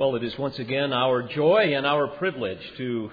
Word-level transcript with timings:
Well, 0.00 0.16
it 0.16 0.24
is 0.24 0.38
once 0.38 0.58
again 0.58 0.94
our 0.94 1.22
joy 1.22 1.74
and 1.76 1.84
our 1.84 2.06
privilege 2.06 2.62
to 2.78 3.10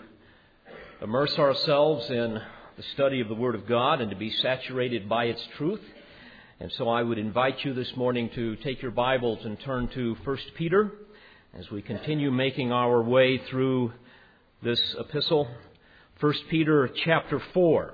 immerse 1.01 1.37
ourselves 1.37 2.09
in 2.09 2.39
the 2.77 2.83
study 2.93 3.19
of 3.19 3.27
the 3.27 3.35
Word 3.35 3.55
of 3.55 3.67
God 3.67 3.99
and 3.99 4.09
to 4.09 4.15
be 4.15 4.29
saturated 4.29 5.09
by 5.09 5.25
its 5.25 5.45
truth. 5.57 5.81
And 6.61 6.71
so 6.77 6.87
I 6.87 7.03
would 7.03 7.17
invite 7.17 7.65
you 7.65 7.73
this 7.73 7.93
morning 7.97 8.29
to 8.35 8.55
take 8.55 8.81
your 8.81 8.91
Bibles 8.91 9.43
and 9.43 9.59
turn 9.59 9.89
to 9.95 10.15
1 10.23 10.37
Peter 10.55 10.93
as 11.53 11.69
we 11.69 11.81
continue 11.81 12.31
making 12.31 12.71
our 12.71 13.03
way 13.03 13.37
through 13.49 13.91
this 14.63 14.79
epistle. 14.97 15.45
1 16.21 16.33
Peter 16.49 16.89
chapter 17.03 17.41
4. 17.53 17.93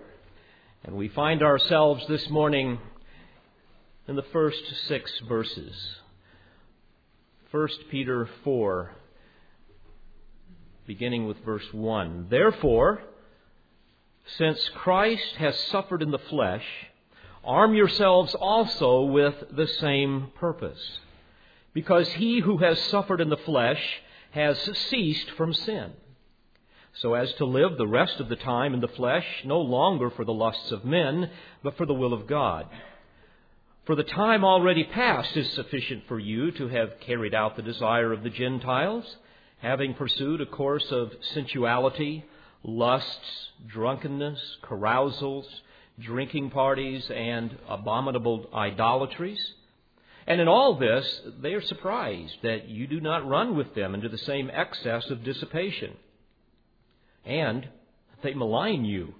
And 0.84 0.96
we 0.96 1.07
find 1.07 1.41
ourselves 1.41 2.05
this 2.07 2.30
morning 2.30 2.78
in 4.07 4.16
the 4.16 4.25
first 4.32 4.62
six 4.88 5.12
verses. 5.28 5.96
1 7.54 7.67
Peter 7.91 8.27
4, 8.43 8.89
beginning 10.87 11.28
with 11.28 11.37
verse 11.46 11.71
1. 11.71 12.25
Therefore, 12.28 13.04
since 14.39 14.71
Christ 14.73 15.36
has 15.36 15.55
suffered 15.65 16.01
in 16.01 16.09
the 16.09 16.18
flesh, 16.18 16.65
arm 17.43 17.75
yourselves 17.75 18.33
also 18.33 19.04
with 19.04 19.36
the 19.55 19.68
same 19.68 20.31
purpose. 20.33 20.81
Because 21.73 22.07
he 22.14 22.39
who 22.39 22.57
has 22.57 22.79
suffered 22.86 23.21
in 23.21 23.29
the 23.29 23.37
flesh 23.37 24.01
has 24.31 24.57
ceased 24.89 25.29
from 25.37 25.54
sin, 25.54 25.92
so 27.01 27.14
as 27.14 27.31
to 27.33 27.45
live 27.45 27.78
the 27.78 27.86
rest 27.86 28.20
of 28.20 28.29
the 28.29 28.36
time 28.36 28.73
in 28.73 28.81
the 28.81 28.87
flesh, 28.87 29.28
no 29.45 29.61
longer 29.61 30.09
for 30.09 30.25
the 30.25 30.33
lusts 30.33 30.71
of 30.71 30.86
men, 30.86 31.29
but 31.61 31.78
for 31.78 31.86
the 31.86 31.93
will 31.93 32.14
of 32.14 32.25
God. 32.25 32.67
For 33.86 33.95
the 33.95 34.03
time 34.03 34.45
already 34.45 34.86
past 34.86 35.36
is 35.36 35.50
sufficient 35.52 36.03
for 36.08 36.17
you 36.17 36.52
to 36.52 36.69
have 36.69 37.02
carried 37.02 37.33
out 37.33 37.58
the 37.58 37.61
desire 37.61 38.14
of 38.14 38.23
the 38.23 38.30
Gentiles, 38.30 39.17
having 39.58 39.94
pursued 39.94 40.39
a 40.39 40.45
course 40.45 40.89
of 40.89 41.11
sensuality, 41.34 42.23
lusts, 42.64 43.50
drunkenness, 43.67 44.39
carousals, 44.66 45.45
drinking 46.00 46.52
parties, 46.52 47.11
and 47.14 47.58
abominable 47.67 48.50
idolatries. 48.54 49.54
And 50.28 50.39
in 50.39 50.48
all 50.48 50.76
this, 50.76 51.20
they 51.42 51.54
are 51.54 51.61
surprised 51.61 52.38
that 52.42 52.70
you 52.70 52.88
do 52.88 53.02
not 53.02 53.28
run 53.28 53.58
with 53.58 53.76
them 53.76 53.94
into 53.94 54.08
the 54.08 54.17
same 54.17 54.50
excess 54.50 55.09
of 55.09 55.26
dissipation. 55.26 55.92
And 57.26 57.67
they 58.22 58.34
malign 58.34 58.86
you. 58.86 59.16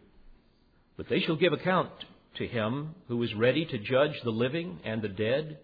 But 0.96 1.10
they 1.10 1.20
shall 1.20 1.36
give 1.36 1.52
account 1.52 1.90
to 2.36 2.48
him 2.48 2.96
who 3.08 3.22
is 3.24 3.34
ready 3.34 3.66
to 3.66 3.78
judge 3.78 4.20
the 4.24 4.32
living 4.32 4.80
and 4.84 5.02
the 5.02 5.10
dead. 5.10 5.60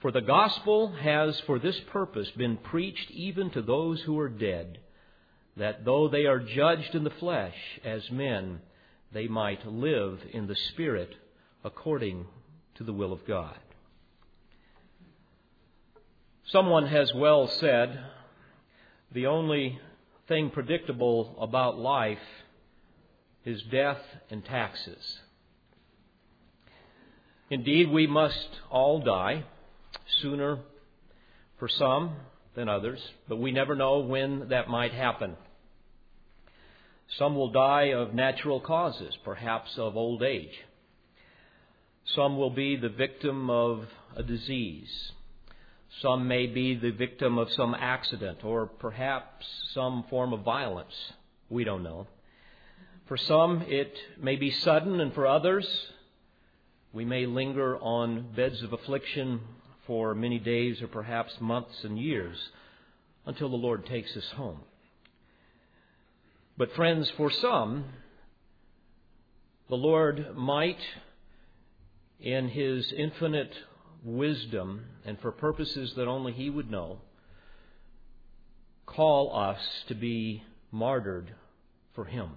For 0.00 0.10
the 0.10 0.20
gospel 0.20 0.92
has 0.92 1.38
for 1.40 1.58
this 1.58 1.78
purpose 1.92 2.30
been 2.36 2.56
preached 2.56 3.10
even 3.10 3.50
to 3.50 3.62
those 3.62 4.00
who 4.02 4.18
are 4.18 4.28
dead, 4.28 4.78
that 5.56 5.84
though 5.84 6.08
they 6.08 6.26
are 6.26 6.38
judged 6.38 6.94
in 6.94 7.04
the 7.04 7.10
flesh 7.10 7.56
as 7.84 8.10
men, 8.10 8.60
they 9.12 9.28
might 9.28 9.66
live 9.66 10.20
in 10.32 10.46
the 10.46 10.56
Spirit 10.56 11.14
according 11.64 12.26
to 12.74 12.84
the 12.84 12.92
will 12.92 13.12
of 13.12 13.26
God. 13.26 13.58
Someone 16.46 16.86
has 16.86 17.12
well 17.14 17.48
said, 17.48 17.98
the 19.12 19.26
only 19.26 19.80
thing 20.28 20.50
predictable 20.50 21.36
about 21.40 21.78
life 21.78 22.18
is 23.44 23.62
death 23.62 24.02
and 24.30 24.44
taxes. 24.44 25.20
Indeed, 27.48 27.90
we 27.90 28.06
must 28.08 28.48
all 28.70 29.00
die 29.00 29.44
sooner 30.20 30.58
for 31.58 31.68
some 31.68 32.16
than 32.56 32.68
others, 32.68 33.00
but 33.28 33.36
we 33.36 33.52
never 33.52 33.76
know 33.76 34.00
when 34.00 34.48
that 34.48 34.68
might 34.68 34.92
happen. 34.92 35.36
Some 37.18 37.36
will 37.36 37.52
die 37.52 37.92
of 37.92 38.14
natural 38.14 38.60
causes, 38.60 39.16
perhaps 39.24 39.78
of 39.78 39.96
old 39.96 40.24
age. 40.24 40.64
Some 42.14 42.36
will 42.36 42.50
be 42.50 42.74
the 42.76 42.88
victim 42.88 43.48
of 43.48 43.86
a 44.16 44.24
disease. 44.24 45.12
Some 46.02 46.26
may 46.26 46.46
be 46.46 46.74
the 46.74 46.90
victim 46.90 47.38
of 47.38 47.52
some 47.52 47.74
accident 47.74 48.44
or 48.44 48.66
perhaps 48.66 49.46
some 49.72 50.04
form 50.10 50.32
of 50.32 50.40
violence. 50.40 50.94
We 51.48 51.62
don't 51.62 51.84
know. 51.84 52.08
For 53.06 53.16
some, 53.16 53.62
it 53.68 53.96
may 54.20 54.34
be 54.34 54.50
sudden, 54.50 55.00
and 55.00 55.14
for 55.14 55.28
others, 55.28 55.66
we 56.92 57.04
may 57.04 57.26
linger 57.26 57.76
on 57.78 58.32
beds 58.34 58.62
of 58.62 58.72
affliction 58.72 59.40
for 59.86 60.14
many 60.14 60.38
days 60.38 60.80
or 60.82 60.88
perhaps 60.88 61.32
months 61.40 61.84
and 61.84 61.98
years 61.98 62.36
until 63.26 63.48
the 63.48 63.56
Lord 63.56 63.86
takes 63.86 64.16
us 64.16 64.28
home. 64.34 64.60
But, 66.56 66.74
friends, 66.74 67.10
for 67.16 67.30
some, 67.30 67.84
the 69.68 69.76
Lord 69.76 70.36
might, 70.36 70.80
in 72.20 72.48
His 72.48 72.92
infinite 72.92 73.52
wisdom 74.02 74.84
and 75.04 75.20
for 75.20 75.32
purposes 75.32 75.92
that 75.96 76.08
only 76.08 76.32
He 76.32 76.48
would 76.48 76.70
know, 76.70 77.00
call 78.86 79.36
us 79.36 79.60
to 79.88 79.94
be 79.94 80.42
martyred 80.70 81.34
for 81.94 82.04
Him. 82.04 82.30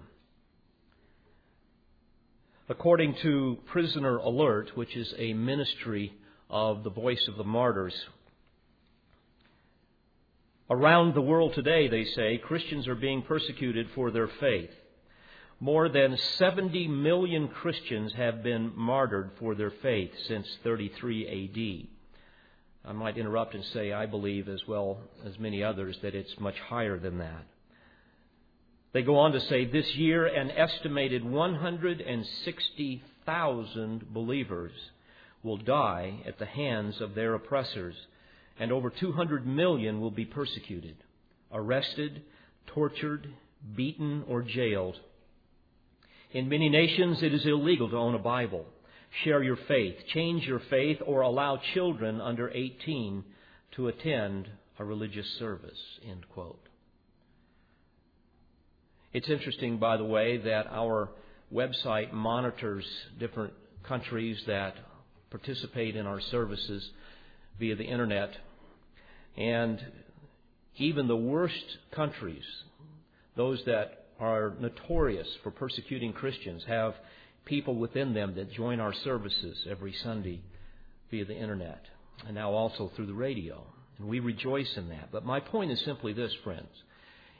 According 2.70 3.16
to 3.22 3.58
Prisoner 3.66 4.18
Alert, 4.18 4.76
which 4.76 4.96
is 4.96 5.12
a 5.18 5.32
ministry 5.32 6.14
of 6.48 6.84
the 6.84 6.90
Voice 6.90 7.26
of 7.26 7.36
the 7.36 7.42
Martyrs, 7.42 8.06
around 10.70 11.14
the 11.14 11.20
world 11.20 11.52
today, 11.54 11.88
they 11.88 12.04
say, 12.04 12.38
Christians 12.38 12.86
are 12.86 12.94
being 12.94 13.22
persecuted 13.22 13.88
for 13.96 14.12
their 14.12 14.28
faith. 14.28 14.70
More 15.58 15.88
than 15.88 16.16
70 16.16 16.86
million 16.86 17.48
Christians 17.48 18.12
have 18.12 18.44
been 18.44 18.70
martyred 18.76 19.32
for 19.40 19.56
their 19.56 19.72
faith 19.82 20.12
since 20.28 20.46
33 20.62 21.88
AD. 22.84 22.88
I 22.88 22.92
might 22.92 23.18
interrupt 23.18 23.56
and 23.56 23.64
say 23.64 23.92
I 23.92 24.06
believe, 24.06 24.48
as 24.48 24.62
well 24.68 25.00
as 25.26 25.40
many 25.40 25.64
others, 25.64 25.98
that 26.02 26.14
it's 26.14 26.38
much 26.38 26.60
higher 26.60 27.00
than 27.00 27.18
that. 27.18 27.46
They 28.92 29.02
go 29.02 29.18
on 29.18 29.32
to 29.32 29.40
say 29.40 29.66
this 29.66 29.94
year 29.94 30.26
an 30.26 30.50
estimated 30.50 31.24
160,000 31.24 34.12
believers 34.12 34.72
will 35.42 35.58
die 35.58 36.22
at 36.26 36.38
the 36.38 36.46
hands 36.46 37.00
of 37.00 37.14
their 37.14 37.34
oppressors, 37.34 37.94
and 38.58 38.72
over 38.72 38.90
200 38.90 39.46
million 39.46 40.00
will 40.00 40.10
be 40.10 40.24
persecuted, 40.24 40.96
arrested, 41.52 42.22
tortured, 42.66 43.28
beaten, 43.76 44.24
or 44.26 44.42
jailed. 44.42 44.96
In 46.32 46.48
many 46.48 46.68
nations, 46.68 47.22
it 47.22 47.32
is 47.32 47.46
illegal 47.46 47.88
to 47.90 47.96
own 47.96 48.14
a 48.14 48.18
Bible, 48.18 48.64
share 49.24 49.42
your 49.42 49.58
faith, 49.68 49.96
change 50.12 50.46
your 50.46 50.60
faith, 50.70 50.98
or 51.06 51.22
allow 51.22 51.60
children 51.74 52.20
under 52.20 52.50
18 52.50 53.24
to 53.76 53.88
attend 53.88 54.48
a 54.78 54.84
religious 54.84 55.26
service. 55.38 55.78
End 56.08 56.28
quote. 56.28 56.69
It's 59.12 59.28
interesting, 59.28 59.78
by 59.78 59.96
the 59.96 60.04
way, 60.04 60.36
that 60.38 60.68
our 60.70 61.10
website 61.52 62.12
monitors 62.12 62.84
different 63.18 63.52
countries 63.82 64.40
that 64.46 64.74
participate 65.30 65.96
in 65.96 66.06
our 66.06 66.20
services 66.20 66.88
via 67.58 67.74
the 67.74 67.84
internet. 67.84 68.30
And 69.36 69.84
even 70.76 71.08
the 71.08 71.16
worst 71.16 71.78
countries, 71.92 72.44
those 73.36 73.60
that 73.66 74.06
are 74.20 74.54
notorious 74.60 75.28
for 75.42 75.50
persecuting 75.50 76.12
Christians, 76.12 76.62
have 76.68 76.94
people 77.44 77.74
within 77.74 78.14
them 78.14 78.34
that 78.36 78.52
join 78.52 78.78
our 78.78 78.92
services 78.92 79.66
every 79.68 79.94
Sunday 80.04 80.40
via 81.10 81.24
the 81.24 81.36
internet 81.36 81.84
and 82.26 82.34
now 82.34 82.52
also 82.52 82.92
through 82.94 83.06
the 83.06 83.14
radio. 83.14 83.64
And 83.98 84.08
we 84.08 84.20
rejoice 84.20 84.76
in 84.76 84.88
that. 84.90 85.10
But 85.10 85.24
my 85.24 85.40
point 85.40 85.72
is 85.72 85.80
simply 85.80 86.12
this, 86.12 86.32
friends. 86.44 86.68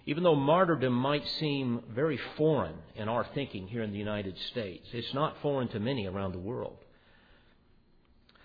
Even 0.07 0.23
though 0.23 0.35
martyrdom 0.35 0.93
might 0.93 1.27
seem 1.29 1.83
very 1.91 2.19
foreign 2.37 2.77
in 2.95 3.09
our 3.09 3.25
thinking 3.35 3.69
here 3.69 3.83
in 3.83 3.93
the 3.93 3.99
United 3.99 4.37
States, 4.51 4.89
it's 4.93 5.15
not 5.15 5.37
foreign 5.43 5.69
to 5.69 5.81
many 5.81 6.07
around 6.07 6.33
the 6.33 6.39
world. 6.39 6.79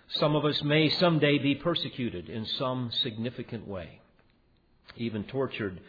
Some 0.08 0.36
of 0.36 0.44
us 0.44 0.62
may 0.62 0.88
someday 0.88 1.38
be 1.38 1.54
persecuted 1.54 2.28
in 2.28 2.44
some 2.44 2.90
significant 3.02 3.66
way, 3.66 4.00
even 4.96 5.24
tortured, 5.24 5.80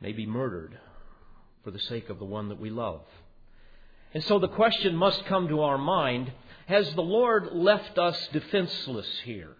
maybe 0.00 0.24
murdered 0.24 0.78
for 1.62 1.70
the 1.70 1.78
sake 1.78 2.08
of 2.08 2.18
the 2.18 2.24
one 2.24 2.48
that 2.48 2.60
we 2.60 2.70
love. 2.70 3.02
And 4.14 4.22
so 4.24 4.38
the 4.38 4.48
question 4.48 4.96
must 4.96 5.24
come 5.26 5.48
to 5.48 5.62
our 5.62 5.78
mind 5.78 6.32
Has 6.66 6.94
the 6.94 7.02
Lord 7.02 7.48
left 7.52 7.98
us 7.98 8.28
defenseless 8.32 9.20
here 9.24 9.56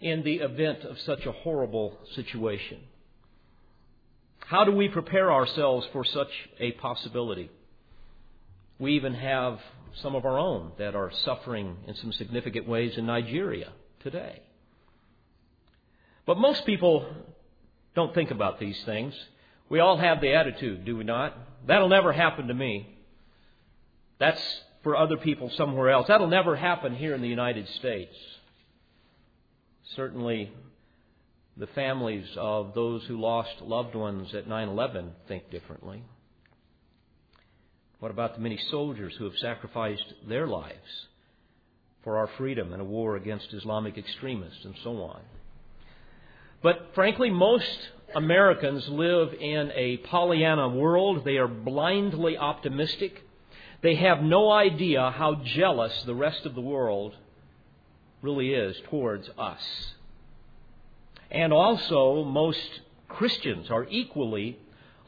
in 0.00 0.22
the 0.22 0.36
event 0.36 0.84
of 0.84 1.00
such 1.00 1.24
a 1.26 1.32
horrible 1.32 1.98
situation? 2.14 2.78
How 4.46 4.64
do 4.64 4.70
we 4.70 4.88
prepare 4.88 5.32
ourselves 5.32 5.88
for 5.92 6.04
such 6.04 6.30
a 6.60 6.70
possibility? 6.72 7.50
We 8.78 8.92
even 8.92 9.14
have 9.14 9.58
some 10.02 10.14
of 10.14 10.24
our 10.24 10.38
own 10.38 10.70
that 10.78 10.94
are 10.94 11.10
suffering 11.24 11.76
in 11.88 11.96
some 11.96 12.12
significant 12.12 12.68
ways 12.68 12.96
in 12.96 13.06
Nigeria 13.06 13.72
today. 14.04 14.42
But 16.26 16.38
most 16.38 16.64
people 16.64 17.06
don't 17.96 18.14
think 18.14 18.30
about 18.30 18.60
these 18.60 18.80
things. 18.84 19.14
We 19.68 19.80
all 19.80 19.96
have 19.96 20.20
the 20.20 20.34
attitude, 20.34 20.84
do 20.84 20.96
we 20.96 21.02
not? 21.02 21.36
That'll 21.66 21.88
never 21.88 22.12
happen 22.12 22.46
to 22.46 22.54
me. 22.54 22.88
That's 24.20 24.40
for 24.84 24.96
other 24.96 25.16
people 25.16 25.50
somewhere 25.56 25.90
else. 25.90 26.06
That'll 26.06 26.28
never 26.28 26.54
happen 26.54 26.94
here 26.94 27.14
in 27.14 27.20
the 27.20 27.28
United 27.28 27.68
States. 27.80 28.14
Certainly, 29.96 30.52
the 31.56 31.66
families 31.68 32.26
of 32.36 32.74
those 32.74 33.04
who 33.04 33.20
lost 33.20 33.62
loved 33.62 33.94
ones 33.94 34.34
at 34.34 34.46
9 34.46 34.68
11 34.68 35.12
think 35.26 35.50
differently. 35.50 36.02
What 37.98 38.10
about 38.10 38.34
the 38.34 38.40
many 38.40 38.58
soldiers 38.70 39.14
who 39.18 39.24
have 39.24 39.38
sacrificed 39.38 40.12
their 40.28 40.46
lives 40.46 41.06
for 42.04 42.18
our 42.18 42.28
freedom 42.36 42.74
in 42.74 42.80
a 42.80 42.84
war 42.84 43.16
against 43.16 43.54
Islamic 43.54 43.96
extremists 43.96 44.64
and 44.64 44.74
so 44.84 45.02
on? 45.02 45.20
But 46.62 46.90
frankly, 46.94 47.30
most 47.30 47.90
Americans 48.14 48.86
live 48.88 49.32
in 49.34 49.70
a 49.74 49.96
Pollyanna 49.98 50.68
world. 50.68 51.24
They 51.24 51.38
are 51.38 51.48
blindly 51.48 52.36
optimistic. 52.36 53.22
They 53.82 53.94
have 53.96 54.22
no 54.22 54.50
idea 54.50 55.10
how 55.10 55.42
jealous 55.42 56.02
the 56.04 56.14
rest 56.14 56.44
of 56.44 56.54
the 56.54 56.60
world 56.60 57.14
really 58.20 58.52
is 58.52 58.76
towards 58.90 59.28
us. 59.38 59.62
And 61.30 61.52
also, 61.52 62.24
most 62.24 62.80
Christians 63.08 63.70
are 63.70 63.86
equally 63.90 64.58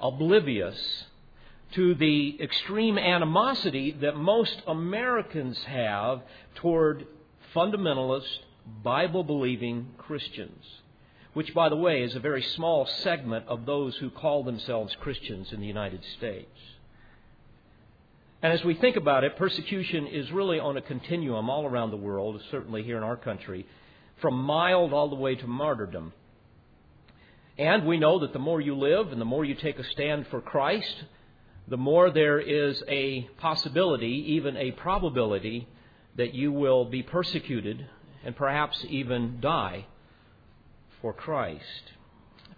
oblivious 0.00 1.04
to 1.72 1.94
the 1.94 2.38
extreme 2.40 2.98
animosity 2.98 3.92
that 4.00 4.16
most 4.16 4.62
Americans 4.66 5.58
have 5.64 6.22
toward 6.54 7.06
fundamentalist, 7.54 8.38
Bible 8.82 9.22
believing 9.22 9.88
Christians, 9.98 10.64
which, 11.34 11.54
by 11.54 11.68
the 11.68 11.76
way, 11.76 12.02
is 12.02 12.14
a 12.14 12.20
very 12.20 12.42
small 12.42 12.86
segment 12.86 13.46
of 13.48 13.66
those 13.66 13.96
who 13.96 14.10
call 14.10 14.44
themselves 14.44 14.94
Christians 15.00 15.52
in 15.52 15.60
the 15.60 15.66
United 15.66 16.02
States. 16.16 16.58
And 18.40 18.52
as 18.52 18.64
we 18.64 18.74
think 18.74 18.96
about 18.96 19.24
it, 19.24 19.36
persecution 19.36 20.06
is 20.06 20.30
really 20.30 20.60
on 20.60 20.76
a 20.76 20.82
continuum 20.82 21.50
all 21.50 21.66
around 21.66 21.90
the 21.90 21.96
world, 21.96 22.40
certainly 22.50 22.82
here 22.82 22.96
in 22.96 23.02
our 23.02 23.16
country, 23.16 23.66
from 24.20 24.34
mild 24.34 24.92
all 24.92 25.08
the 25.08 25.16
way 25.16 25.34
to 25.36 25.46
martyrdom. 25.46 26.12
And 27.56 27.86
we 27.86 27.98
know 27.98 28.20
that 28.20 28.32
the 28.32 28.38
more 28.38 28.60
you 28.60 28.76
live 28.76 29.10
and 29.10 29.20
the 29.20 29.24
more 29.24 29.44
you 29.44 29.54
take 29.54 29.78
a 29.78 29.84
stand 29.84 30.26
for 30.28 30.40
Christ, 30.40 31.04
the 31.66 31.76
more 31.76 32.10
there 32.10 32.38
is 32.38 32.82
a 32.88 33.22
possibility, 33.38 34.34
even 34.34 34.56
a 34.56 34.70
probability, 34.72 35.68
that 36.16 36.34
you 36.34 36.52
will 36.52 36.84
be 36.84 37.02
persecuted 37.02 37.86
and 38.24 38.36
perhaps 38.36 38.84
even 38.88 39.38
die 39.40 39.86
for 41.00 41.12
Christ. 41.12 41.92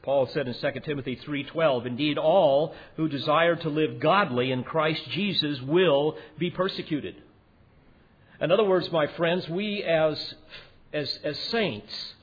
Paul 0.03 0.27
said 0.27 0.49
in 0.49 0.55
2 0.55 0.81
Timothy 0.85 1.15
3:12, 1.17 1.87
"Indeed 1.87 2.17
all 2.17 2.75
who 2.97 3.09
desire 3.09 3.57
to 3.57 3.69
live 3.69 4.01
godly 4.01 4.51
in 4.51 4.65
Christ 4.65 5.09
Jesus 5.11 5.61
will 5.61 6.17
be 6.39 6.51
persecuted." 6.51 7.17
In 8.41 8.51
other 8.51 8.65
words, 8.65 8.91
my 8.91 9.07
friends, 9.09 9.49
we 9.49 9.83
as 9.83 10.35
as, 10.93 11.19
as 11.25 11.39
saints 11.39 12.15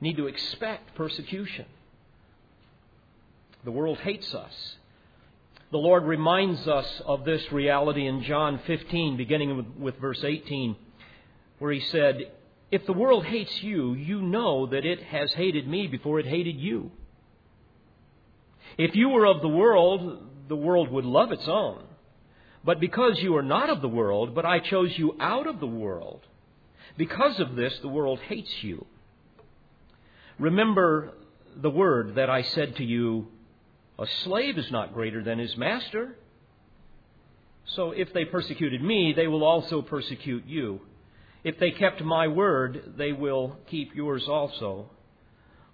need 0.00 0.16
to 0.16 0.26
expect 0.26 0.94
persecution. 0.94 1.66
The 3.64 3.70
world 3.70 3.98
hates 3.98 4.34
us. 4.34 4.76
The 5.70 5.78
Lord 5.78 6.04
reminds 6.04 6.66
us 6.66 7.02
of 7.06 7.24
this 7.24 7.52
reality 7.52 8.06
in 8.06 8.24
John 8.24 8.60
15, 8.66 9.16
beginning 9.16 9.56
with, 9.56 9.66
with 9.78 10.00
verse 10.00 10.24
18, 10.24 10.74
where 11.58 11.70
He 11.70 11.80
said, 11.80 12.32
If 12.70 12.86
the 12.86 12.92
world 12.92 13.24
hates 13.26 13.62
you, 13.62 13.94
you 13.94 14.20
know 14.22 14.66
that 14.66 14.84
it 14.84 15.02
has 15.02 15.32
hated 15.34 15.68
me 15.68 15.86
before 15.86 16.18
it 16.18 16.26
hated 16.26 16.56
you. 16.56 16.90
If 18.78 18.96
you 18.96 19.10
were 19.10 19.26
of 19.26 19.42
the 19.42 19.48
world, 19.48 20.26
the 20.48 20.56
world 20.56 20.90
would 20.90 21.04
love 21.04 21.32
its 21.32 21.46
own. 21.46 21.84
But 22.64 22.80
because 22.80 23.18
you 23.20 23.36
are 23.36 23.42
not 23.42 23.70
of 23.70 23.80
the 23.80 23.88
world, 23.88 24.34
but 24.34 24.44
I 24.44 24.58
chose 24.58 24.90
you 24.96 25.16
out 25.20 25.46
of 25.46 25.60
the 25.60 25.66
world, 25.66 26.20
because 27.00 27.40
of 27.40 27.56
this 27.56 27.72
the 27.78 27.88
world 27.88 28.18
hates 28.28 28.62
you. 28.62 28.84
Remember 30.38 31.14
the 31.56 31.70
word 31.70 32.16
that 32.16 32.28
I 32.28 32.42
said 32.42 32.76
to 32.76 32.84
you 32.84 33.28
a 33.98 34.06
slave 34.24 34.58
is 34.58 34.70
not 34.70 34.92
greater 34.92 35.24
than 35.24 35.38
his 35.38 35.56
master. 35.56 36.14
So 37.74 37.92
if 37.92 38.12
they 38.12 38.26
persecuted 38.26 38.82
me, 38.82 39.14
they 39.14 39.28
will 39.28 39.44
also 39.44 39.80
persecute 39.80 40.44
you. 40.46 40.82
If 41.42 41.58
they 41.58 41.70
kept 41.70 42.02
my 42.02 42.28
word, 42.28 42.92
they 42.98 43.12
will 43.12 43.56
keep 43.70 43.94
yours 43.94 44.28
also. 44.28 44.90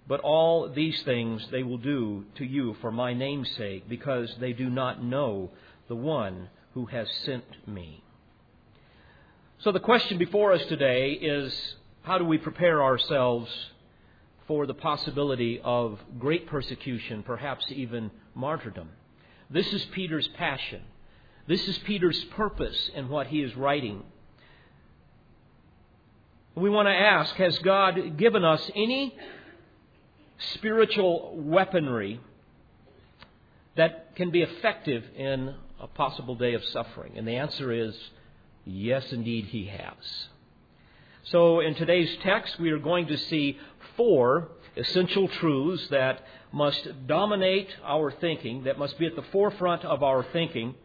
But 0.07 0.21
all 0.21 0.69
these 0.69 1.03
things 1.03 1.45
they 1.51 1.63
will 1.63 1.77
do 1.77 2.23
to 2.35 2.45
you 2.45 2.77
for 2.79 2.89
my 2.89 3.13
name's 3.13 3.51
sake, 3.57 3.89
because 3.89 4.33
they 4.39 4.53
do 4.53 4.69
not 4.69 5.03
know 5.03 5.51
the 5.89 5.95
one 5.95 6.47
who 6.73 6.85
has 6.85 7.09
sent 7.25 7.67
me. 7.67 8.01
So 9.59 9.71
the 9.71 9.79
question 9.79 10.19
before 10.19 10.53
us 10.53 10.63
today 10.67 11.13
is 11.13 11.75
how 12.03 12.19
do 12.19 12.25
we 12.25 12.37
prepare 12.37 12.83
ourselves 12.83 13.51
for 14.45 14.67
the 14.67 14.75
possibility 14.75 15.59
of 15.63 15.99
great 16.19 16.45
persecution, 16.45 17.23
perhaps 17.23 17.65
even 17.71 18.11
martyrdom? 18.35 18.89
This 19.49 19.65
is 19.73 19.83
Peter's 19.85 20.27
passion. 20.27 20.83
This 21.47 21.67
is 21.67 21.75
Peter's 21.79 22.23
purpose 22.25 22.91
in 22.93 23.09
what 23.09 23.27
he 23.27 23.41
is 23.41 23.55
writing. 23.55 24.03
We 26.53 26.69
want 26.69 26.87
to 26.87 26.93
ask 26.93 27.33
Has 27.37 27.57
God 27.57 28.15
given 28.15 28.45
us 28.45 28.61
any 28.75 29.15
spiritual 30.53 31.33
weaponry 31.35 32.21
that 33.75 34.15
can 34.15 34.29
be 34.29 34.43
effective 34.43 35.03
in 35.15 35.55
a 35.79 35.87
possible 35.87 36.35
day 36.35 36.53
of 36.53 36.63
suffering? 36.65 37.13
And 37.17 37.27
the 37.27 37.37
answer 37.37 37.71
is 37.71 37.97
yes, 38.67 39.11
indeed, 39.11 39.45
He 39.45 39.65
has. 39.65 40.27
So, 41.23 41.59
in 41.59 41.75
today's 41.75 42.15
text, 42.23 42.59
we 42.59 42.71
are 42.71 42.79
going 42.79 43.07
to 43.07 43.17
see 43.17 43.57
four 43.95 44.49
essential 44.75 45.27
truths 45.27 45.87
that 45.89 46.23
must 46.51 46.87
dominate 47.07 47.69
our 47.83 48.11
thinking, 48.11 48.63
that 48.63 48.79
must 48.79 48.97
be 48.97 49.05
at 49.05 49.15
the 49.15 49.25
forefront 49.31 49.83
of 49.83 50.03
our 50.03 50.25
thinking, 50.31 50.75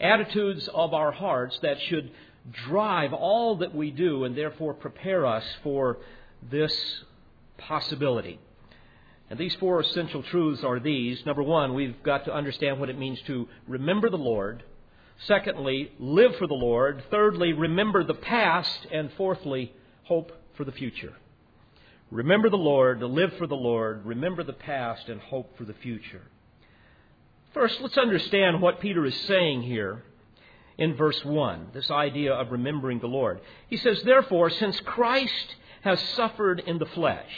attitudes 0.00 0.68
of 0.72 0.94
our 0.94 1.12
hearts 1.12 1.58
that 1.62 1.80
should 1.80 2.10
drive 2.50 3.12
all 3.12 3.56
that 3.56 3.74
we 3.74 3.90
do 3.90 4.24
and 4.24 4.36
therefore 4.36 4.74
prepare 4.74 5.26
us 5.26 5.44
for 5.62 5.98
this 6.50 6.72
possibility. 7.58 8.38
And 9.30 9.38
these 9.38 9.54
four 9.54 9.80
essential 9.80 10.22
truths 10.22 10.62
are 10.62 10.78
these. 10.78 11.24
Number 11.24 11.42
one, 11.42 11.74
we've 11.74 12.02
got 12.02 12.26
to 12.26 12.34
understand 12.34 12.78
what 12.78 12.90
it 12.90 12.98
means 12.98 13.18
to 13.26 13.48
remember 13.66 14.10
the 14.10 14.18
Lord. 14.18 14.62
Secondly, 15.26 15.92
live 15.98 16.36
for 16.36 16.46
the 16.46 16.54
Lord. 16.54 17.04
Thirdly, 17.10 17.52
remember 17.52 18.04
the 18.04 18.14
past. 18.14 18.86
And 18.90 19.10
fourthly, 19.16 19.72
hope 20.04 20.32
for 20.54 20.64
the 20.64 20.72
future. 20.72 21.14
Remember 22.10 22.50
the 22.50 22.58
Lord, 22.58 23.00
live 23.00 23.32
for 23.38 23.46
the 23.46 23.56
Lord, 23.56 24.04
remember 24.04 24.42
the 24.42 24.52
past, 24.52 25.08
and 25.08 25.18
hope 25.18 25.56
for 25.56 25.64
the 25.64 25.72
future. 25.72 26.20
First, 27.54 27.80
let's 27.80 27.96
understand 27.96 28.60
what 28.60 28.80
Peter 28.80 29.06
is 29.06 29.18
saying 29.22 29.62
here 29.62 30.02
in 30.76 30.94
verse 30.94 31.24
1, 31.24 31.68
this 31.72 31.90
idea 31.90 32.34
of 32.34 32.52
remembering 32.52 32.98
the 32.98 33.06
Lord. 33.06 33.40
He 33.68 33.78
says, 33.78 34.02
Therefore, 34.02 34.50
since 34.50 34.78
Christ 34.80 35.56
has 35.80 36.00
suffered 36.00 36.60
in 36.60 36.78
the 36.78 36.86
flesh, 36.86 37.30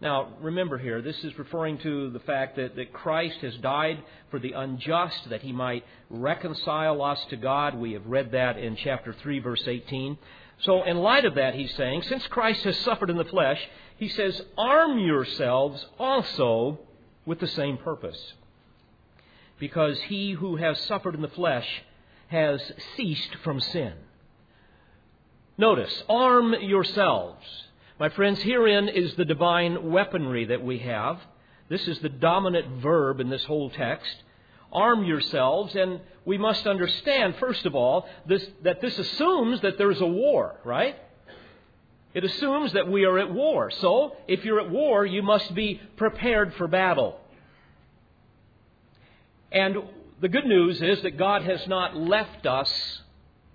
now, 0.00 0.28
remember 0.40 0.78
here, 0.78 1.02
this 1.02 1.22
is 1.24 1.38
referring 1.38 1.76
to 1.78 2.10
the 2.10 2.20
fact 2.20 2.56
that, 2.56 2.74
that 2.76 2.92
Christ 2.92 3.38
has 3.42 3.54
died 3.56 4.02
for 4.30 4.38
the 4.38 4.52
unjust, 4.52 5.28
that 5.28 5.42
he 5.42 5.52
might 5.52 5.84
reconcile 6.08 7.02
us 7.02 7.22
to 7.28 7.36
God. 7.36 7.74
We 7.74 7.92
have 7.92 8.06
read 8.06 8.32
that 8.32 8.56
in 8.56 8.76
chapter 8.76 9.12
3, 9.12 9.40
verse 9.40 9.62
18. 9.66 10.16
So, 10.62 10.84
in 10.84 10.96
light 10.96 11.26
of 11.26 11.34
that, 11.34 11.54
he's 11.54 11.74
saying, 11.74 12.02
since 12.02 12.26
Christ 12.28 12.64
has 12.64 12.78
suffered 12.78 13.10
in 13.10 13.18
the 13.18 13.24
flesh, 13.24 13.60
he 13.98 14.08
says, 14.08 14.40
arm 14.56 14.98
yourselves 14.98 15.84
also 15.98 16.78
with 17.26 17.38
the 17.38 17.48
same 17.48 17.76
purpose. 17.76 18.34
Because 19.58 20.00
he 20.02 20.32
who 20.32 20.56
has 20.56 20.80
suffered 20.80 21.14
in 21.14 21.20
the 21.20 21.28
flesh 21.28 21.68
has 22.28 22.72
ceased 22.96 23.34
from 23.44 23.60
sin. 23.60 23.92
Notice, 25.58 26.02
arm 26.08 26.54
yourselves. 26.54 27.44
My 28.00 28.08
friends, 28.08 28.40
herein 28.40 28.88
is 28.88 29.14
the 29.16 29.26
divine 29.26 29.90
weaponry 29.90 30.46
that 30.46 30.64
we 30.64 30.78
have. 30.78 31.20
This 31.68 31.86
is 31.86 31.98
the 31.98 32.08
dominant 32.08 32.80
verb 32.80 33.20
in 33.20 33.28
this 33.28 33.44
whole 33.44 33.68
text. 33.68 34.22
Arm 34.72 35.04
yourselves, 35.04 35.74
and 35.76 36.00
we 36.24 36.38
must 36.38 36.66
understand, 36.66 37.36
first 37.38 37.66
of 37.66 37.74
all, 37.74 38.08
this, 38.26 38.42
that 38.62 38.80
this 38.80 38.98
assumes 38.98 39.60
that 39.60 39.76
there's 39.76 40.00
a 40.00 40.06
war, 40.06 40.58
right? 40.64 40.96
It 42.14 42.24
assumes 42.24 42.72
that 42.72 42.90
we 42.90 43.04
are 43.04 43.18
at 43.18 43.30
war. 43.34 43.70
So, 43.70 44.16
if 44.26 44.46
you're 44.46 44.60
at 44.60 44.70
war, 44.70 45.04
you 45.04 45.22
must 45.22 45.54
be 45.54 45.78
prepared 45.98 46.54
for 46.54 46.68
battle. 46.68 47.20
And 49.52 49.76
the 50.22 50.28
good 50.30 50.46
news 50.46 50.80
is 50.80 51.02
that 51.02 51.18
God 51.18 51.42
has 51.42 51.66
not 51.66 51.94
left 51.94 52.46
us 52.46 53.02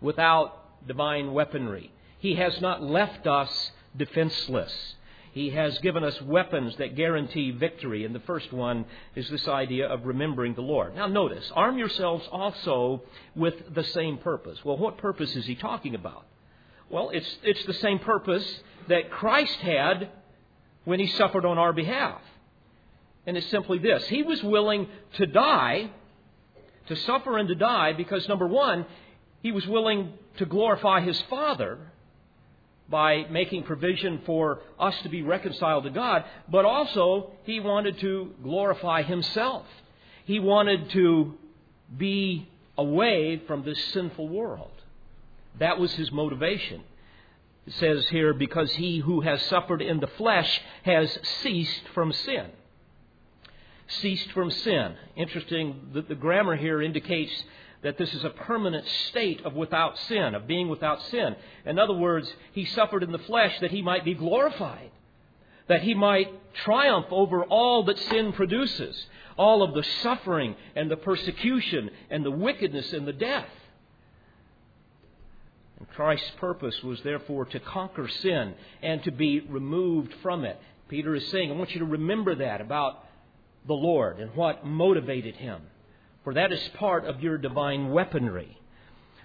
without 0.01 0.87
divine 0.87 1.33
weaponry. 1.33 1.91
He 2.19 2.35
has 2.35 2.61
not 2.61 2.83
left 2.83 3.25
us 3.25 3.71
defenseless. 3.97 4.95
He 5.33 5.49
has 5.49 5.77
given 5.79 6.05
us 6.05 6.21
weapons 6.21 6.77
that 6.77 6.95
guarantee 6.95 7.51
victory. 7.51 8.05
And 8.05 8.15
the 8.15 8.21
first 8.21 8.53
one 8.53 8.85
is 9.15 9.27
this 9.29 9.47
idea 9.49 9.85
of 9.87 10.05
remembering 10.05 10.53
the 10.53 10.61
Lord. 10.61 10.95
Now, 10.95 11.07
notice, 11.07 11.51
arm 11.53 11.77
yourselves 11.77 12.25
also 12.31 13.03
with 13.35 13.73
the 13.73 13.83
same 13.83 14.17
purpose. 14.17 14.63
Well, 14.63 14.77
what 14.77 14.97
purpose 14.97 15.35
is 15.35 15.45
he 15.45 15.55
talking 15.55 15.93
about? 15.93 16.25
Well, 16.89 17.09
it's, 17.09 17.37
it's 17.43 17.65
the 17.65 17.73
same 17.73 17.99
purpose 17.99 18.45
that 18.87 19.11
Christ 19.11 19.57
had 19.57 20.09
when 20.85 21.01
he 21.01 21.07
suffered 21.07 21.45
on 21.45 21.57
our 21.57 21.73
behalf. 21.73 22.21
And 23.27 23.35
it's 23.35 23.47
simply 23.47 23.79
this 23.79 24.05
He 24.05 24.23
was 24.23 24.41
willing 24.41 24.87
to 25.17 25.25
die, 25.25 25.89
to 26.87 26.95
suffer 26.95 27.37
and 27.37 27.49
to 27.49 27.55
die, 27.55 27.91
because 27.91 28.25
number 28.29 28.47
one, 28.47 28.85
he 29.41 29.51
was 29.51 29.67
willing 29.67 30.13
to 30.37 30.45
glorify 30.45 31.01
his 31.01 31.19
Father 31.23 31.91
by 32.89 33.25
making 33.29 33.63
provision 33.63 34.21
for 34.25 34.61
us 34.79 34.95
to 35.03 35.09
be 35.09 35.23
reconciled 35.23 35.85
to 35.85 35.89
God, 35.89 36.23
but 36.49 36.65
also 36.65 37.31
he 37.43 37.59
wanted 37.59 37.99
to 37.99 38.33
glorify 38.43 39.01
himself. 39.01 39.65
He 40.25 40.39
wanted 40.39 40.89
to 40.91 41.35
be 41.97 42.47
away 42.77 43.41
from 43.47 43.63
this 43.63 43.83
sinful 43.85 44.27
world. 44.27 44.71
That 45.59 45.79
was 45.79 45.93
his 45.93 46.11
motivation. 46.11 46.81
It 47.65 47.73
says 47.73 48.07
here, 48.09 48.33
because 48.33 48.71
he 48.73 48.99
who 48.99 49.21
has 49.21 49.41
suffered 49.43 49.81
in 49.81 49.99
the 49.99 50.07
flesh 50.07 50.61
has 50.83 51.17
ceased 51.41 51.87
from 51.93 52.13
sin. 52.13 52.47
Ceased 53.87 54.31
from 54.31 54.51
sin. 54.51 54.95
Interesting, 55.15 55.89
the, 55.93 56.01
the 56.01 56.15
grammar 56.15 56.55
here 56.55 56.81
indicates 56.81 57.31
that 57.85 57.99
this 57.99 58.11
is 58.15 58.23
a 58.23 58.31
permanent 58.31 58.83
state 59.09 59.45
of 59.45 59.53
without 59.53 59.95
sin, 60.07 60.33
of 60.33 60.47
being 60.47 60.69
without 60.69 60.99
sin. 61.03 61.35
In 61.67 61.77
other 61.77 61.93
words, 61.93 62.27
he 62.51 62.65
suffered 62.65 63.03
in 63.03 63.11
the 63.11 63.19
flesh 63.19 63.59
that 63.59 63.69
he 63.69 63.83
might 63.83 64.03
be 64.03 64.15
glorified, 64.15 64.89
that 65.67 65.83
he 65.83 65.93
might 65.93 66.33
triumph 66.55 67.05
over 67.11 67.43
all 67.43 67.83
that 67.83 67.99
sin 67.99 68.33
produces, 68.33 69.05
all 69.37 69.61
of 69.61 69.75
the 69.75 69.83
suffering 70.01 70.55
and 70.75 70.89
the 70.89 70.97
persecution 70.97 71.91
and 72.09 72.25
the 72.25 72.31
wickedness 72.31 72.91
and 72.91 73.07
the 73.07 73.13
death. 73.13 73.49
And 75.77 75.87
Christ's 75.89 76.31
purpose 76.39 76.81
was 76.81 76.99
therefore 77.03 77.45
to 77.45 77.59
conquer 77.59 78.07
sin 78.07 78.55
and 78.81 79.03
to 79.03 79.11
be 79.11 79.41
removed 79.41 80.11
from 80.23 80.43
it. 80.43 80.59
Peter 80.87 81.13
is 81.13 81.27
saying, 81.27 81.51
I 81.51 81.55
want 81.55 81.69
you 81.69 81.81
to 81.81 81.85
remember 81.85 82.33
that 82.33 82.61
about 82.61 83.05
the 83.67 83.75
Lord 83.75 84.19
and 84.19 84.33
what 84.33 84.65
motivated 84.65 85.35
him 85.35 85.61
for 86.25 86.33
that 86.33 86.51
is 86.51 86.59
part 86.73 87.05
of 87.05 87.21
your 87.21 87.37
divine 87.37 87.91
weaponry. 87.91 88.57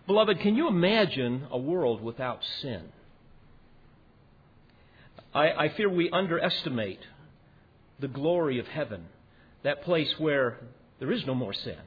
Beloved, 0.06 0.38
can 0.40 0.54
you 0.54 0.68
imagine 0.68 1.46
a 1.50 1.58
world 1.58 2.02
without 2.02 2.40
sin? 2.60 2.82
I, 5.34 5.50
I 5.50 5.68
fear 5.70 5.88
we 5.88 6.10
underestimate 6.10 7.00
the 8.00 8.08
glory 8.08 8.58
of 8.58 8.66
heaven, 8.66 9.06
that 9.62 9.82
place 9.82 10.12
where 10.18 10.58
there 10.98 11.10
is 11.10 11.24
no 11.26 11.34
more 11.34 11.54
sin. 11.54 11.78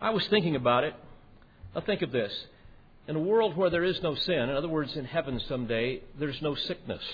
I 0.00 0.10
was 0.10 0.26
thinking 0.26 0.56
about 0.56 0.82
it. 0.82 0.94
Now, 1.72 1.80
think 1.82 2.02
of 2.02 2.10
this. 2.10 2.32
In 3.06 3.14
a 3.14 3.20
world 3.20 3.56
where 3.56 3.70
there 3.70 3.84
is 3.84 4.02
no 4.02 4.16
sin, 4.16 4.34
in 4.34 4.50
other 4.50 4.68
words, 4.68 4.96
in 4.96 5.04
heaven 5.04 5.40
someday, 5.48 6.02
there's 6.18 6.42
no 6.42 6.56
sickness. 6.56 7.04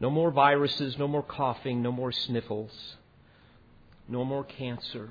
No 0.00 0.08
more 0.08 0.30
viruses, 0.30 0.96
no 0.96 1.06
more 1.06 1.22
coughing, 1.22 1.82
no 1.82 1.92
more 1.92 2.12
sniffles, 2.12 2.72
no 4.08 4.24
more 4.24 4.44
cancer, 4.44 5.10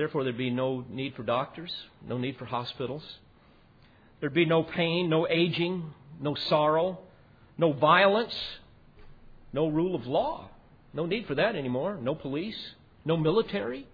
Therefore, 0.00 0.24
there'd 0.24 0.38
be 0.38 0.48
no 0.48 0.82
need 0.88 1.14
for 1.14 1.22
doctors, 1.22 1.70
no 2.08 2.16
need 2.16 2.38
for 2.38 2.46
hospitals. 2.46 3.02
There'd 4.18 4.32
be 4.32 4.46
no 4.46 4.62
pain, 4.62 5.10
no 5.10 5.28
aging, 5.28 5.92
no 6.18 6.34
sorrow, 6.34 7.00
no 7.58 7.74
violence, 7.74 8.34
no 9.52 9.68
rule 9.68 9.94
of 9.94 10.06
law. 10.06 10.48
No 10.94 11.04
need 11.04 11.26
for 11.26 11.34
that 11.34 11.54
anymore. 11.54 11.98
No 12.00 12.14
police, 12.14 12.56
no 13.04 13.18
military. 13.18 13.86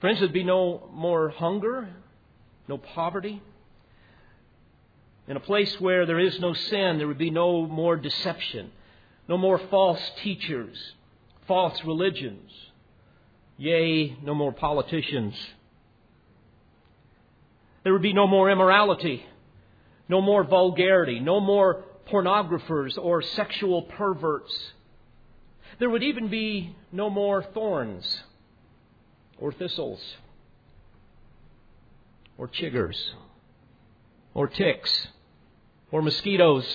Friends, 0.00 0.20
there'd 0.20 0.32
be 0.32 0.44
no 0.44 0.88
more 0.92 1.30
hunger, 1.30 1.88
no 2.68 2.78
poverty. 2.78 3.42
In 5.26 5.36
a 5.36 5.40
place 5.40 5.80
where 5.80 6.06
there 6.06 6.20
is 6.20 6.38
no 6.38 6.52
sin, 6.54 6.98
there 6.98 7.08
would 7.08 7.18
be 7.18 7.30
no 7.30 7.66
more 7.66 7.96
deception, 7.96 8.70
no 9.26 9.36
more 9.36 9.58
false 9.68 10.12
teachers, 10.22 10.92
false 11.48 11.84
religions, 11.84 12.52
Yea, 13.62 14.16
no 14.24 14.34
more 14.34 14.50
politicians. 14.50 15.36
There 17.84 17.92
would 17.92 18.02
be 18.02 18.12
no 18.12 18.26
more 18.26 18.50
immorality, 18.50 19.24
no 20.08 20.20
more 20.20 20.42
vulgarity, 20.42 21.20
no 21.20 21.38
more 21.38 21.84
pornographers 22.10 22.98
or 22.98 23.22
sexual 23.22 23.82
perverts. 23.82 24.52
There 25.78 25.88
would 25.88 26.02
even 26.02 26.26
be 26.26 26.74
no 26.90 27.08
more 27.08 27.44
thorns 27.54 28.24
or 29.38 29.52
thistles 29.52 30.02
or 32.36 32.48
chiggers 32.48 32.98
or 34.34 34.48
ticks 34.48 35.06
or 35.92 36.02
mosquitoes. 36.02 36.66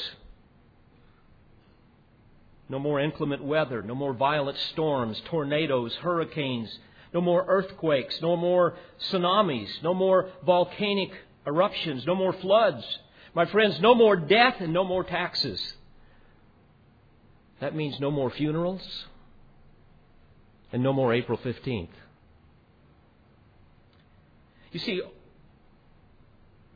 No 2.70 2.80
more 2.80 3.00
inclement 3.00 3.44
weather, 3.44 3.82
no 3.82 3.96
more 3.96 4.14
violent 4.14 4.58
storms, 4.72 5.22
tornadoes, 5.26 5.96
hurricanes, 5.96 6.78
no 7.14 7.22
more 7.22 7.46
earthquakes, 7.48 8.22
no 8.22 8.36
more 8.36 8.76
tsunamis, 9.10 9.70
no 9.84 9.94
more 9.94 10.30
volcanic 10.46 11.12
eruptions, 11.46 12.06
no 12.06 12.16
more 12.16 12.34
floods. 12.34 12.84
My 13.34 13.46
friends, 13.46 13.80
no 13.80 13.96
more 13.96 14.16
death 14.16 14.56
and 14.60 14.74
no 14.74 14.84
more 14.84 15.04
taxes. 15.04 15.76
That 17.60 17.76
means 17.76 18.00
no 18.00 18.12
more 18.12 18.30
funerals 18.30 19.06
and 20.72 20.84
no 20.84 20.92
more 20.92 21.14
April 21.14 21.38
15th. 21.38 21.88
You 24.72 24.80
see, 24.80 25.02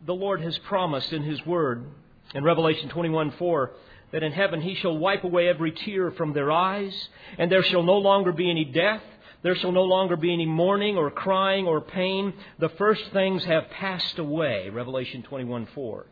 the 0.06 0.14
Lord 0.14 0.42
has 0.42 0.58
promised 0.60 1.12
in 1.12 1.24
His 1.24 1.46
Word 1.46 1.86
in 2.34 2.44
Revelation 2.44 2.90
21 2.90 3.32
4 3.32 3.72
that 4.12 4.24
in 4.24 4.32
heaven 4.32 4.62
he 4.62 4.76
shall 4.76 4.98
wipe 4.98 5.24
away 5.24 5.48
every 5.48 5.72
tear 5.72 6.12
from 6.12 6.34
their 6.34 6.52
eyes, 6.52 7.10
and 7.38 7.52
there 7.52 7.64
shall 7.64 7.84
no 7.84 7.98
longer 7.98 8.32
be 8.32 8.50
any 8.50 8.66
death. 8.66 9.02
There 9.44 9.56
shall 9.56 9.72
no 9.72 9.84
longer 9.84 10.16
be 10.16 10.32
any 10.34 10.46
mourning 10.46 10.98
or 10.98 11.10
crying 11.10 11.66
or 11.66 11.82
pain. 11.82 12.34
The 12.60 12.70
first 12.70 13.04
things 13.12 13.44
have 13.46 13.70
passed 13.72 14.20
away. 14.20 14.70
Revelation 14.70 15.24
21 15.24 15.68
4. 15.74 16.06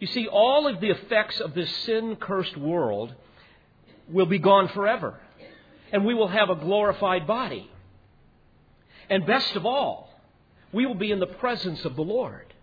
You 0.00 0.06
see, 0.06 0.26
all 0.26 0.66
of 0.66 0.80
the 0.80 0.90
effects 0.90 1.40
of 1.40 1.54
this 1.54 1.70
sin 1.84 2.16
cursed 2.16 2.56
world 2.56 3.14
will 4.08 4.26
be 4.26 4.38
gone 4.38 4.68
forever. 4.68 5.20
And 5.92 6.04
we 6.04 6.14
will 6.14 6.28
have 6.28 6.50
a 6.50 6.56
glorified 6.56 7.26
body. 7.26 7.70
And 9.10 9.26
best 9.26 9.54
of 9.54 9.66
all, 9.66 10.10
we 10.72 10.86
will 10.86 10.94
be 10.94 11.12
in 11.12 11.20
the 11.20 11.26
presence 11.26 11.84
of 11.84 11.96
the 11.96 12.02
Lord. 12.02 12.53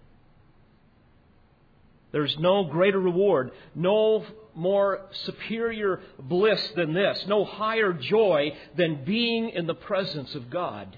There's 2.11 2.37
no 2.39 2.65
greater 2.65 2.99
reward, 2.99 3.51
no 3.73 4.25
more 4.53 5.05
superior 5.25 6.01
bliss 6.19 6.61
than 6.75 6.93
this, 6.93 7.23
no 7.27 7.45
higher 7.45 7.93
joy 7.93 8.53
than 8.75 9.05
being 9.05 9.49
in 9.49 9.65
the 9.65 9.73
presence 9.73 10.35
of 10.35 10.49
God. 10.49 10.97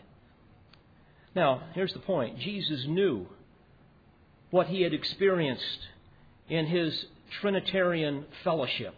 Now, 1.36 1.64
here's 1.74 1.94
the 1.94 2.00
point 2.00 2.40
Jesus 2.40 2.86
knew 2.88 3.28
what 4.50 4.68
he 4.68 4.82
had 4.82 4.94
experienced 4.94 5.88
in 6.50 6.66
his 6.66 7.06
Trinitarian 7.42 8.26
fellowship. 8.44 8.96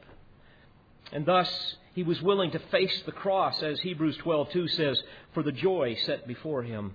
And 1.12 1.26
thus, 1.26 1.76
he 1.94 2.04
was 2.04 2.22
willing 2.22 2.52
to 2.52 2.60
face 2.60 3.02
the 3.06 3.12
cross, 3.12 3.62
as 3.64 3.80
Hebrews 3.80 4.18
12:2 4.18 4.70
says, 4.72 5.02
for 5.34 5.44
the 5.44 5.52
joy 5.52 5.96
set 6.06 6.28
before 6.28 6.64
him. 6.64 6.94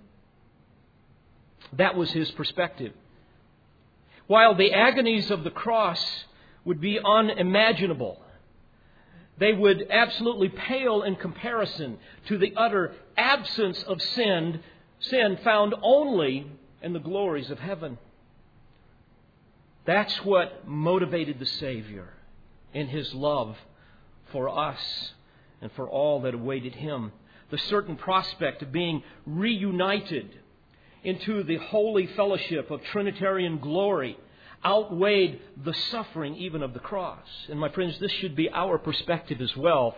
That 1.75 1.97
was 1.97 2.11
his 2.11 2.31
perspective. 2.33 2.93
While 4.31 4.55
the 4.55 4.73
agonies 4.73 5.29
of 5.33 5.43
the 5.43 5.51
cross 5.51 6.25
would 6.65 6.81
be 6.81 7.01
unimaginable. 7.05 8.23
They 9.39 9.53
would 9.53 9.89
absolutely 9.91 10.49
pale 10.49 11.03
in 11.03 11.17
comparison 11.17 11.99
to 12.29 12.39
the 12.39 12.55
utter 12.57 12.95
absence 13.17 13.83
of 13.83 14.01
sin, 14.01 14.61
sin 15.01 15.37
found 15.43 15.75
only 15.83 16.47
in 16.81 16.93
the 16.93 17.01
glories 17.01 17.51
of 17.51 17.59
heaven. 17.59 17.99
That's 19.85 20.25
what 20.25 20.65
motivated 20.65 21.41
the 21.41 21.47
Savior 21.47 22.11
in 22.73 22.87
his 22.87 23.13
love 23.13 23.57
for 24.31 24.49
us 24.49 25.13
and 25.61 25.73
for 25.73 25.89
all 25.89 26.21
that 26.21 26.35
awaited 26.35 26.77
him. 26.77 27.11
The 27.51 27.59
certain 27.59 27.97
prospect 27.97 28.63
of 28.63 28.71
being 28.71 29.03
reunited 29.27 30.31
into 31.03 31.43
the 31.43 31.57
holy 31.57 32.07
fellowship 32.09 32.71
of 32.71 32.83
Trinitarian 32.85 33.59
glory 33.59 34.19
outweighed 34.65 35.41
the 35.65 35.73
suffering 35.73 36.37
even 36.37 36.63
of 36.63 36.75
the 36.75 36.81
cross. 36.81 37.27
And 37.49 37.59
my 37.59 37.71
friends, 37.71 37.99
this 37.99 38.13
should 38.13 38.37
be 38.37 38.51
our 38.51 38.79
perspective 38.79 39.41
as 39.41 39.57
well. 39.57 39.97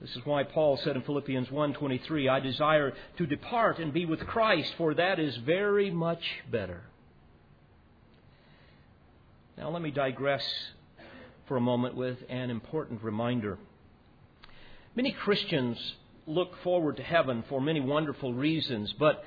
This 0.00 0.16
is 0.16 0.24
why 0.24 0.42
Paul 0.42 0.76
said 0.78 0.96
in 0.96 1.02
Philippians 1.02 1.50
1:23, 1.50 2.28
"I 2.28 2.40
desire 2.40 2.94
to 3.16 3.26
depart 3.26 3.78
and 3.78 3.92
be 3.92 4.06
with 4.06 4.26
Christ, 4.26 4.74
for 4.74 4.94
that 4.94 5.18
is 5.18 5.36
very 5.38 5.90
much 5.90 6.42
better." 6.50 6.84
Now, 9.56 9.70
let 9.70 9.82
me 9.82 9.90
digress 9.90 10.72
for 11.46 11.56
a 11.56 11.60
moment 11.60 11.94
with 11.94 12.24
an 12.28 12.50
important 12.50 13.02
reminder. 13.02 13.58
Many 14.96 15.12
Christians 15.12 15.96
look 16.26 16.56
forward 16.58 16.96
to 16.96 17.02
heaven 17.02 17.42
for 17.42 17.60
many 17.60 17.80
wonderful 17.80 18.34
reasons, 18.34 18.92
but 18.94 19.24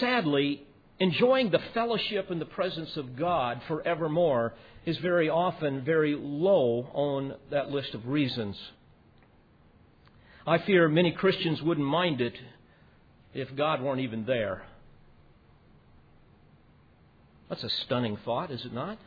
sadly, 0.00 0.62
enjoying 0.98 1.50
the 1.50 1.60
fellowship 1.74 2.30
and 2.30 2.40
the 2.40 2.46
presence 2.46 2.96
of 2.96 3.16
God 3.16 3.60
forevermore 3.68 4.54
is 4.84 4.96
very 4.98 5.28
often 5.28 5.84
very 5.84 6.14
low 6.14 6.88
on 6.92 7.34
that 7.50 7.70
list 7.70 7.94
of 7.94 8.06
reasons. 8.06 8.56
I 10.46 10.58
fear 10.58 10.88
many 10.88 11.12
Christians 11.12 11.60
wouldn't 11.60 11.86
mind 11.86 12.20
it 12.20 12.34
if 13.34 13.54
God 13.56 13.82
weren't 13.82 14.00
even 14.00 14.24
there. 14.24 14.62
That's 17.48 17.64
a 17.64 17.68
stunning 17.68 18.16
thought, 18.24 18.50
is 18.50 18.64
it 18.64 18.72
not? 18.72 18.98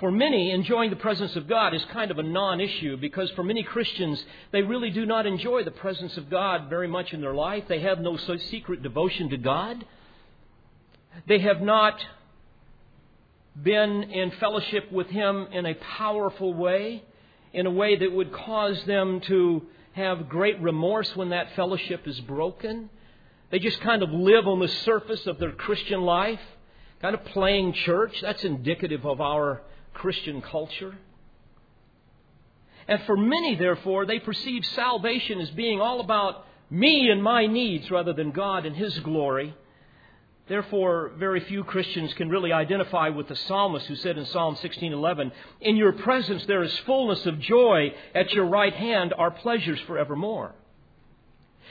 For 0.00 0.10
many, 0.10 0.50
enjoying 0.50 0.90
the 0.90 0.96
presence 0.96 1.36
of 1.36 1.46
God 1.46 1.72
is 1.72 1.84
kind 1.92 2.10
of 2.10 2.18
a 2.18 2.22
non 2.22 2.60
issue 2.60 2.96
because 2.96 3.30
for 3.30 3.44
many 3.44 3.62
Christians, 3.62 4.22
they 4.50 4.62
really 4.62 4.90
do 4.90 5.06
not 5.06 5.24
enjoy 5.24 5.62
the 5.62 5.70
presence 5.70 6.16
of 6.16 6.28
God 6.28 6.68
very 6.68 6.88
much 6.88 7.12
in 7.12 7.20
their 7.20 7.34
life. 7.34 7.64
They 7.68 7.80
have 7.80 8.00
no 8.00 8.16
secret 8.16 8.82
devotion 8.82 9.30
to 9.30 9.36
God. 9.36 9.84
They 11.28 11.38
have 11.38 11.60
not 11.60 12.04
been 13.62 14.02
in 14.04 14.32
fellowship 14.32 14.90
with 14.90 15.06
Him 15.08 15.46
in 15.52 15.64
a 15.64 15.74
powerful 15.74 16.52
way, 16.52 17.04
in 17.52 17.66
a 17.66 17.70
way 17.70 17.94
that 17.96 18.10
would 18.10 18.32
cause 18.32 18.82
them 18.86 19.20
to 19.20 19.62
have 19.92 20.28
great 20.28 20.60
remorse 20.60 21.14
when 21.14 21.28
that 21.28 21.54
fellowship 21.54 22.08
is 22.08 22.18
broken. 22.22 22.90
They 23.52 23.60
just 23.60 23.80
kind 23.80 24.02
of 24.02 24.10
live 24.10 24.48
on 24.48 24.58
the 24.58 24.66
surface 24.66 25.24
of 25.28 25.38
their 25.38 25.52
Christian 25.52 26.00
life, 26.00 26.40
kind 27.00 27.14
of 27.14 27.24
playing 27.26 27.74
church. 27.74 28.20
That's 28.20 28.42
indicative 28.42 29.06
of 29.06 29.20
our 29.20 29.62
Christian 29.94 30.42
culture. 30.42 30.96
And 32.86 33.00
for 33.04 33.16
many, 33.16 33.54
therefore, 33.54 34.04
they 34.04 34.18
perceive 34.18 34.64
salvation 34.66 35.40
as 35.40 35.50
being 35.50 35.80
all 35.80 36.00
about 36.00 36.46
me 36.70 37.08
and 37.08 37.22
my 37.22 37.46
needs 37.46 37.90
rather 37.90 38.12
than 38.12 38.30
God 38.30 38.66
and 38.66 38.76
His 38.76 38.98
glory. 39.00 39.54
Therefore, 40.46 41.12
very 41.16 41.40
few 41.40 41.64
Christians 41.64 42.12
can 42.14 42.28
really 42.28 42.52
identify 42.52 43.08
with 43.08 43.28
the 43.28 43.36
psalmist 43.36 43.86
who 43.86 43.96
said 43.96 44.18
in 44.18 44.26
Psalm 44.26 44.56
16:11, 44.56 45.32
"In 45.62 45.76
your 45.76 45.92
presence 45.92 46.44
there 46.44 46.62
is 46.62 46.78
fullness 46.80 47.24
of 47.24 47.40
joy; 47.40 47.94
at 48.14 48.34
your 48.34 48.44
right 48.44 48.74
hand 48.74 49.14
are 49.16 49.30
pleasures 49.30 49.80
forevermore." 49.80 50.54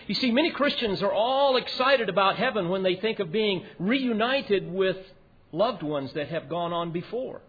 You 0.08 0.15
see, 0.15 0.32
many 0.32 0.50
Christians 0.50 1.03
are 1.03 1.13
all 1.13 1.56
excited 1.56 2.10
about 2.10 2.38
heaven 2.38 2.70
when 2.70 2.82
they 2.82 2.96
think 2.96 3.20
of 3.20 3.32
being 3.32 3.63
reunited 3.77 4.72
with 4.72 4.98
loved 5.51 5.84
ones 5.84 6.12
that 6.13 6.30
have 6.30 6.50
gone 6.50 6.74
on 6.74 6.89
before 6.89 7.42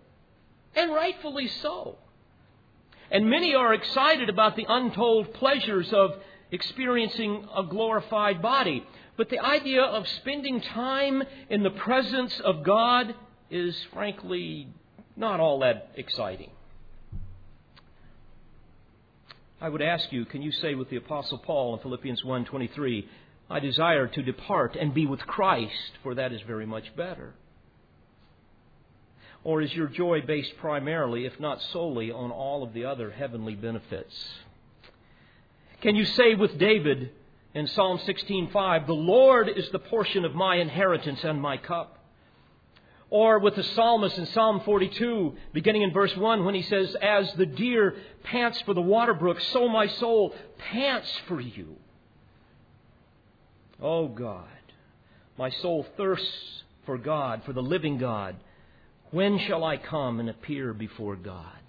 and 0.77 0.93
rightfully 0.93 1.49
so. 1.49 1.99
And 3.11 3.29
many 3.29 3.55
are 3.55 3.75
excited 3.75 4.29
about 4.29 4.57
the 4.57 4.67
untold 4.69 5.35
pleasures 5.35 5.93
of 5.93 6.17
experiencing 6.51 7.47
a 7.57 7.63
glorified 7.63 8.41
body. 8.41 8.85
But 9.17 9.29
the 9.29 9.39
idea 9.39 9.83
of 9.83 10.09
spending 10.09 10.61
time 10.61 11.23
in 11.49 11.63
the 11.63 11.71
presence 11.71 12.41
of 12.41 12.65
God 12.65 13.15
is 13.51 13.77
frankly 13.93 14.69
not 15.17 15.39
all 15.39 15.61
that 15.61 15.93
exciting. 15.97 16.51
I 19.61 19.69
would 19.69 19.83
ask 19.83 20.13
you, 20.13 20.25
can 20.25 20.43
you 20.43 20.53
say 20.53 20.75
with 20.75 20.91
the 20.91 20.97
apostle 20.97 21.39
Paul 21.39 21.75
in 21.75 21.81
Philippians 21.81 22.23
1:23, 22.23 23.09
I 23.49 23.61
desire 23.61 24.09
to 24.09 24.23
depart 24.23 24.75
and 24.75 24.93
be 24.93 25.07
with 25.07 25.21
Christ, 25.21 25.99
for 26.03 26.15
that 26.17 26.33
is 26.33 26.41
very 26.43 26.67
much 26.67 26.95
better. 26.97 27.35
Or 29.45 29.61
is 29.61 29.73
your 29.75 29.89
joy 29.89 30.23
based 30.23 30.57
primarily, 30.57 31.27
if 31.27 31.39
not 31.39 31.61
solely, 31.61 32.11
on 32.11 32.31
all 32.31 32.63
of 32.63 32.73
the 32.73 32.87
other 32.87 33.11
heavenly 33.11 33.55
benefits? 33.55 34.15
Can 35.83 35.95
you 35.95 36.07
say 36.07 36.35
with 36.35 36.59
David 36.59 37.11
in 37.53 37.67
Psalm 37.67 37.99
16:5, 37.99 38.87
"The 38.87 38.95
Lord 38.95 39.51
is 39.51 39.69
the 39.69 39.79
portion 39.79 40.25
of 40.25 40.35
my 40.35 40.57
inheritance 40.57 41.23
and 41.25 41.41
my 41.41 41.59
cup"? 41.59 41.99
Or 43.11 43.39
with 43.39 43.55
the 43.55 43.63
psalmist 43.63 44.19
in 44.19 44.27
Psalm 44.27 44.61
42, 44.61 45.37
beginning 45.53 45.83
in 45.83 45.93
verse 45.93 46.17
1, 46.17 46.45
when 46.45 46.55
he 46.55 46.63
says, 46.63 46.97
As 46.97 47.33
the 47.35 47.47
deer 47.47 47.97
pants 48.25 48.61
for 48.63 48.75
the 48.75 48.81
water 48.81 49.15
brook, 49.15 49.41
so 49.41 49.69
my 49.69 49.87
soul 49.87 50.35
pants 50.59 51.17
for 51.29 51.41
you. 51.41 51.77
Oh 53.81 54.09
God, 54.09 54.49
my 55.37 55.51
soul 55.51 55.87
thirsts 55.97 56.65
for 56.87 56.97
God, 56.97 57.43
for 57.45 57.53
the 57.53 57.63
living 57.63 57.99
God. 57.99 58.37
When 59.15 59.39
shall 59.39 59.63
I 59.63 59.77
come 59.77 60.19
and 60.19 60.29
appear 60.29 60.75
before 60.75 61.15
God? 61.15 61.63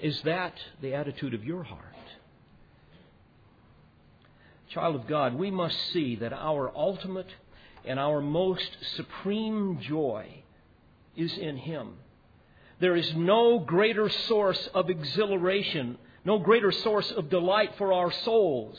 Is 0.00 0.18
that 0.22 0.54
the 0.80 0.94
attitude 0.94 1.34
of 1.34 1.44
your 1.44 1.62
heart? 1.62 1.82
Child 4.70 4.94
of 4.94 5.06
God, 5.06 5.34
we 5.34 5.50
must 5.50 5.76
see 5.92 6.16
that 6.16 6.32
our 6.32 6.74
ultimate 6.74 7.26
and 7.84 8.00
our 8.00 8.22
most 8.22 8.70
supreme 8.96 9.80
joy 9.82 10.44
is 11.14 11.36
in 11.36 11.58
Him. 11.58 11.92
There 12.80 12.96
is 12.96 13.14
no 13.16 13.58
greater 13.58 14.08
source 14.08 14.70
of 14.72 14.88
exhilaration, 14.88 15.98
no 16.24 16.38
greater 16.38 16.72
source 16.72 17.10
of 17.10 17.28
delight 17.28 17.74
for 17.76 17.92
our 17.92 18.10
souls 18.10 18.78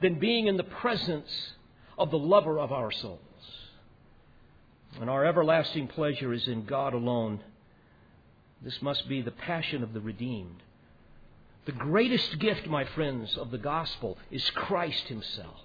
than 0.00 0.18
being 0.18 0.46
in 0.46 0.56
the 0.56 0.64
presence 0.64 1.52
of 1.98 2.10
the 2.10 2.18
lover 2.18 2.58
of 2.58 2.72
our 2.72 2.90
souls. 2.92 3.20
And 5.00 5.10
our 5.10 5.24
everlasting 5.24 5.88
pleasure 5.88 6.32
is 6.32 6.48
in 6.48 6.64
God 6.64 6.94
alone. 6.94 7.40
This 8.62 8.80
must 8.80 9.08
be 9.08 9.20
the 9.20 9.30
passion 9.30 9.82
of 9.82 9.92
the 9.92 10.00
redeemed. 10.00 10.62
The 11.66 11.72
greatest 11.72 12.38
gift, 12.38 12.66
my 12.66 12.84
friends, 12.84 13.36
of 13.36 13.50
the 13.50 13.58
gospel 13.58 14.16
is 14.30 14.48
Christ 14.50 15.08
Himself. 15.08 15.60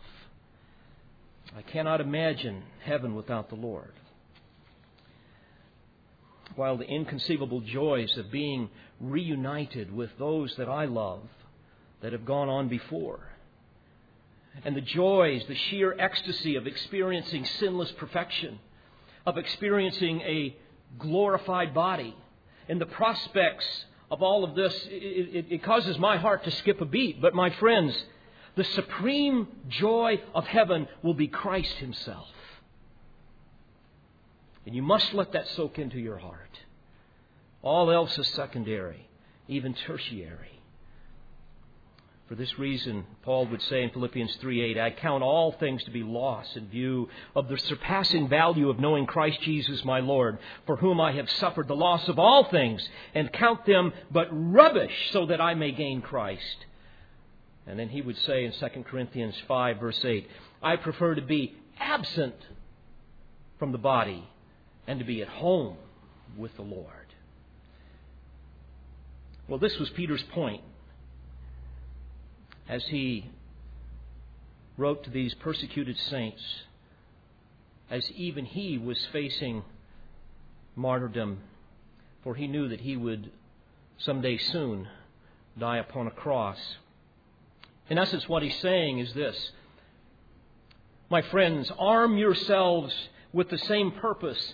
I 1.55 1.61
cannot 1.61 2.01
imagine 2.01 2.63
heaven 2.83 3.15
without 3.15 3.49
the 3.49 3.55
Lord. 3.55 3.93
While 6.55 6.77
the 6.77 6.87
inconceivable 6.87 7.61
joys 7.61 8.17
of 8.17 8.31
being 8.31 8.69
reunited 8.99 9.95
with 9.95 10.09
those 10.17 10.55
that 10.57 10.67
I 10.67 10.85
love 10.85 11.21
that 12.01 12.11
have 12.11 12.25
gone 12.25 12.49
on 12.49 12.67
before, 12.67 13.19
and 14.65 14.75
the 14.75 14.81
joys, 14.81 15.45
the 15.47 15.55
sheer 15.55 15.95
ecstasy 15.97 16.55
of 16.55 16.67
experiencing 16.67 17.45
sinless 17.45 17.91
perfection 17.93 18.59
of 19.25 19.37
experiencing 19.37 20.21
a 20.21 20.55
glorified 20.97 21.73
body. 21.73 22.15
And 22.67 22.79
the 22.79 22.85
prospects 22.85 23.65
of 24.09 24.21
all 24.21 24.43
of 24.43 24.55
this, 24.55 24.73
it, 24.85 25.35
it, 25.35 25.45
it, 25.49 25.63
causes 25.63 25.97
my 25.97 26.17
heart 26.17 26.43
to 26.43 26.51
skip 26.51 26.81
a 26.81 26.85
beat. 26.85 27.21
But 27.21 27.33
my 27.33 27.49
friends, 27.51 27.95
the 28.55 28.63
supreme 28.63 29.47
joy 29.69 30.21
of 30.35 30.45
heaven 30.45 30.87
will 31.01 31.13
be 31.13 31.27
Christ 31.27 31.75
Himself. 31.75 32.27
And 34.65 34.75
you 34.75 34.81
must 34.81 35.13
let 35.13 35.31
that 35.31 35.47
soak 35.49 35.79
into 35.79 35.99
your 35.99 36.17
heart. 36.17 36.59
All 37.61 37.91
else 37.91 38.17
is 38.17 38.27
secondary, 38.29 39.07
even 39.47 39.73
tertiary. 39.73 40.60
For 42.31 42.35
this 42.35 42.57
reason, 42.57 43.05
Paul 43.23 43.47
would 43.47 43.61
say 43.63 43.83
in 43.83 43.89
Philippians 43.89 44.37
3:8, 44.37 44.79
I 44.79 44.91
count 44.91 45.21
all 45.21 45.51
things 45.51 45.83
to 45.83 45.91
be 45.91 46.01
loss 46.01 46.55
in 46.55 46.69
view 46.69 47.09
of 47.35 47.49
the 47.49 47.57
surpassing 47.57 48.29
value 48.29 48.69
of 48.69 48.79
knowing 48.79 49.05
Christ 49.05 49.41
Jesus 49.41 49.83
my 49.83 49.99
Lord, 49.99 50.39
for 50.65 50.77
whom 50.77 51.01
I 51.01 51.11
have 51.11 51.29
suffered 51.29 51.67
the 51.67 51.75
loss 51.75 52.07
of 52.07 52.17
all 52.17 52.45
things, 52.45 52.87
and 53.13 53.33
count 53.33 53.65
them 53.65 53.91
but 54.11 54.29
rubbish 54.31 55.11
so 55.11 55.25
that 55.25 55.41
I 55.41 55.55
may 55.55 55.73
gain 55.73 56.01
Christ. 56.01 56.67
And 57.67 57.77
then 57.77 57.89
he 57.89 58.01
would 58.01 58.17
say 58.19 58.45
in 58.45 58.53
2 58.53 58.85
Corinthians 58.85 59.37
5, 59.45 59.81
verse 59.81 60.05
8, 60.05 60.25
I 60.63 60.77
prefer 60.77 61.15
to 61.15 61.21
be 61.21 61.53
absent 61.81 62.35
from 63.59 63.73
the 63.73 63.77
body 63.77 64.25
and 64.87 64.99
to 64.99 65.05
be 65.05 65.21
at 65.21 65.27
home 65.27 65.75
with 66.37 66.55
the 66.55 66.61
Lord. 66.61 67.13
Well, 69.49 69.59
this 69.59 69.77
was 69.77 69.89
Peter's 69.89 70.23
point 70.23 70.63
as 72.71 72.85
he 72.85 73.29
wrote 74.77 75.03
to 75.03 75.09
these 75.09 75.33
persecuted 75.33 75.97
saints, 76.09 76.41
as 77.89 78.09
even 78.11 78.45
he 78.45 78.77
was 78.77 78.97
facing 79.11 79.61
martyrdom, 80.73 81.37
for 82.23 82.33
he 82.33 82.47
knew 82.47 82.69
that 82.69 82.79
he 82.79 82.95
would 82.95 83.29
someday 83.97 84.37
soon 84.37 84.87
die 85.59 85.77
upon 85.79 86.07
a 86.07 86.11
cross. 86.11 86.57
In 87.89 87.97
essence, 87.97 88.29
what 88.29 88.41
he's 88.41 88.57
saying 88.59 88.99
is 88.99 89.13
this 89.13 89.51
My 91.09 91.21
friends, 91.23 91.69
arm 91.77 92.17
yourselves 92.17 92.95
with 93.33 93.49
the 93.49 93.57
same 93.57 93.91
purpose 93.91 94.53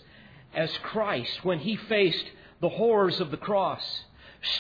as 0.56 0.75
Christ 0.82 1.45
when 1.45 1.60
he 1.60 1.75
faced 1.75 2.25
the 2.62 2.69
horrors 2.69 3.19
of 3.19 3.30
the 3.30 3.38
cross. 3.38 3.84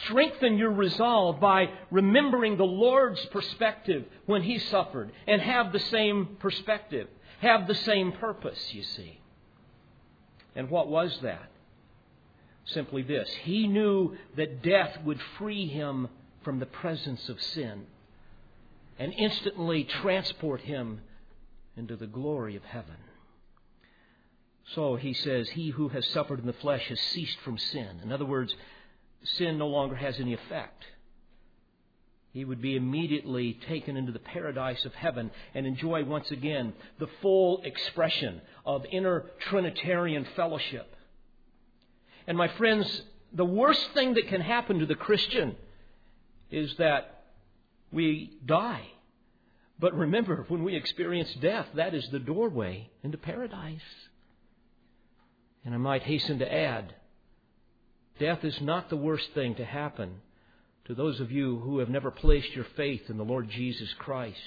Strengthen 0.03 0.57
your 0.57 0.71
resolve 0.71 1.39
by 1.39 1.69
remembering 1.91 2.57
the 2.57 2.65
Lord's 2.65 3.25
perspective 3.27 4.05
when 4.25 4.43
He 4.43 4.59
suffered 4.59 5.11
and 5.27 5.41
have 5.41 5.71
the 5.71 5.79
same 5.79 6.37
perspective, 6.39 7.07
have 7.41 7.67
the 7.67 7.75
same 7.75 8.11
purpose, 8.13 8.73
you 8.73 8.83
see. 8.83 9.19
And 10.55 10.69
what 10.69 10.87
was 10.87 11.17
that? 11.21 11.49
simply 12.67 13.01
this 13.01 13.29
He 13.43 13.67
knew 13.67 14.15
that 14.35 14.61
death 14.61 14.97
would 15.03 15.19
free 15.37 15.67
him 15.67 16.09
from 16.43 16.59
the 16.59 16.65
presence 16.65 17.29
of 17.29 17.41
sin 17.41 17.85
and 18.99 19.13
instantly 19.13 19.83
transport 19.83 20.61
him 20.61 21.01
into 21.75 21.95
the 21.95 22.07
glory 22.07 22.55
of 22.55 22.63
heaven. 22.63 22.95
So 24.73 24.95
he 24.95 25.13
says, 25.13 25.49
He 25.49 25.69
who 25.69 25.89
has 25.89 26.05
suffered 26.07 26.39
in 26.39 26.47
the 26.47 26.53
flesh 26.53 26.87
has 26.89 26.99
ceased 26.99 27.37
from 27.39 27.57
sin. 27.57 28.01
In 28.03 28.11
other 28.11 28.25
words, 28.25 28.55
sin 29.23 29.57
no 29.57 29.67
longer 29.67 29.95
has 29.95 30.19
any 30.19 30.33
effect. 30.33 30.83
He 32.33 32.45
would 32.45 32.61
be 32.61 32.75
immediately 32.75 33.57
taken 33.67 33.97
into 33.97 34.11
the 34.11 34.19
paradise 34.19 34.85
of 34.85 34.93
heaven 34.93 35.31
and 35.55 35.65
enjoy 35.65 36.03
once 36.03 36.29
again 36.29 36.73
the 36.99 37.07
full 37.21 37.61
expression 37.63 38.41
of 38.65 38.85
inner 38.91 39.25
Trinitarian 39.49 40.25
fellowship. 40.35 40.95
And 42.27 42.37
my 42.37 42.47
friends, 42.49 43.01
the 43.33 43.45
worst 43.45 43.89
thing 43.93 44.13
that 44.15 44.27
can 44.27 44.41
happen 44.41 44.79
to 44.79 44.85
the 44.85 44.95
Christian 44.95 45.55
is 46.51 46.75
that 46.77 47.23
we 47.91 48.37
die. 48.45 48.85
But 49.79 49.95
remember, 49.95 50.45
when 50.47 50.63
we 50.63 50.75
experience 50.75 51.33
death, 51.35 51.67
that 51.75 51.93
is 51.93 52.07
the 52.09 52.19
doorway 52.19 52.89
into 53.03 53.17
paradise. 53.17 53.81
And 55.63 55.73
I 55.73 55.77
might 55.77 56.03
hasten 56.03 56.39
to 56.39 56.53
add, 56.53 56.93
death 58.19 58.43
is 58.43 58.57
not 58.61 58.89
the 58.89 58.97
worst 58.97 59.27
thing 59.33 59.55
to 59.55 59.65
happen 59.65 60.15
to 60.85 60.95
those 60.95 61.19
of 61.19 61.31
you 61.31 61.59
who 61.59 61.79
have 61.79 61.89
never 61.89 62.11
placed 62.11 62.53
your 62.53 62.65
faith 62.75 63.01
in 63.09 63.17
the 63.17 63.23
Lord 63.23 63.49
Jesus 63.49 63.89
Christ. 63.99 64.37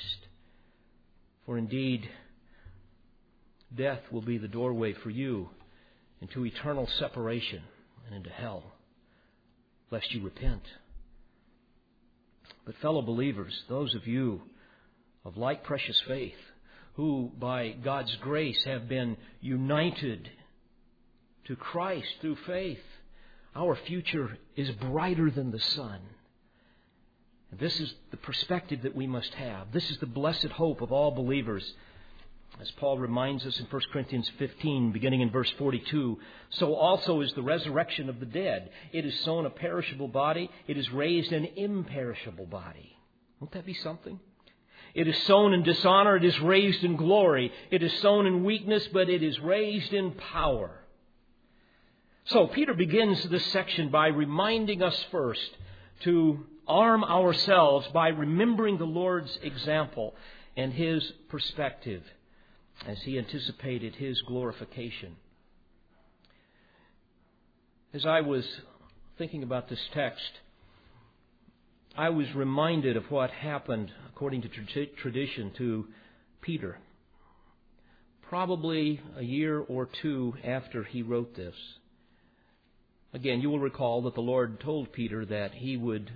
For 1.46 1.58
indeed, 1.58 2.08
death 3.76 4.00
will 4.10 4.22
be 4.22 4.38
the 4.38 4.48
doorway 4.48 4.94
for 5.02 5.10
you 5.10 5.48
into 6.20 6.46
eternal 6.46 6.88
separation 6.98 7.62
and 8.06 8.14
into 8.14 8.30
hell, 8.30 8.62
lest 9.90 10.10
you 10.12 10.22
repent. 10.24 10.62
But, 12.64 12.76
fellow 12.82 13.02
believers, 13.02 13.52
those 13.68 13.94
of 13.94 14.06
you 14.06 14.42
of 15.24 15.36
like 15.36 15.64
precious 15.64 16.00
faith, 16.06 16.34
who 16.94 17.30
by 17.38 17.72
God's 17.72 18.14
grace 18.20 18.62
have 18.64 18.88
been 18.88 19.16
united 19.40 20.28
to 21.46 21.56
Christ 21.56 22.08
through 22.20 22.36
faith, 22.46 22.78
our 23.54 23.76
future 23.76 24.38
is 24.56 24.70
brighter 24.72 25.30
than 25.30 25.50
the 25.50 25.60
sun. 25.60 26.00
This 27.52 27.80
is 27.80 27.92
the 28.10 28.16
perspective 28.16 28.82
that 28.82 28.94
we 28.94 29.06
must 29.06 29.34
have. 29.34 29.72
This 29.72 29.90
is 29.90 29.98
the 29.98 30.06
blessed 30.06 30.48
hope 30.48 30.80
of 30.80 30.92
all 30.92 31.10
believers. 31.10 31.74
As 32.60 32.70
Paul 32.72 32.98
reminds 32.98 33.46
us 33.46 33.58
in 33.58 33.66
1 33.66 33.82
Corinthians 33.92 34.30
15, 34.38 34.92
beginning 34.92 35.20
in 35.20 35.30
verse 35.30 35.50
42, 35.58 36.18
so 36.50 36.74
also 36.74 37.20
is 37.20 37.32
the 37.32 37.42
resurrection 37.42 38.08
of 38.08 38.20
the 38.20 38.26
dead. 38.26 38.70
It 38.92 39.04
is 39.04 39.18
sown 39.20 39.46
a 39.46 39.50
perishable 39.50 40.08
body, 40.08 40.50
it 40.66 40.76
is 40.76 40.90
raised 40.90 41.32
an 41.32 41.48
imperishable 41.56 42.46
body. 42.46 42.96
Won't 43.40 43.52
that 43.52 43.66
be 43.66 43.74
something? 43.74 44.20
It 44.94 45.08
is 45.08 45.16
sown 45.24 45.54
in 45.54 45.62
dishonor, 45.62 46.16
it 46.16 46.24
is 46.24 46.38
raised 46.40 46.84
in 46.84 46.96
glory. 46.96 47.52
It 47.70 47.82
is 47.82 47.92
sown 48.00 48.26
in 48.26 48.44
weakness, 48.44 48.86
but 48.92 49.08
it 49.08 49.22
is 49.22 49.38
raised 49.40 49.92
in 49.92 50.12
power. 50.12 50.79
So, 52.32 52.46
Peter 52.46 52.74
begins 52.74 53.24
this 53.24 53.44
section 53.46 53.88
by 53.90 54.06
reminding 54.06 54.84
us 54.84 55.04
first 55.10 55.50
to 56.04 56.46
arm 56.68 57.02
ourselves 57.02 57.88
by 57.88 58.10
remembering 58.10 58.78
the 58.78 58.84
Lord's 58.84 59.36
example 59.42 60.14
and 60.56 60.72
his 60.72 61.02
perspective 61.28 62.04
as 62.86 63.02
he 63.02 63.18
anticipated 63.18 63.96
his 63.96 64.22
glorification. 64.22 65.16
As 67.92 68.06
I 68.06 68.20
was 68.20 68.46
thinking 69.18 69.42
about 69.42 69.68
this 69.68 69.84
text, 69.92 70.30
I 71.96 72.10
was 72.10 72.32
reminded 72.36 72.96
of 72.96 73.10
what 73.10 73.32
happened, 73.32 73.90
according 74.08 74.42
to 74.42 74.86
tradition, 74.96 75.50
to 75.56 75.88
Peter. 76.42 76.78
Probably 78.22 79.00
a 79.16 79.24
year 79.24 79.58
or 79.58 79.88
two 80.00 80.34
after 80.44 80.84
he 80.84 81.02
wrote 81.02 81.34
this. 81.34 81.56
Again, 83.12 83.40
you 83.40 83.50
will 83.50 83.58
recall 83.58 84.02
that 84.02 84.14
the 84.14 84.20
Lord 84.20 84.60
told 84.60 84.92
Peter 84.92 85.24
that 85.26 85.54
he 85.54 85.76
would 85.76 86.10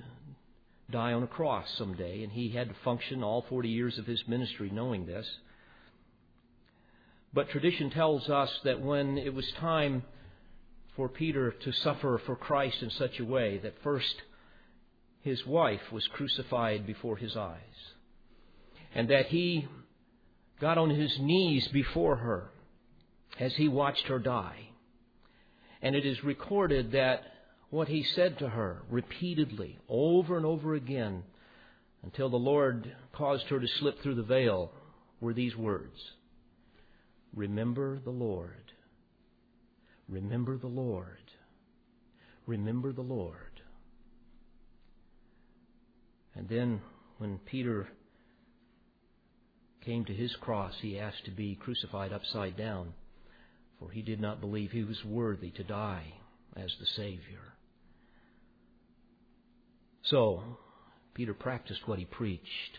die 0.90 1.12
on 1.12 1.24
a 1.24 1.26
cross 1.26 1.68
someday, 1.76 2.22
and 2.22 2.32
he 2.32 2.50
had 2.50 2.68
to 2.68 2.74
function 2.84 3.24
all 3.24 3.42
40 3.48 3.68
years 3.68 3.98
of 3.98 4.06
his 4.06 4.28
ministry 4.28 4.70
knowing 4.72 5.06
this. 5.06 5.26
But 7.32 7.48
tradition 7.48 7.90
tells 7.90 8.30
us 8.30 8.60
that 8.62 8.80
when 8.80 9.18
it 9.18 9.34
was 9.34 9.50
time 9.52 10.04
for 10.94 11.08
Peter 11.08 11.50
to 11.50 11.72
suffer 11.72 12.20
for 12.24 12.36
Christ 12.36 12.80
in 12.80 12.90
such 12.90 13.18
a 13.18 13.24
way 13.24 13.58
that 13.58 13.82
first 13.82 14.14
his 15.22 15.44
wife 15.44 15.90
was 15.90 16.06
crucified 16.06 16.86
before 16.86 17.16
his 17.16 17.36
eyes, 17.36 17.58
and 18.94 19.08
that 19.08 19.26
he 19.26 19.66
got 20.60 20.78
on 20.78 20.90
his 20.90 21.18
knees 21.18 21.66
before 21.68 22.16
her 22.16 22.50
as 23.40 23.56
he 23.56 23.66
watched 23.66 24.06
her 24.06 24.20
die. 24.20 24.68
And 25.84 25.94
it 25.94 26.06
is 26.06 26.24
recorded 26.24 26.92
that 26.92 27.20
what 27.68 27.88
he 27.88 28.02
said 28.16 28.38
to 28.38 28.48
her 28.48 28.80
repeatedly, 28.88 29.78
over 29.86 30.38
and 30.38 30.46
over 30.46 30.74
again, 30.74 31.24
until 32.02 32.30
the 32.30 32.36
Lord 32.38 32.90
caused 33.12 33.44
her 33.48 33.60
to 33.60 33.66
slip 33.78 34.00
through 34.02 34.14
the 34.14 34.22
veil, 34.22 34.72
were 35.20 35.34
these 35.34 35.54
words 35.54 35.96
Remember 37.34 37.98
the 38.02 38.10
Lord. 38.10 38.72
Remember 40.08 40.56
the 40.56 40.68
Lord. 40.68 41.30
Remember 42.46 42.92
the 42.92 43.02
Lord. 43.02 43.60
And 46.34 46.48
then 46.48 46.80
when 47.18 47.38
Peter 47.38 47.88
came 49.84 50.06
to 50.06 50.14
his 50.14 50.34
cross, 50.36 50.72
he 50.80 50.98
asked 50.98 51.26
to 51.26 51.30
be 51.30 51.56
crucified 51.56 52.12
upside 52.12 52.56
down, 52.56 52.94
for 53.84 53.92
he 53.92 54.02
did 54.02 54.20
not 54.20 54.40
believe 54.40 54.70
he 54.70 54.84
was 54.84 55.04
worthy 55.04 55.50
to 55.50 55.64
die 55.64 56.14
as 56.56 56.74
the 56.78 56.86
Savior. 56.86 57.54
So, 60.02 60.42
Peter 61.14 61.34
practiced 61.34 61.86
what 61.86 61.98
he 61.98 62.04
preached. 62.04 62.78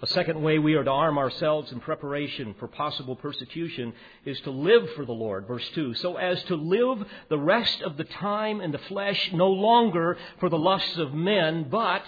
A 0.00 0.06
second 0.08 0.42
way 0.42 0.58
we 0.58 0.74
are 0.74 0.84
to 0.84 0.90
arm 0.90 1.16
ourselves 1.16 1.70
in 1.70 1.80
preparation 1.80 2.54
for 2.58 2.66
possible 2.66 3.14
persecution 3.14 3.92
is 4.24 4.40
to 4.40 4.50
live 4.50 4.90
for 4.96 5.04
the 5.04 5.12
Lord, 5.12 5.46
verse 5.46 5.68
2, 5.74 5.94
so 5.94 6.16
as 6.16 6.42
to 6.44 6.56
live 6.56 7.06
the 7.28 7.38
rest 7.38 7.82
of 7.82 7.96
the 7.96 8.04
time 8.04 8.60
in 8.60 8.72
the 8.72 8.78
flesh 8.78 9.30
no 9.32 9.48
longer 9.48 10.18
for 10.40 10.48
the 10.48 10.58
lusts 10.58 10.98
of 10.98 11.14
men, 11.14 11.68
but 11.70 12.02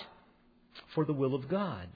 for 0.94 1.04
the 1.04 1.12
will 1.12 1.34
of 1.34 1.48
God. 1.48 1.88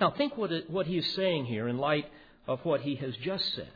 Now, 0.00 0.10
think 0.10 0.36
what, 0.36 0.50
it, 0.50 0.70
what 0.70 0.86
he 0.86 0.98
is 0.98 1.14
saying 1.14 1.44
here 1.46 1.68
in 1.68 1.78
light 1.78 2.06
of 2.46 2.64
what 2.64 2.80
he 2.82 2.96
has 2.96 3.14
just 3.16 3.54
said. 3.54 3.70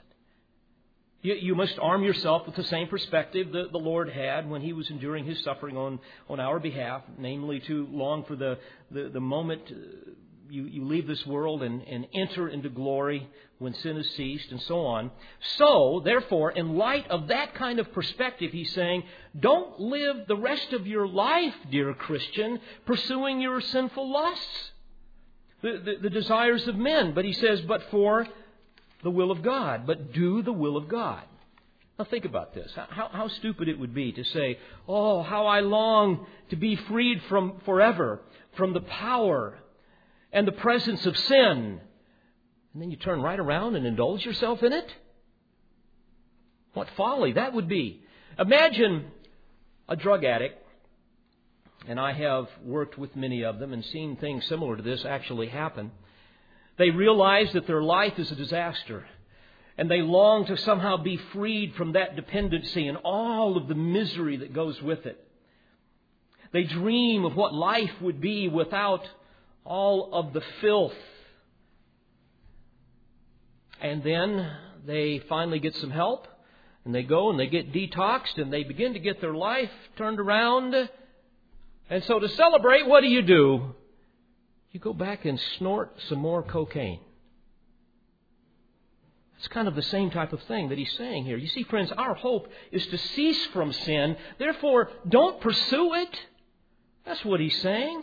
You, 1.22 1.34
you, 1.34 1.54
must 1.54 1.78
arm 1.78 2.02
yourself 2.02 2.46
with 2.46 2.56
the 2.56 2.64
same 2.64 2.88
perspective 2.88 3.52
that 3.52 3.72
the 3.72 3.78
Lord 3.78 4.08
had 4.08 4.48
when 4.48 4.62
He 4.62 4.72
was 4.72 4.88
enduring 4.88 5.26
His 5.26 5.42
suffering 5.44 5.76
on, 5.76 5.98
on 6.28 6.40
our 6.40 6.58
behalf, 6.58 7.02
namely 7.18 7.60
to 7.60 7.86
long 7.90 8.24
for 8.24 8.36
the, 8.36 8.58
the, 8.90 9.10
the 9.10 9.20
moment 9.20 9.60
uh, 9.70 10.10
you, 10.48 10.64
you 10.64 10.84
leave 10.84 11.06
this 11.06 11.24
world 11.26 11.62
and, 11.62 11.82
and 11.82 12.06
enter 12.14 12.48
into 12.48 12.68
glory 12.70 13.28
when 13.58 13.74
sin 13.74 13.96
has 13.96 14.08
ceased, 14.16 14.50
and 14.50 14.60
so 14.62 14.80
on. 14.86 15.10
So, 15.58 16.00
therefore, 16.02 16.52
in 16.52 16.76
light 16.76 17.08
of 17.10 17.28
that 17.28 17.54
kind 17.54 17.78
of 17.78 17.92
perspective, 17.92 18.50
He's 18.52 18.72
saying, 18.72 19.04
don't 19.38 19.78
live 19.78 20.26
the 20.26 20.36
rest 20.36 20.72
of 20.72 20.86
your 20.86 21.06
life, 21.06 21.54
dear 21.70 21.92
Christian, 21.92 22.60
pursuing 22.86 23.42
your 23.42 23.60
sinful 23.60 24.10
lusts, 24.10 24.70
the, 25.60 25.82
the, 25.84 26.08
the 26.08 26.10
desires 26.10 26.66
of 26.66 26.76
men. 26.76 27.12
But 27.12 27.26
He 27.26 27.34
says, 27.34 27.60
but 27.60 27.82
for 27.90 28.26
the 29.02 29.10
will 29.10 29.30
of 29.30 29.42
God, 29.42 29.86
but 29.86 30.12
do 30.12 30.42
the 30.42 30.52
will 30.52 30.76
of 30.76 30.88
God. 30.88 31.22
Now 31.98 32.04
think 32.04 32.24
about 32.24 32.54
this. 32.54 32.70
How, 32.74 33.10
how, 33.12 33.28
stupid 33.28 33.68
it 33.68 33.78
would 33.78 33.94
be 33.94 34.12
to 34.12 34.24
say, 34.24 34.58
Oh, 34.88 35.22
how 35.22 35.46
I 35.46 35.60
long 35.60 36.26
to 36.48 36.56
be 36.56 36.76
freed 36.76 37.20
from 37.28 37.60
forever 37.66 38.20
from 38.56 38.72
the 38.72 38.80
power 38.80 39.58
and 40.32 40.46
the 40.46 40.52
presence 40.52 41.04
of 41.06 41.16
sin. 41.16 41.80
And 42.72 42.82
then 42.82 42.90
you 42.90 42.96
turn 42.96 43.20
right 43.20 43.38
around 43.38 43.76
and 43.76 43.86
indulge 43.86 44.24
yourself 44.24 44.62
in 44.62 44.72
it? 44.72 44.94
What 46.72 46.88
folly 46.96 47.32
that 47.32 47.52
would 47.52 47.68
be. 47.68 48.02
Imagine 48.38 49.06
a 49.88 49.96
drug 49.96 50.24
addict, 50.24 50.64
and 51.88 51.98
I 51.98 52.12
have 52.12 52.46
worked 52.64 52.96
with 52.96 53.16
many 53.16 53.44
of 53.44 53.58
them 53.58 53.72
and 53.72 53.84
seen 53.84 54.16
things 54.16 54.46
similar 54.46 54.76
to 54.76 54.82
this 54.82 55.04
actually 55.04 55.48
happen. 55.48 55.90
They 56.80 56.88
realize 56.88 57.52
that 57.52 57.66
their 57.66 57.82
life 57.82 58.18
is 58.18 58.30
a 58.30 58.34
disaster. 58.34 59.06
And 59.76 59.90
they 59.90 60.00
long 60.00 60.46
to 60.46 60.56
somehow 60.56 60.96
be 60.96 61.18
freed 61.34 61.74
from 61.74 61.92
that 61.92 62.16
dependency 62.16 62.88
and 62.88 62.96
all 63.04 63.58
of 63.58 63.68
the 63.68 63.74
misery 63.74 64.38
that 64.38 64.54
goes 64.54 64.80
with 64.80 65.04
it. 65.04 65.22
They 66.52 66.62
dream 66.62 67.26
of 67.26 67.36
what 67.36 67.52
life 67.52 67.90
would 68.00 68.18
be 68.22 68.48
without 68.48 69.06
all 69.62 70.08
of 70.14 70.32
the 70.32 70.40
filth. 70.62 70.94
And 73.82 74.02
then 74.02 74.50
they 74.86 75.18
finally 75.28 75.58
get 75.58 75.76
some 75.76 75.90
help 75.90 76.28
And 76.86 76.94
they 76.94 77.02
go 77.02 77.28
and 77.28 77.38
they 77.38 77.48
get 77.48 77.74
detoxed 77.74 78.38
and 78.38 78.50
they 78.50 78.64
begin 78.64 78.94
to 78.94 79.00
get 79.00 79.20
their 79.20 79.34
life 79.34 79.70
turned 79.98 80.18
around. 80.18 80.74
And 81.90 82.04
so 82.04 82.18
to 82.18 82.28
celebrate, 82.30 82.86
what 82.86 83.02
do 83.02 83.08
you 83.08 83.20
do? 83.20 83.74
You 84.72 84.80
go 84.80 84.92
back 84.92 85.24
and 85.24 85.40
snort 85.58 85.94
some 86.08 86.18
more 86.18 86.42
cocaine. 86.42 87.00
It's 89.38 89.48
kind 89.48 89.66
of 89.66 89.74
the 89.74 89.82
same 89.82 90.10
type 90.10 90.32
of 90.32 90.42
thing 90.42 90.68
that 90.68 90.78
he's 90.78 90.92
saying 90.98 91.24
here. 91.24 91.38
You 91.38 91.48
see, 91.48 91.62
friends, 91.64 91.90
our 91.92 92.14
hope 92.14 92.48
is 92.70 92.86
to 92.88 92.98
cease 92.98 93.46
from 93.46 93.72
sin. 93.72 94.16
Therefore, 94.38 94.90
don't 95.08 95.40
pursue 95.40 95.94
it. 95.94 96.20
That's 97.06 97.24
what 97.24 97.40
he's 97.40 97.58
saying. 97.62 98.02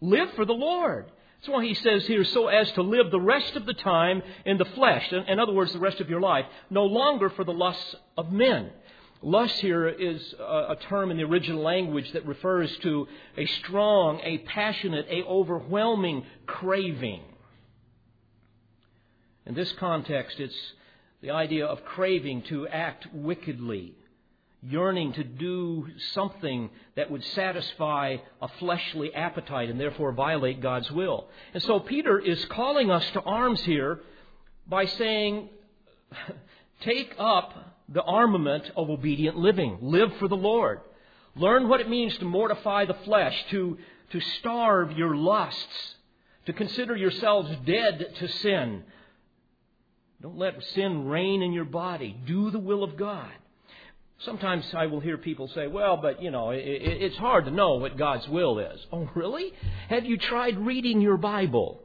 Live 0.00 0.32
for 0.34 0.44
the 0.44 0.52
Lord. 0.52 1.06
That's 1.40 1.48
why 1.48 1.64
he 1.64 1.74
says 1.74 2.06
here, 2.06 2.24
so 2.24 2.46
as 2.46 2.70
to 2.72 2.82
live 2.82 3.10
the 3.10 3.20
rest 3.20 3.56
of 3.56 3.66
the 3.66 3.74
time 3.74 4.22
in 4.46 4.56
the 4.56 4.64
flesh. 4.64 5.12
In 5.12 5.38
other 5.40 5.52
words, 5.52 5.72
the 5.72 5.78
rest 5.80 6.00
of 6.00 6.08
your 6.08 6.20
life, 6.20 6.46
no 6.70 6.84
longer 6.84 7.30
for 7.30 7.44
the 7.44 7.52
lusts 7.52 7.96
of 8.16 8.32
men. 8.32 8.70
Lust 9.22 9.58
here 9.60 9.88
is 9.88 10.34
a 10.38 10.76
term 10.88 11.10
in 11.10 11.16
the 11.16 11.24
original 11.24 11.62
language 11.62 12.12
that 12.12 12.26
refers 12.26 12.74
to 12.78 13.08
a 13.36 13.46
strong, 13.46 14.20
a 14.22 14.38
passionate, 14.38 15.06
a 15.08 15.22
overwhelming 15.24 16.24
craving. 16.46 17.22
In 19.46 19.54
this 19.54 19.72
context, 19.72 20.40
it's 20.40 20.72
the 21.22 21.30
idea 21.30 21.66
of 21.66 21.84
craving 21.84 22.42
to 22.42 22.68
act 22.68 23.06
wickedly, 23.14 23.94
yearning 24.62 25.12
to 25.14 25.24
do 25.24 25.88
something 26.12 26.68
that 26.96 27.10
would 27.10 27.24
satisfy 27.24 28.16
a 28.42 28.48
fleshly 28.58 29.14
appetite 29.14 29.70
and 29.70 29.80
therefore 29.80 30.12
violate 30.12 30.60
God's 30.60 30.90
will. 30.90 31.28
And 31.54 31.62
so 31.62 31.80
Peter 31.80 32.18
is 32.18 32.44
calling 32.46 32.90
us 32.90 33.08
to 33.12 33.22
arms 33.22 33.62
here 33.62 34.00
by 34.66 34.86
saying, 34.86 35.48
take 36.82 37.14
up 37.18 37.73
the 37.88 38.02
armament 38.02 38.70
of 38.76 38.90
obedient 38.90 39.36
living. 39.36 39.78
Live 39.80 40.16
for 40.18 40.28
the 40.28 40.36
Lord. 40.36 40.80
Learn 41.36 41.68
what 41.68 41.80
it 41.80 41.88
means 41.88 42.16
to 42.18 42.24
mortify 42.24 42.84
the 42.84 42.94
flesh, 42.94 43.34
to, 43.50 43.78
to 44.10 44.20
starve 44.38 44.92
your 44.92 45.16
lusts, 45.16 45.94
to 46.46 46.52
consider 46.52 46.96
yourselves 46.96 47.50
dead 47.66 48.14
to 48.18 48.28
sin. 48.28 48.84
Don't 50.22 50.38
let 50.38 50.62
sin 50.74 51.06
reign 51.06 51.42
in 51.42 51.52
your 51.52 51.64
body. 51.64 52.16
Do 52.26 52.50
the 52.50 52.58
will 52.58 52.84
of 52.84 52.96
God. 52.96 53.30
Sometimes 54.20 54.64
I 54.74 54.86
will 54.86 55.00
hear 55.00 55.18
people 55.18 55.48
say, 55.48 55.66
well, 55.66 55.96
but 55.96 56.22
you 56.22 56.30
know, 56.30 56.50
it, 56.50 56.64
it, 56.64 57.02
it's 57.02 57.16
hard 57.16 57.44
to 57.46 57.50
know 57.50 57.74
what 57.74 57.98
God's 57.98 58.26
will 58.28 58.58
is. 58.58 58.80
Oh, 58.92 59.10
really? 59.14 59.52
Have 59.88 60.06
you 60.06 60.16
tried 60.16 60.58
reading 60.58 61.00
your 61.00 61.16
Bible? 61.16 61.80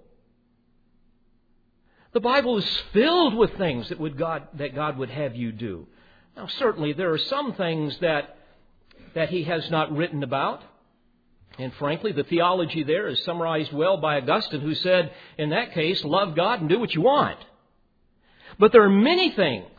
The 2.12 2.20
Bible 2.20 2.58
is 2.58 2.82
filled 2.92 3.36
with 3.36 3.56
things 3.58 3.90
that, 3.90 4.00
would 4.00 4.18
God, 4.18 4.48
that 4.56 4.74
God 4.74 4.98
would 4.98 5.10
have 5.10 5.36
you 5.36 5.52
do. 5.52 5.88
Now, 6.36 6.48
certainly 6.48 6.94
there 6.94 7.12
are 7.12 7.20
some 7.20 7.54
things 7.54 7.98
that, 8.00 8.38
that 9.14 9.30
He 9.30 9.44
has 9.44 9.70
not 9.70 9.96
written 9.96 10.24
about. 10.24 10.64
And 11.60 11.74
frankly, 11.74 12.12
the 12.12 12.24
theology 12.24 12.84
there 12.84 13.08
is 13.08 13.24
summarized 13.24 13.74
well 13.74 13.98
by 13.98 14.18
Augustine, 14.18 14.62
who 14.62 14.76
said, 14.76 15.12
in 15.38 15.50
that 15.50 15.74
case, 15.74 16.04
love 16.04 16.36
God 16.36 16.62
and 16.62 16.70
do 16.70 16.80
what 16.80 16.96
you 16.96 17.02
want. 17.02 17.38
But 18.58 18.72
there 18.72 18.84
are 18.84 18.90
many 18.90 19.32
things 19.32 19.70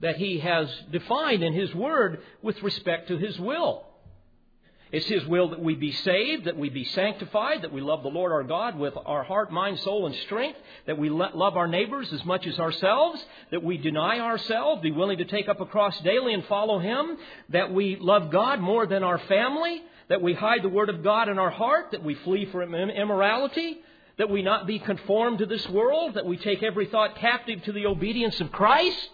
that 0.00 0.16
he 0.16 0.40
has 0.40 0.68
defined 0.90 1.42
in 1.42 1.52
his 1.52 1.74
word 1.74 2.20
with 2.42 2.62
respect 2.62 3.08
to 3.08 3.16
his 3.16 3.38
will. 3.38 3.84
It's 4.90 5.06
His 5.06 5.26
will 5.26 5.50
that 5.50 5.60
we 5.60 5.74
be 5.74 5.92
saved, 5.92 6.46
that 6.46 6.56
we 6.56 6.70
be 6.70 6.84
sanctified, 6.84 7.62
that 7.62 7.72
we 7.72 7.80
love 7.80 8.02
the 8.02 8.08
Lord 8.08 8.32
our 8.32 8.42
God 8.42 8.78
with 8.78 8.94
our 9.04 9.22
heart, 9.22 9.52
mind, 9.52 9.78
soul, 9.80 10.06
and 10.06 10.14
strength, 10.26 10.58
that 10.86 10.98
we 10.98 11.10
love 11.10 11.56
our 11.56 11.66
neighbors 11.66 12.10
as 12.12 12.24
much 12.24 12.46
as 12.46 12.58
ourselves, 12.58 13.22
that 13.50 13.62
we 13.62 13.76
deny 13.76 14.18
ourselves, 14.18 14.80
be 14.80 14.90
willing 14.90 15.18
to 15.18 15.26
take 15.26 15.48
up 15.48 15.60
a 15.60 15.66
cross 15.66 15.98
daily 16.00 16.32
and 16.32 16.44
follow 16.46 16.78
Him, 16.78 17.18
that 17.50 17.72
we 17.72 17.96
love 17.96 18.30
God 18.30 18.60
more 18.60 18.86
than 18.86 19.02
our 19.02 19.18
family, 19.18 19.82
that 20.08 20.22
we 20.22 20.32
hide 20.32 20.62
the 20.62 20.70
Word 20.70 20.88
of 20.88 21.04
God 21.04 21.28
in 21.28 21.38
our 21.38 21.50
heart, 21.50 21.90
that 21.90 22.02
we 22.02 22.14
flee 22.14 22.46
from 22.46 22.74
immorality, 22.74 23.78
that 24.16 24.30
we 24.30 24.40
not 24.40 24.66
be 24.66 24.78
conformed 24.78 25.38
to 25.38 25.46
this 25.46 25.68
world, 25.68 26.14
that 26.14 26.24
we 26.24 26.38
take 26.38 26.62
every 26.62 26.86
thought 26.86 27.16
captive 27.16 27.62
to 27.64 27.72
the 27.72 27.86
obedience 27.86 28.40
of 28.40 28.50
Christ. 28.50 29.10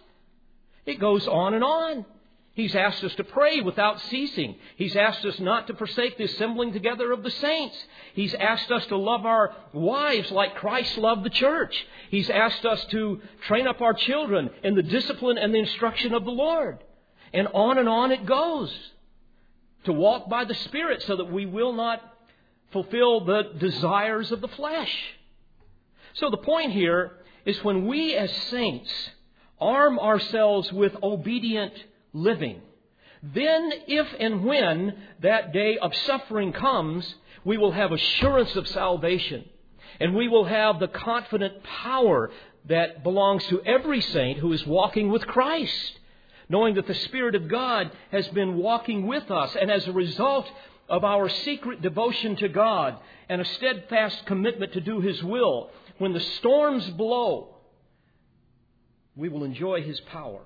It 0.87 1.01
goes 1.01 1.27
on 1.27 1.55
and 1.55 1.65
on. 1.65 2.07
He's 2.55 2.77
asked 2.77 3.03
us 3.03 3.15
to 3.17 3.25
pray 3.25 3.61
without 3.61 4.01
ceasing. 4.03 4.55
He's 4.77 4.95
asked 4.95 5.25
us 5.25 5.41
not 5.41 5.67
to 5.67 5.75
forsake 5.75 6.17
the 6.17 6.25
assembling 6.25 6.73
together 6.73 7.11
of 7.11 7.25
the 7.25 7.31
saints. 7.31 7.77
He's 8.15 8.33
asked 8.35 8.71
us 8.71 8.87
to 8.87 8.97
love 8.97 9.27
our 9.27 9.57
wives 9.73 10.31
like 10.31 10.55
Christ 10.55 10.97
loved 10.97 11.25
the 11.25 11.31
church. 11.31 11.85
He's 12.11 12.31
asked 12.31 12.65
us 12.65 12.85
to 12.87 13.21
train 13.47 13.67
up 13.67 13.81
our 13.81 13.93
children 13.93 14.51
in 14.63 14.77
the 14.77 14.85
discipline 14.85 15.37
and 15.37 15.53
the 15.53 15.59
instruction 15.59 16.15
of 16.15 16.25
the 16.25 16.31
Lord. 16.31 16.79
And 17.33 17.49
on 17.49 17.79
and 17.79 17.89
on 17.89 18.13
it 18.13 18.25
goes. 18.25 18.73
To 19.87 19.93
walk 19.93 20.29
by 20.29 20.45
the 20.45 20.55
Spirit 20.55 21.03
so 21.03 21.17
that 21.17 21.33
we 21.33 21.47
will 21.47 21.73
not 21.73 22.01
fulfill 22.71 23.25
the 23.25 23.51
desires 23.59 24.31
of 24.31 24.41
the 24.41 24.49
flesh. 24.49 24.95
So 26.15 26.31
the 26.31 26.37
point 26.37 26.71
here 26.71 27.19
is 27.45 27.63
when 27.65 27.87
we 27.87 28.15
as 28.15 28.31
saints 28.49 28.91
arm 29.61 29.99
ourselves 29.99 30.73
with 30.73 30.95
obedient 31.03 31.73
living. 32.15 32.63
Then, 33.23 33.73
if 33.87 34.07
and 34.19 34.45
when 34.45 34.95
that 35.21 35.53
day 35.53 35.77
of 35.77 35.95
suffering 36.07 36.53
comes, 36.53 37.15
we 37.45 37.59
will 37.59 37.73
have 37.73 37.93
assurance 37.93 38.55
of 38.57 38.67
salvation. 38.69 39.45
And 40.01 40.15
we 40.15 40.29
will 40.29 40.45
have 40.45 40.81
the 40.81 40.89
confident 40.89 41.63
power 41.63 42.31
that 42.67 43.03
belongs 43.03 43.47
to 43.47 43.63
every 43.63 44.01
saint 44.01 44.39
who 44.39 44.53
is 44.53 44.67
walking 44.67 45.11
with 45.11 45.27
Christ, 45.27 46.01
knowing 46.49 46.75
that 46.75 46.87
the 46.87 46.95
Spirit 46.95 47.35
of 47.35 47.49
God 47.49 47.91
has 48.11 48.27
been 48.29 48.57
walking 48.57 49.07
with 49.07 49.31
us. 49.31 49.55
And 49.61 49.71
as 49.71 49.87
a 49.87 49.93
result 49.93 50.51
of 50.89 51.05
our 51.05 51.29
secret 51.29 51.83
devotion 51.83 52.37
to 52.37 52.49
God 52.49 52.99
and 53.29 53.41
a 53.41 53.45
steadfast 53.45 54.27
commitment 54.27 54.73
to 54.73 54.81
do 54.81 55.01
His 55.01 55.23
will, 55.23 55.71
when 55.99 56.13
the 56.13 56.21
storms 56.21 56.89
blow, 56.91 57.57
we 59.17 59.29
will 59.29 59.45
enjoy 59.45 59.83
His 59.83 60.01
power. 60.01 60.43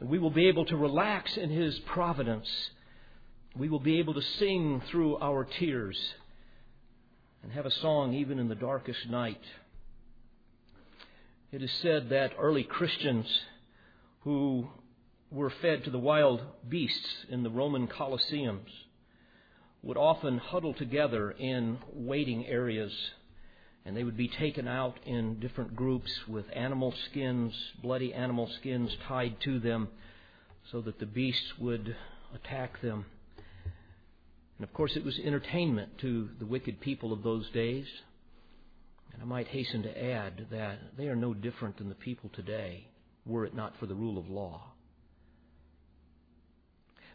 We 0.00 0.18
will 0.18 0.30
be 0.30 0.48
able 0.48 0.64
to 0.66 0.76
relax 0.76 1.36
in 1.36 1.50
His 1.50 1.78
providence. 1.80 2.48
We 3.54 3.68
will 3.68 3.80
be 3.80 3.98
able 3.98 4.14
to 4.14 4.22
sing 4.22 4.82
through 4.90 5.18
our 5.18 5.44
tears 5.44 5.98
and 7.42 7.52
have 7.52 7.66
a 7.66 7.70
song 7.70 8.14
even 8.14 8.38
in 8.38 8.48
the 8.48 8.54
darkest 8.54 9.08
night. 9.08 9.42
It 11.52 11.62
is 11.62 11.72
said 11.82 12.10
that 12.10 12.32
early 12.38 12.62
Christians 12.62 13.26
who 14.20 14.68
were 15.30 15.50
fed 15.50 15.84
to 15.84 15.90
the 15.90 15.98
wild 15.98 16.42
beasts 16.68 17.26
in 17.28 17.42
the 17.42 17.50
Roman 17.50 17.86
Colosseums 17.86 18.70
would 19.82 19.96
often 19.96 20.38
huddle 20.38 20.74
together 20.74 21.30
in 21.30 21.78
waiting 21.92 22.46
areas 22.46 22.92
and 23.84 23.96
they 23.96 24.04
would 24.04 24.16
be 24.16 24.28
taken 24.28 24.68
out 24.68 24.98
in 25.06 25.40
different 25.40 25.74
groups 25.74 26.10
with 26.28 26.44
animal 26.54 26.92
skins, 27.10 27.54
bloody 27.82 28.12
animal 28.12 28.48
skins 28.60 28.94
tied 29.08 29.40
to 29.40 29.58
them, 29.58 29.88
so 30.70 30.80
that 30.82 30.98
the 30.98 31.06
beasts 31.06 31.58
would 31.58 31.96
attack 32.34 32.80
them. 32.82 33.06
And 34.58 34.68
of 34.68 34.74
course, 34.74 34.92
it 34.96 35.04
was 35.04 35.18
entertainment 35.18 35.98
to 35.98 36.28
the 36.38 36.44
wicked 36.44 36.80
people 36.80 37.12
of 37.12 37.22
those 37.22 37.48
days. 37.50 37.86
And 39.12 39.22
I 39.22 39.24
might 39.24 39.48
hasten 39.48 39.82
to 39.82 40.04
add 40.04 40.46
that 40.50 40.78
they 40.98 41.08
are 41.08 41.16
no 41.16 41.32
different 41.32 41.78
than 41.78 41.88
the 41.88 41.94
people 41.94 42.30
today, 42.34 42.86
were 43.24 43.46
it 43.46 43.54
not 43.54 43.74
for 43.80 43.86
the 43.86 43.94
rule 43.94 44.18
of 44.18 44.28
law. 44.28 44.62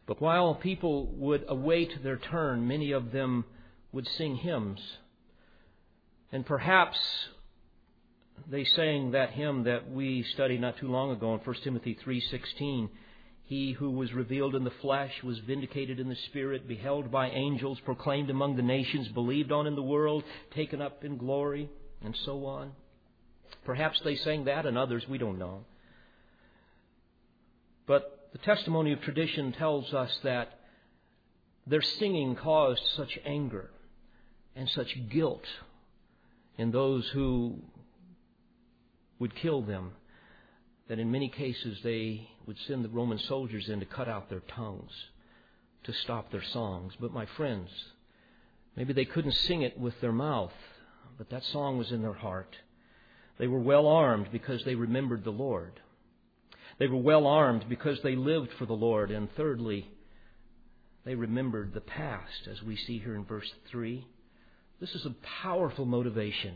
But 0.08 0.22
while 0.22 0.56
people 0.56 1.08
would 1.14 1.46
await 1.48 2.04
their 2.04 2.18
turn, 2.18 2.68
many 2.68 2.92
of 2.92 3.12
them 3.12 3.46
would 3.92 4.08
sing 4.08 4.36
hymns 4.36 4.80
and 6.32 6.46
perhaps 6.46 6.98
they 8.50 8.64
sang 8.64 9.12
that 9.12 9.32
hymn 9.32 9.64
that 9.64 9.90
we 9.90 10.24
studied 10.34 10.62
not 10.62 10.78
too 10.78 10.88
long 10.88 11.12
ago 11.12 11.34
in 11.34 11.40
1 11.40 11.56
Timothy 11.64 11.96
3:16. 11.96 12.90
He 13.44 13.74
who 13.74 13.92
was 13.92 14.12
revealed 14.12 14.56
in 14.56 14.64
the 14.64 14.72
flesh 14.72 15.22
was 15.24 15.38
vindicated 15.40 16.00
in 16.00 16.10
the 16.10 16.16
spirit, 16.16 16.68
beheld 16.68 17.12
by 17.12 17.30
angels, 17.30 17.80
proclaimed 17.82 18.30
among 18.30 18.56
the 18.56 18.64
nations, 18.64 19.08
believed 19.10 19.52
on 19.52 19.68
in 19.68 19.76
the 19.76 19.84
world, 19.84 20.24
taken 20.52 20.82
up 20.82 21.04
in 21.04 21.18
glory, 21.18 21.70
and 22.04 22.16
so 22.26 22.46
on. 22.46 22.72
Perhaps 23.64 24.02
they 24.02 24.16
sang 24.16 24.46
that 24.46 24.66
and 24.66 24.78
others, 24.78 25.08
we 25.08 25.20
don't 25.20 25.38
know. 25.38 25.66
But 27.86 28.30
the 28.32 28.40
testimony 28.40 28.94
of 28.94 29.02
tradition 29.02 29.52
tells 29.54 29.94
us 29.94 30.20
that 30.24 30.60
their 31.68 31.84
singing 31.84 32.36
caused 32.36 32.82
such 32.96 33.18
anger 33.26 33.70
and 34.56 34.68
such 34.70 34.98
guilt 35.10 35.46
and 36.58 36.74
those 36.74 37.08
who 37.10 37.60
would 39.20 39.36
kill 39.36 39.62
them, 39.62 39.92
that 40.88 41.00
in 41.00 41.12
many 41.12 41.30
cases 41.30 41.80
they 41.84 42.30
would 42.46 42.58
send 42.68 42.84
the 42.84 42.90
Roman 42.90 43.20
soldiers 43.20 43.70
in 43.70 43.80
to 43.80 43.86
cut 43.86 44.08
out 44.08 44.30
their 44.30 44.42
tongues 44.42 44.92
to 45.84 45.94
stop 45.94 46.32
their 46.32 46.44
songs. 46.44 46.94
But 47.00 47.14
my 47.14 47.26
friends, 47.26 47.70
maybe 48.76 48.94
they 48.94 49.06
couldn't 49.06 49.34
sing 49.34 49.62
it 49.62 49.80
with 49.80 50.00
their 50.02 50.12
mouth, 50.12 50.54
but 51.18 51.30
that 51.30 51.44
song 51.44 51.78
was 51.78 51.92
in 51.92 52.02
their 52.02 52.14
heart. 52.14 52.56
They 53.38 53.48
were 53.48 53.60
well 53.60 53.88
armed 53.88 54.28
because 54.32 54.64
they 54.64 54.76
remembered 54.76 55.24
the 55.24 55.32
Lord. 55.32 55.80
They 56.78 56.88
were 56.88 56.98
well 56.98 57.28
armed 57.28 57.66
because 57.70 58.02
they 58.02 58.16
lived 58.16 58.52
for 58.54 58.66
the 58.66 58.74
Lord. 58.74 59.12
And 59.12 59.30
thirdly, 59.36 59.90
they 61.06 61.16
remembered 61.16 61.74
the 61.74 61.82
past, 61.82 62.48
as 62.50 62.62
we 62.64 62.76
see 62.76 63.00
here 63.00 63.16
in 63.16 63.26
verse 63.26 63.52
3. 63.70 64.06
This 64.80 64.94
is 64.94 65.06
a 65.06 65.16
powerful 65.44 65.86
motivation. 65.86 66.56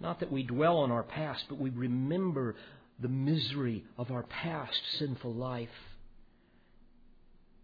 Not 0.00 0.20
that 0.20 0.32
we 0.32 0.42
dwell 0.42 0.78
on 0.78 0.90
our 0.90 1.02
past, 1.02 1.44
but 1.48 1.58
we 1.58 1.70
remember 1.70 2.54
the 3.00 3.08
misery 3.08 3.84
of 3.98 4.10
our 4.10 4.22
past 4.24 4.80
sinful 4.98 5.34
life. 5.34 5.68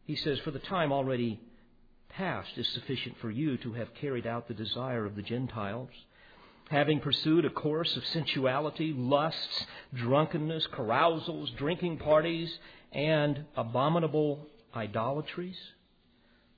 He 0.05 0.16
says, 0.16 0.38
For 0.40 0.51
the 0.51 0.59
time 0.59 0.92
already 0.92 1.40
past 2.11 2.51
is 2.57 2.68
sufficient 2.68 3.16
for 3.20 3.31
you 3.31 3.57
to 3.59 3.72
have 3.75 3.94
carried 3.94 4.27
out 4.27 4.48
the 4.48 4.55
desire 4.55 5.07
of 5.07 5.16
the 5.16 5.22
Gentiles, 5.22 5.90
having 6.70 7.01
pursued 7.01 7.44
a 7.44 7.51
course 7.51 7.96
of 7.96 8.07
sensuality, 8.07 8.92
lusts, 8.92 9.66
drunkenness, 9.94 10.66
carousals, 10.75 11.51
drinking 11.57 11.98
parties, 11.98 12.59
and 12.92 13.44
abominable 13.57 14.46
idolatries. 14.75 15.57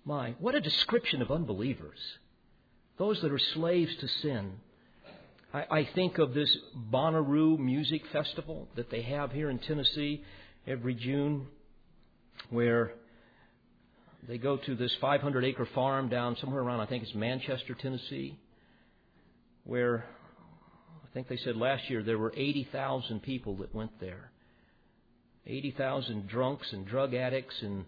My, 0.05 0.35
what 0.39 0.55
a 0.55 0.61
description 0.61 1.23
of 1.23 1.31
unbelievers. 1.31 1.99
Those 2.99 3.21
that 3.23 3.33
are 3.33 3.41
slaves 3.55 3.91
to 4.01 4.09
sin. 4.23 4.53
I, 5.53 5.65
I 5.71 5.89
think 5.95 6.19
of 6.19 6.33
this 6.33 6.57
Bonnaroo 6.93 7.59
Music 7.59 8.03
Festival 8.13 8.69
that 8.77 8.91
they 8.91 9.03
have 9.03 9.33
here 9.33 9.51
in 9.51 9.59
Tennessee 9.59 10.23
every 10.67 10.95
June, 10.95 11.47
where 12.51 12.93
they 14.29 14.39
go 14.39 14.57
to 14.57 14.75
this 14.77 14.95
500 15.01 15.45
acre 15.45 15.69
farm 15.75 16.09
down 16.09 16.37
somewhere 16.41 16.63
around, 16.63 16.81
I 16.81 16.87
think 16.87 17.03
it's 17.03 17.15
Manchester, 17.15 17.75
Tennessee, 17.75 18.39
where 19.65 20.07
I 21.05 21.13
think 21.13 21.29
they 21.29 21.37
said 21.39 21.57
last 21.57 21.91
year 21.91 22.03
there 22.03 22.19
were 22.19 22.33
80,000 22.37 23.23
people 23.23 23.57
that 23.57 23.75
went 23.75 24.01
there. 24.01 24.31
80,000 25.47 26.29
drunks 26.29 26.73
and 26.73 26.87
drug 26.87 27.13
addicts 27.13 27.55
and 27.61 27.85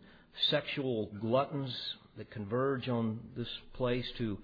sexual 0.51 1.11
gluttons 1.21 1.75
that 2.19 2.31
converge 2.31 2.89
on 2.89 3.21
this 3.37 3.49
place 3.75 4.05
to 4.19 4.39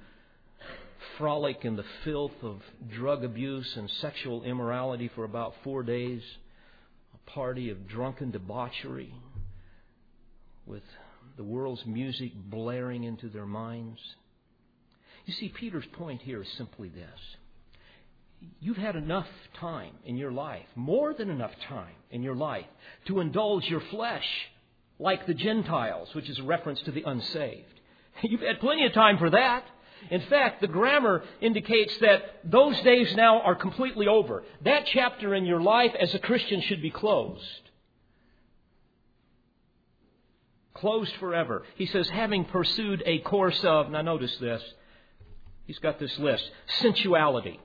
frolic 1.18 1.64
in 1.64 1.76
the 1.76 1.84
filth 2.04 2.42
of 2.42 2.60
drug 2.90 3.24
abuse 3.24 3.76
and 3.76 3.90
sexual 4.00 4.42
immorality 4.44 5.10
for 5.14 5.24
about 5.24 5.54
four 5.64 5.82
days. 5.82 6.22
A 7.14 7.30
party 7.30 7.70
of 7.70 7.88
drunken 7.88 8.30
debauchery 8.30 9.14
with 10.66 10.82
the 11.36 11.44
world's 11.44 11.84
music 11.86 12.32
blaring 12.34 13.04
into 13.04 13.28
their 13.28 13.46
minds. 13.46 13.98
You 15.26 15.34
see, 15.34 15.48
Peter's 15.48 15.86
point 15.92 16.22
here 16.22 16.42
is 16.42 16.48
simply 16.56 16.88
this. 16.88 17.20
You've 18.60 18.76
had 18.76 18.96
enough 18.96 19.28
time 19.60 19.92
in 20.04 20.16
your 20.16 20.32
life, 20.32 20.66
more 20.74 21.14
than 21.14 21.30
enough 21.30 21.52
time 21.68 21.94
in 22.10 22.22
your 22.22 22.34
life, 22.34 22.66
to 23.06 23.20
indulge 23.20 23.64
your 23.66 23.82
flesh 23.90 24.26
like 24.98 25.26
the 25.26 25.34
Gentiles, 25.34 26.08
which 26.14 26.28
is 26.28 26.38
a 26.38 26.42
reference 26.42 26.80
to 26.82 26.90
the 26.90 27.02
unsaved. 27.02 27.80
You've 28.22 28.40
had 28.40 28.60
plenty 28.60 28.84
of 28.86 28.92
time 28.92 29.18
for 29.18 29.30
that. 29.30 29.64
In 30.10 30.20
fact, 30.22 30.60
the 30.60 30.68
grammar 30.68 31.22
indicates 31.40 31.96
that 31.98 32.40
those 32.44 32.78
days 32.80 33.14
now 33.16 33.40
are 33.40 33.54
completely 33.54 34.06
over. 34.06 34.44
That 34.64 34.86
chapter 34.86 35.34
in 35.34 35.46
your 35.46 35.60
life 35.60 35.94
as 35.98 36.14
a 36.14 36.18
Christian 36.18 36.60
should 36.60 36.82
be 36.82 36.90
closed. 36.90 37.70
Closed 40.74 41.14
forever. 41.16 41.64
He 41.76 41.86
says, 41.86 42.08
having 42.10 42.44
pursued 42.44 43.02
a 43.06 43.20
course 43.20 43.62
of, 43.64 43.90
now 43.90 44.02
notice 44.02 44.36
this, 44.38 44.62
he's 45.66 45.78
got 45.78 45.98
this 45.98 46.18
list 46.18 46.50
sensuality. 46.80 47.60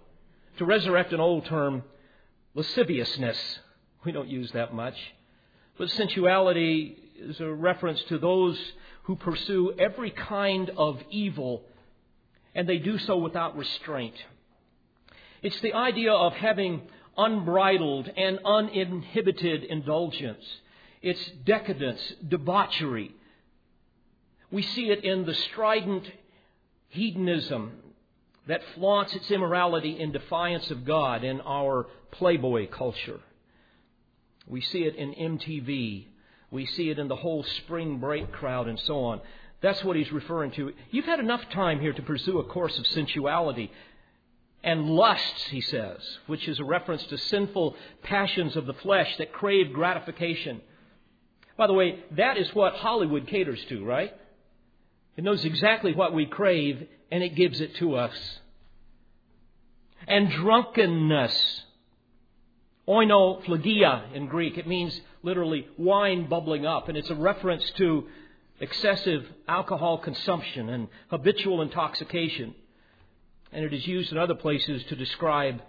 To 0.58 0.65
resurrect 0.65 1.13
an 1.13 1.19
old 1.19 1.45
term, 1.45 1.84
lasciviousness. 2.54 3.60
We 4.06 4.12
don't 4.12 4.28
use 4.28 4.52
that 4.54 4.73
much. 4.73 4.95
But 5.78 5.89
sensuality 5.91 6.97
is 7.17 7.39
a 7.39 7.52
reference 7.52 8.02
to 8.10 8.17
those 8.17 8.60
who 9.04 9.15
pursue 9.15 9.73
every 9.80 10.12
kind 10.12 10.71
of 10.76 11.00
evil, 11.10 11.63
and 12.58 12.67
they 12.67 12.80
do 12.80 12.98
so 12.98 13.17
without 13.17 13.56
restraint. 13.56 14.15
It's 15.43 15.62
the 15.62 15.74
idea 15.74 16.12
of 16.12 16.34
having 16.34 16.82
unbridled 17.15 18.12
and 18.17 18.39
uninhibited 18.43 19.63
indulgence. 19.63 20.43
It's 21.04 21.24
decadence, 21.46 22.02
debauchery. 22.28 23.12
We 24.50 24.63
see 24.63 24.89
it 24.89 25.04
in 25.04 25.26
the 25.26 25.36
strident 25.36 26.12
hedonism 26.89 27.74
that 28.48 28.62
flaunts 28.74 29.13
its 29.13 29.30
immorality 29.30 30.00
in 30.00 30.12
defiance 30.12 30.72
of 30.72 30.84
God 30.84 31.24
in 31.24 31.39
our 31.41 31.86
Playboy 32.12 32.70
culture. 32.70 33.20
We 34.48 34.62
see 34.62 34.80
it 34.80 34.96
in 34.96 35.13
MTV 35.13 36.08
we 36.50 36.65
see 36.65 36.89
it 36.89 37.00
in 37.00 37.08
the 37.08 37.15
whole 37.15 37.43
spring 37.43 38.00
break 38.00 38.32
crowd 38.32 38.67
and 38.67 38.80
so 38.80 39.04
on. 39.04 39.22
That's 39.62 39.84
what 39.84 39.96
he's 39.96 40.12
referring 40.12 40.52
to. 40.52 40.74
You've 40.91 41.06
had 41.06 41.20
enough 41.20 41.41
time 41.50 41.80
here 41.80 41.93
to 41.93 42.02
pursue 42.02 42.39
a 42.39 42.43
course 42.43 42.78
of 42.78 42.86
sensuality 42.88 43.72
and 44.63 44.89
lusts, 44.89 45.43
he 45.50 45.62
says, 45.62 46.00
which 46.28 46.48
is 46.48 46.60
a 46.60 46.63
reference 46.63 47.04
to 47.06 47.17
sinful 47.17 47.76
passions 48.04 48.56
of 48.56 48.65
the 48.65 48.74
flesh 48.74 49.15
that 49.17 49.32
crave 49.34 49.74
gratification. 49.74 50.62
By 51.58 51.67
the 51.67 51.74
way, 51.74 52.04
that 52.12 52.38
is 52.38 52.54
what 52.54 52.74
Hollywood 52.74 53.28
caters 53.28 53.63
to, 53.70 53.84
right? 53.84 54.13
It 55.15 55.24
knows 55.24 55.43
exactly 55.46 55.93
what 55.93 56.13
we 56.13 56.26
crave 56.26 56.88
and 57.12 57.24
it 57.24 57.36
gives 57.36 57.62
it 57.62 57.76
to 57.78 57.96
us. 57.96 58.15
And 60.08 60.30
drunkenness. 60.30 61.63
Oinophlygia 62.88 64.13
in 64.13 64.28
Greek. 64.28 64.58
It 64.58 64.67
means 64.67 65.00
literally 65.24 65.67
wine 65.78 66.30
bubbling 66.30 66.65
up, 66.65 66.88
and 66.88 66.98
it's 66.98 67.10
a 67.10 67.15
reference 67.15 67.70
to 67.78 68.06
excessive 68.60 69.26
alcohol 69.48 70.00
consumption 70.00 70.70
and 70.70 70.88
habitual 71.10 71.62
intoxication. 71.62 72.56
And 73.52 73.63
it 73.63 73.74
is 73.74 73.86
used 73.88 74.12
in 74.12 74.17
other 74.17 74.36
places 74.36 74.84
to 74.86 74.96
describe 74.96 75.62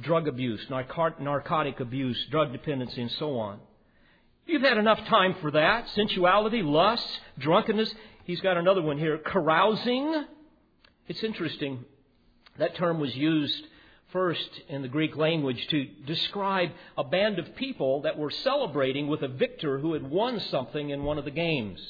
drug 0.00 0.28
abuse, 0.28 0.64
narcotic 0.70 1.80
abuse, 1.80 2.26
drug 2.30 2.52
dependency, 2.52 3.00
and 3.00 3.10
so 3.12 3.38
on. 3.38 3.60
You've 4.46 4.62
had 4.62 4.76
enough 4.76 5.04
time 5.06 5.36
for 5.40 5.50
that. 5.52 5.88
Sensuality, 5.90 6.62
lust, 6.62 7.06
drunkenness. 7.38 7.94
He's 8.24 8.40
got 8.40 8.56
another 8.56 8.82
one 8.82 8.98
here. 8.98 9.18
Carousing. 9.18 10.24
It's 11.08 11.22
interesting. 11.22 11.84
That 12.58 12.74
term 12.74 12.98
was 13.00 13.14
used 13.14 13.66
first 14.12 14.50
in 14.68 14.82
the 14.82 14.88
Greek 14.88 15.16
language 15.16 15.66
to 15.68 15.84
describe 16.06 16.70
a 16.98 17.04
band 17.04 17.38
of 17.38 17.56
people 17.56 18.02
that 18.02 18.18
were 18.18 18.30
celebrating 18.30 19.06
with 19.06 19.22
a 19.22 19.28
victor 19.28 19.78
who 19.78 19.94
had 19.94 20.08
won 20.10 20.38
something 20.38 20.90
in 20.90 21.02
one 21.02 21.18
of 21.18 21.24
the 21.24 21.30
games. 21.30 21.80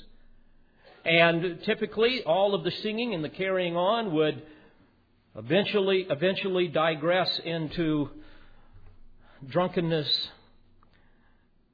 And 1.05 1.61
typically, 1.65 2.23
all 2.23 2.55
of 2.55 2.65
the 2.65 2.71
singing 2.71 3.15
and 3.15 3.25
the 3.25 3.29
carrying 3.29 3.77
on 3.77 4.13
would 4.15 4.43
eventually, 5.37 6.07
eventually 6.09 6.69
digress 6.69 7.41
into 7.45 8.11
drunkenness 9.49 10.29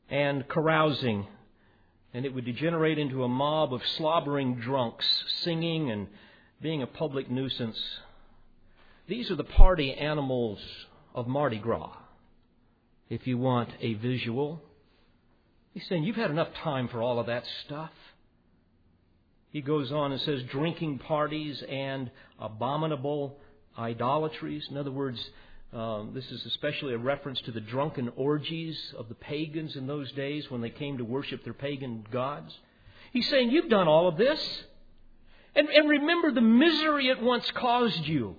and 0.08 0.48
carousing. 0.48 1.26
And 2.14 2.24
it 2.24 2.34
would 2.34 2.46
degenerate 2.46 2.98
into 2.98 3.24
a 3.24 3.28
mob 3.28 3.74
of 3.74 3.82
slobbering 3.98 4.56
drunks, 4.56 5.06
singing 5.42 5.90
and 5.90 6.08
being 6.60 6.82
a 6.82 6.86
public 6.86 7.30
nuisance 7.30 7.78
these 9.08 9.30
are 9.30 9.36
the 9.36 9.44
party 9.44 9.94
animals 9.94 10.60
of 11.14 11.26
Mardi 11.26 11.58
Gras, 11.58 11.90
if 13.08 13.26
you 13.26 13.38
want 13.38 13.70
a 13.80 13.94
visual. 13.94 14.62
He's 15.72 15.86
saying, 15.88 16.04
You've 16.04 16.16
had 16.16 16.30
enough 16.30 16.52
time 16.62 16.88
for 16.88 17.02
all 17.02 17.18
of 17.18 17.26
that 17.26 17.44
stuff. 17.64 17.90
He 19.50 19.62
goes 19.62 19.90
on 19.92 20.12
and 20.12 20.20
says, 20.20 20.42
Drinking 20.44 20.98
parties 20.98 21.62
and 21.68 22.10
abominable 22.38 23.38
idolatries. 23.78 24.66
In 24.70 24.76
other 24.76 24.90
words, 24.90 25.18
um, 25.72 26.12
this 26.14 26.30
is 26.30 26.44
especially 26.46 26.94
a 26.94 26.98
reference 26.98 27.40
to 27.42 27.52
the 27.52 27.60
drunken 27.60 28.10
orgies 28.16 28.78
of 28.96 29.08
the 29.08 29.14
pagans 29.14 29.76
in 29.76 29.86
those 29.86 30.10
days 30.12 30.50
when 30.50 30.60
they 30.60 30.70
came 30.70 30.98
to 30.98 31.04
worship 31.04 31.44
their 31.44 31.54
pagan 31.54 32.04
gods. 32.10 32.56
He's 33.12 33.28
saying, 33.28 33.50
You've 33.50 33.70
done 33.70 33.88
all 33.88 34.08
of 34.08 34.16
this. 34.16 34.64
And, 35.54 35.68
and 35.68 35.88
remember 35.88 36.30
the 36.30 36.40
misery 36.40 37.08
it 37.08 37.20
once 37.22 37.50
caused 37.52 38.06
you 38.06 38.36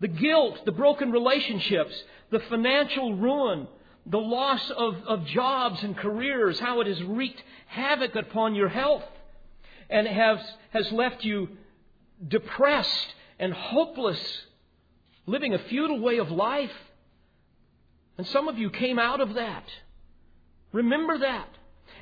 the 0.00 0.08
guilt, 0.08 0.64
the 0.64 0.72
broken 0.72 1.12
relationships, 1.12 1.94
the 2.30 2.40
financial 2.40 3.14
ruin, 3.16 3.68
the 4.06 4.18
loss 4.18 4.70
of, 4.70 4.96
of 5.06 5.26
jobs 5.26 5.82
and 5.82 5.94
careers, 5.96 6.58
how 6.58 6.80
it 6.80 6.86
has 6.86 7.02
wreaked 7.02 7.42
havoc 7.66 8.16
upon 8.16 8.54
your 8.54 8.68
health 8.68 9.04
and 9.90 10.06
has, 10.06 10.38
has 10.70 10.90
left 10.92 11.24
you 11.24 11.48
depressed 12.26 13.14
and 13.38 13.52
hopeless, 13.52 14.20
living 15.26 15.54
a 15.54 15.58
futile 15.58 16.00
way 16.00 16.18
of 16.18 16.30
life. 16.30 16.72
And 18.18 18.26
some 18.28 18.48
of 18.48 18.58
you 18.58 18.70
came 18.70 18.98
out 18.98 19.20
of 19.20 19.34
that. 19.34 19.64
Remember 20.72 21.18
that. 21.18 21.48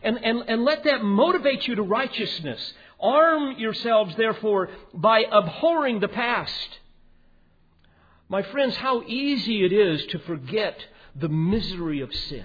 And, 0.02 0.22
and, 0.22 0.44
and 0.48 0.64
let 0.64 0.84
that 0.84 1.02
motivate 1.02 1.66
you 1.66 1.76
to 1.76 1.82
righteousness. 1.82 2.74
Arm 3.00 3.56
yourselves, 3.58 4.14
therefore, 4.16 4.70
by 4.92 5.24
abhorring 5.30 6.00
the 6.00 6.08
past 6.08 6.78
my 8.28 8.42
friends, 8.42 8.76
how 8.76 9.02
easy 9.06 9.64
it 9.64 9.72
is 9.72 10.04
to 10.06 10.18
forget 10.18 10.78
the 11.16 11.28
misery 11.28 12.00
of 12.00 12.14
sin. 12.14 12.44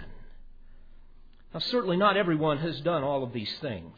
Now, 1.54 1.60
certainly 1.60 1.98
not 1.98 2.16
everyone 2.16 2.58
has 2.60 2.80
done 2.82 3.04
all 3.04 3.24
of 3.24 3.34
these 3.34 3.54
things, 3.60 3.94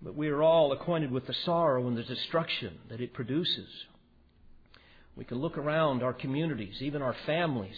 but 0.00 0.14
we 0.14 0.28
are 0.28 0.42
all 0.42 0.72
acquainted 0.72 1.10
with 1.10 1.26
the 1.26 1.34
sorrow 1.44 1.86
and 1.88 1.96
the 1.96 2.02
destruction 2.02 2.78
that 2.88 3.00
it 3.00 3.12
produces. 3.12 3.68
We 5.16 5.24
can 5.24 5.38
look 5.38 5.58
around 5.58 6.02
our 6.02 6.12
communities, 6.12 6.80
even 6.80 7.02
our 7.02 7.16
families, 7.26 7.76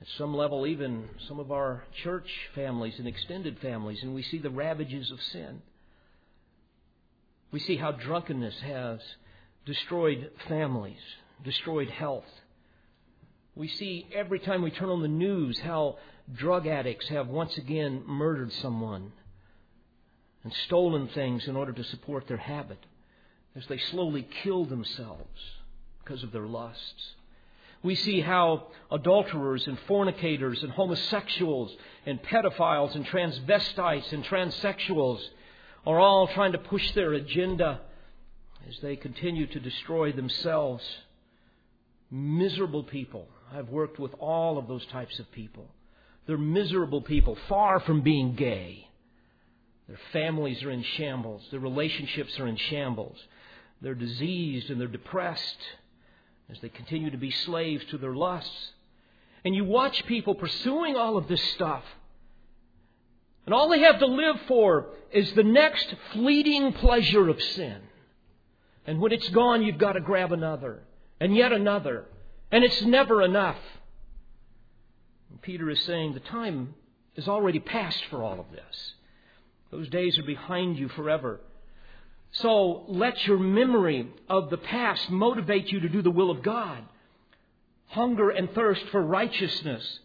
at 0.00 0.06
some 0.16 0.34
level, 0.34 0.66
even 0.66 1.08
some 1.28 1.38
of 1.38 1.52
our 1.52 1.84
church 2.02 2.30
families 2.54 2.98
and 2.98 3.06
extended 3.06 3.58
families, 3.60 4.02
and 4.02 4.14
we 4.14 4.22
see 4.22 4.38
the 4.38 4.50
ravages 4.50 5.10
of 5.10 5.20
sin. 5.20 5.62
We 7.50 7.60
see 7.60 7.76
how 7.76 7.92
drunkenness 7.92 8.60
has 8.60 9.00
destroyed 9.66 10.30
families, 10.48 11.00
destroyed 11.44 11.90
health. 11.90 12.24
We 13.54 13.68
see 13.68 14.06
every 14.14 14.38
time 14.38 14.62
we 14.62 14.70
turn 14.70 14.88
on 14.88 15.02
the 15.02 15.08
news 15.08 15.58
how 15.60 15.98
drug 16.34 16.66
addicts 16.66 17.08
have 17.08 17.28
once 17.28 17.56
again 17.56 18.02
murdered 18.06 18.52
someone 18.52 19.12
and 20.46 20.54
stolen 20.66 21.08
things 21.08 21.48
in 21.48 21.56
order 21.56 21.72
to 21.72 21.82
support 21.82 22.28
their 22.28 22.36
habit 22.36 22.78
as 23.56 23.66
they 23.66 23.78
slowly 23.90 24.24
kill 24.44 24.64
themselves 24.64 25.40
because 26.04 26.22
of 26.22 26.30
their 26.30 26.46
lusts. 26.46 27.14
We 27.82 27.96
see 27.96 28.20
how 28.20 28.68
adulterers 28.92 29.66
and 29.66 29.76
fornicators 29.88 30.62
and 30.62 30.70
homosexuals 30.70 31.74
and 32.06 32.22
pedophiles 32.22 32.94
and 32.94 33.04
transvestites 33.04 34.12
and 34.12 34.22
transsexuals 34.24 35.18
are 35.84 35.98
all 35.98 36.28
trying 36.28 36.52
to 36.52 36.58
push 36.58 36.92
their 36.92 37.14
agenda 37.14 37.80
as 38.68 38.78
they 38.82 38.94
continue 38.94 39.48
to 39.48 39.58
destroy 39.58 40.12
themselves. 40.12 40.84
Miserable 42.08 42.84
people. 42.84 43.26
I've 43.52 43.68
worked 43.68 43.98
with 43.98 44.14
all 44.20 44.58
of 44.58 44.68
those 44.68 44.86
types 44.86 45.18
of 45.18 45.28
people. 45.32 45.66
They're 46.28 46.38
miserable 46.38 47.02
people, 47.02 47.36
far 47.48 47.80
from 47.80 48.02
being 48.02 48.36
gay. 48.36 48.86
Their 49.88 50.00
families 50.12 50.62
are 50.62 50.70
in 50.70 50.82
shambles. 50.82 51.46
Their 51.50 51.60
relationships 51.60 52.38
are 52.40 52.46
in 52.46 52.56
shambles. 52.56 53.16
They're 53.80 53.94
diseased 53.94 54.70
and 54.70 54.80
they're 54.80 54.88
depressed 54.88 55.58
as 56.50 56.58
they 56.60 56.68
continue 56.68 57.10
to 57.10 57.16
be 57.16 57.30
slaves 57.30 57.84
to 57.86 57.98
their 57.98 58.14
lusts. 58.14 58.72
And 59.44 59.54
you 59.54 59.64
watch 59.64 60.06
people 60.06 60.34
pursuing 60.34 60.96
all 60.96 61.16
of 61.16 61.28
this 61.28 61.42
stuff. 61.54 61.84
And 63.44 63.54
all 63.54 63.68
they 63.68 63.80
have 63.80 64.00
to 64.00 64.06
live 64.06 64.40
for 64.48 64.88
is 65.12 65.32
the 65.32 65.44
next 65.44 65.94
fleeting 66.12 66.72
pleasure 66.72 67.28
of 67.28 67.40
sin. 67.40 67.80
And 68.86 69.00
when 69.00 69.12
it's 69.12 69.28
gone, 69.28 69.62
you've 69.62 69.78
got 69.78 69.92
to 69.92 70.00
grab 70.00 70.32
another, 70.32 70.82
and 71.20 71.34
yet 71.34 71.52
another. 71.52 72.06
And 72.50 72.64
it's 72.64 72.82
never 72.82 73.22
enough. 73.22 73.58
And 75.30 75.40
Peter 75.42 75.70
is 75.70 75.80
saying 75.80 76.14
the 76.14 76.20
time 76.20 76.74
is 77.14 77.28
already 77.28 77.60
past 77.60 78.02
for 78.10 78.22
all 78.22 78.40
of 78.40 78.50
this. 78.52 78.94
Those 79.70 79.88
days 79.88 80.18
are 80.18 80.24
behind 80.24 80.78
you 80.78 80.88
forever. 80.88 81.40
So 82.32 82.84
let 82.88 83.26
your 83.26 83.38
memory 83.38 84.08
of 84.28 84.50
the 84.50 84.58
past 84.58 85.10
motivate 85.10 85.72
you 85.72 85.80
to 85.80 85.88
do 85.88 86.02
the 86.02 86.10
will 86.10 86.30
of 86.30 86.42
God. 86.42 86.84
Hunger 87.88 88.30
and 88.30 88.50
thirst 88.52 88.82
for 88.90 89.00
righteousness. 89.00 90.00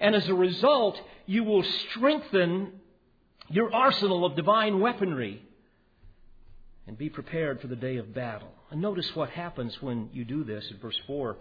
And 0.00 0.14
as 0.14 0.28
a 0.28 0.34
result, 0.34 0.98
you 1.26 1.44
will 1.44 1.64
strengthen 1.90 2.72
your 3.48 3.74
arsenal 3.74 4.24
of 4.24 4.36
divine 4.36 4.80
weaponry 4.80 5.42
and 6.86 6.96
be 6.96 7.08
prepared 7.08 7.60
for 7.60 7.66
the 7.66 7.76
day 7.76 7.96
of 7.96 8.14
battle. 8.14 8.52
And 8.70 8.80
notice 8.80 9.14
what 9.14 9.30
happens 9.30 9.80
when 9.80 10.08
you 10.12 10.24
do 10.24 10.44
this 10.44 10.70
in 10.70 10.78
verse 10.78 10.98
4. 11.06 11.36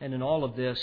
And 0.00 0.14
in 0.14 0.22
all 0.22 0.44
of 0.44 0.56
this, 0.56 0.80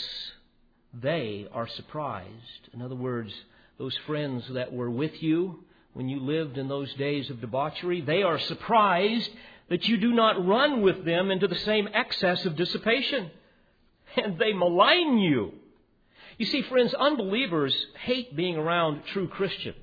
they 0.94 1.48
are 1.52 1.68
surprised. 1.68 2.70
In 2.74 2.82
other 2.82 2.96
words, 2.96 3.34
those 3.78 3.96
friends 4.06 4.44
that 4.52 4.74
were 4.74 4.90
with 4.90 5.22
you 5.22 5.64
when 5.98 6.10
you 6.10 6.20
lived 6.20 6.60
in 6.60 6.68
those 6.68 6.94
days 6.94 7.32
of 7.32 7.42
debauchery, 7.42 8.02
they 8.02 8.22
are 8.22 8.38
surprised 8.38 9.32
that 9.68 9.88
you 9.88 9.98
do 9.98 10.14
not 10.14 10.46
run 10.46 10.84
with 10.84 11.04
them 11.04 11.32
into 11.32 11.48
the 11.48 11.56
same 11.56 11.90
excess 11.92 12.46
of 12.46 12.56
dissipation. 12.56 13.32
And 14.16 14.38
they 14.38 14.54
malign 14.54 15.18
you. 15.18 15.54
You 16.38 16.46
see, 16.46 16.62
friends, 16.62 16.94
unbelievers 16.94 17.76
hate 18.04 18.36
being 18.36 18.58
around 18.58 19.06
true 19.08 19.28
Christians 19.28 19.76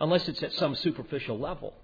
unless 0.00 0.28
it's 0.28 0.44
at 0.44 0.52
some 0.52 0.76
superficial 0.76 1.40
level. 1.40 1.74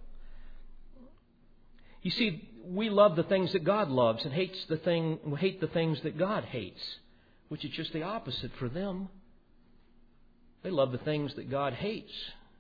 You 2.02 2.12
see, 2.12 2.48
we 2.64 2.90
love 2.90 3.16
the 3.16 3.24
things 3.24 3.50
that 3.54 3.64
God 3.64 3.88
loves 3.88 4.24
and 4.24 4.32
hates 4.32 4.64
the 4.66 4.76
thing, 4.76 5.18
hate 5.36 5.60
the 5.60 5.66
things 5.66 6.00
that 6.02 6.16
God 6.16 6.44
hates, 6.44 6.80
which 7.48 7.64
is 7.64 7.72
just 7.72 7.92
the 7.92 8.04
opposite 8.04 8.52
for 8.60 8.68
them. 8.68 9.08
They 10.62 10.70
love 10.70 10.92
the 10.92 10.98
things 10.98 11.34
that 11.34 11.50
God 11.50 11.72
hates 11.72 12.12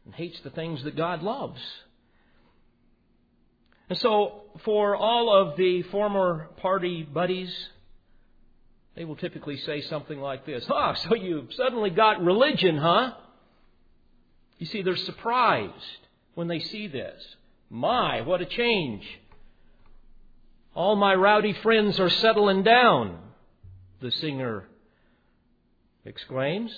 and 0.04 0.14
hates 0.14 0.40
the 0.40 0.50
things 0.50 0.82
that 0.84 0.96
God 0.96 1.22
loves. 1.22 1.60
And 3.88 3.98
so, 3.98 4.42
for 4.64 4.96
all 4.96 5.34
of 5.34 5.56
the 5.56 5.82
former 5.82 6.48
party 6.58 7.02
buddies, 7.02 7.54
they 8.94 9.04
will 9.04 9.16
typically 9.16 9.56
say 9.58 9.80
something 9.82 10.20
like 10.20 10.46
this 10.46 10.66
Ah, 10.70 10.94
so 11.08 11.14
you've 11.14 11.52
suddenly 11.54 11.90
got 11.90 12.22
religion, 12.22 12.78
huh? 12.78 13.12
You 14.58 14.66
see, 14.66 14.82
they're 14.82 14.96
surprised 14.96 15.72
when 16.34 16.48
they 16.48 16.60
see 16.60 16.86
this. 16.86 17.20
My, 17.68 18.20
what 18.20 18.40
a 18.40 18.46
change. 18.46 19.02
All 20.74 20.96
my 20.96 21.14
rowdy 21.14 21.52
friends 21.52 21.98
are 22.00 22.08
settling 22.08 22.62
down, 22.62 23.18
the 24.00 24.10
singer 24.10 24.64
exclaims. 26.04 26.72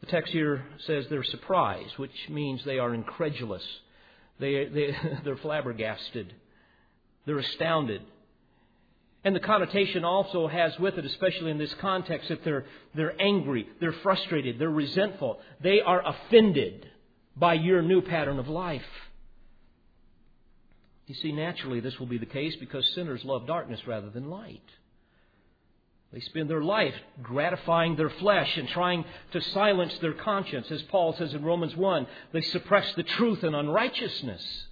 The 0.00 0.06
text 0.06 0.32
here 0.32 0.64
says 0.86 1.06
they're 1.08 1.22
surprised, 1.22 1.98
which 1.98 2.28
means 2.28 2.64
they 2.64 2.78
are 2.78 2.94
incredulous. 2.94 3.62
They, 4.38 4.64
they, 4.66 4.96
they're 5.24 5.36
flabbergasted. 5.36 6.32
They're 7.26 7.38
astounded. 7.38 8.02
And 9.22 9.36
the 9.36 9.40
connotation 9.40 10.04
also 10.04 10.46
has 10.46 10.78
with 10.78 10.96
it, 10.96 11.04
especially 11.04 11.50
in 11.50 11.58
this 11.58 11.74
context, 11.74 12.28
that 12.30 12.42
they're, 12.42 12.64
they're 12.94 13.20
angry, 13.20 13.68
they're 13.78 13.92
frustrated, 13.92 14.58
they're 14.58 14.70
resentful. 14.70 15.40
They 15.62 15.82
are 15.82 16.02
offended 16.06 16.86
by 17.36 17.54
your 17.54 17.82
new 17.82 18.00
pattern 18.00 18.38
of 18.38 18.48
life. 18.48 18.82
You 21.06 21.14
see, 21.16 21.32
naturally, 21.32 21.80
this 21.80 21.98
will 21.98 22.06
be 22.06 22.18
the 22.18 22.26
case 22.26 22.56
because 22.56 22.88
sinners 22.94 23.24
love 23.24 23.46
darkness 23.46 23.80
rather 23.86 24.08
than 24.08 24.30
light. 24.30 24.62
They 26.12 26.20
spend 26.20 26.50
their 26.50 26.62
life 26.62 26.94
gratifying 27.22 27.94
their 27.94 28.10
flesh 28.10 28.56
and 28.56 28.68
trying 28.68 29.04
to 29.32 29.40
silence 29.40 29.96
their 29.98 30.12
conscience. 30.12 30.70
As 30.70 30.82
Paul 30.82 31.14
says 31.14 31.34
in 31.34 31.44
Romans 31.44 31.76
1, 31.76 32.06
they 32.32 32.40
suppress 32.40 32.92
the 32.94 33.04
truth 33.04 33.44
in 33.44 33.54
unrighteousness. 33.54 34.66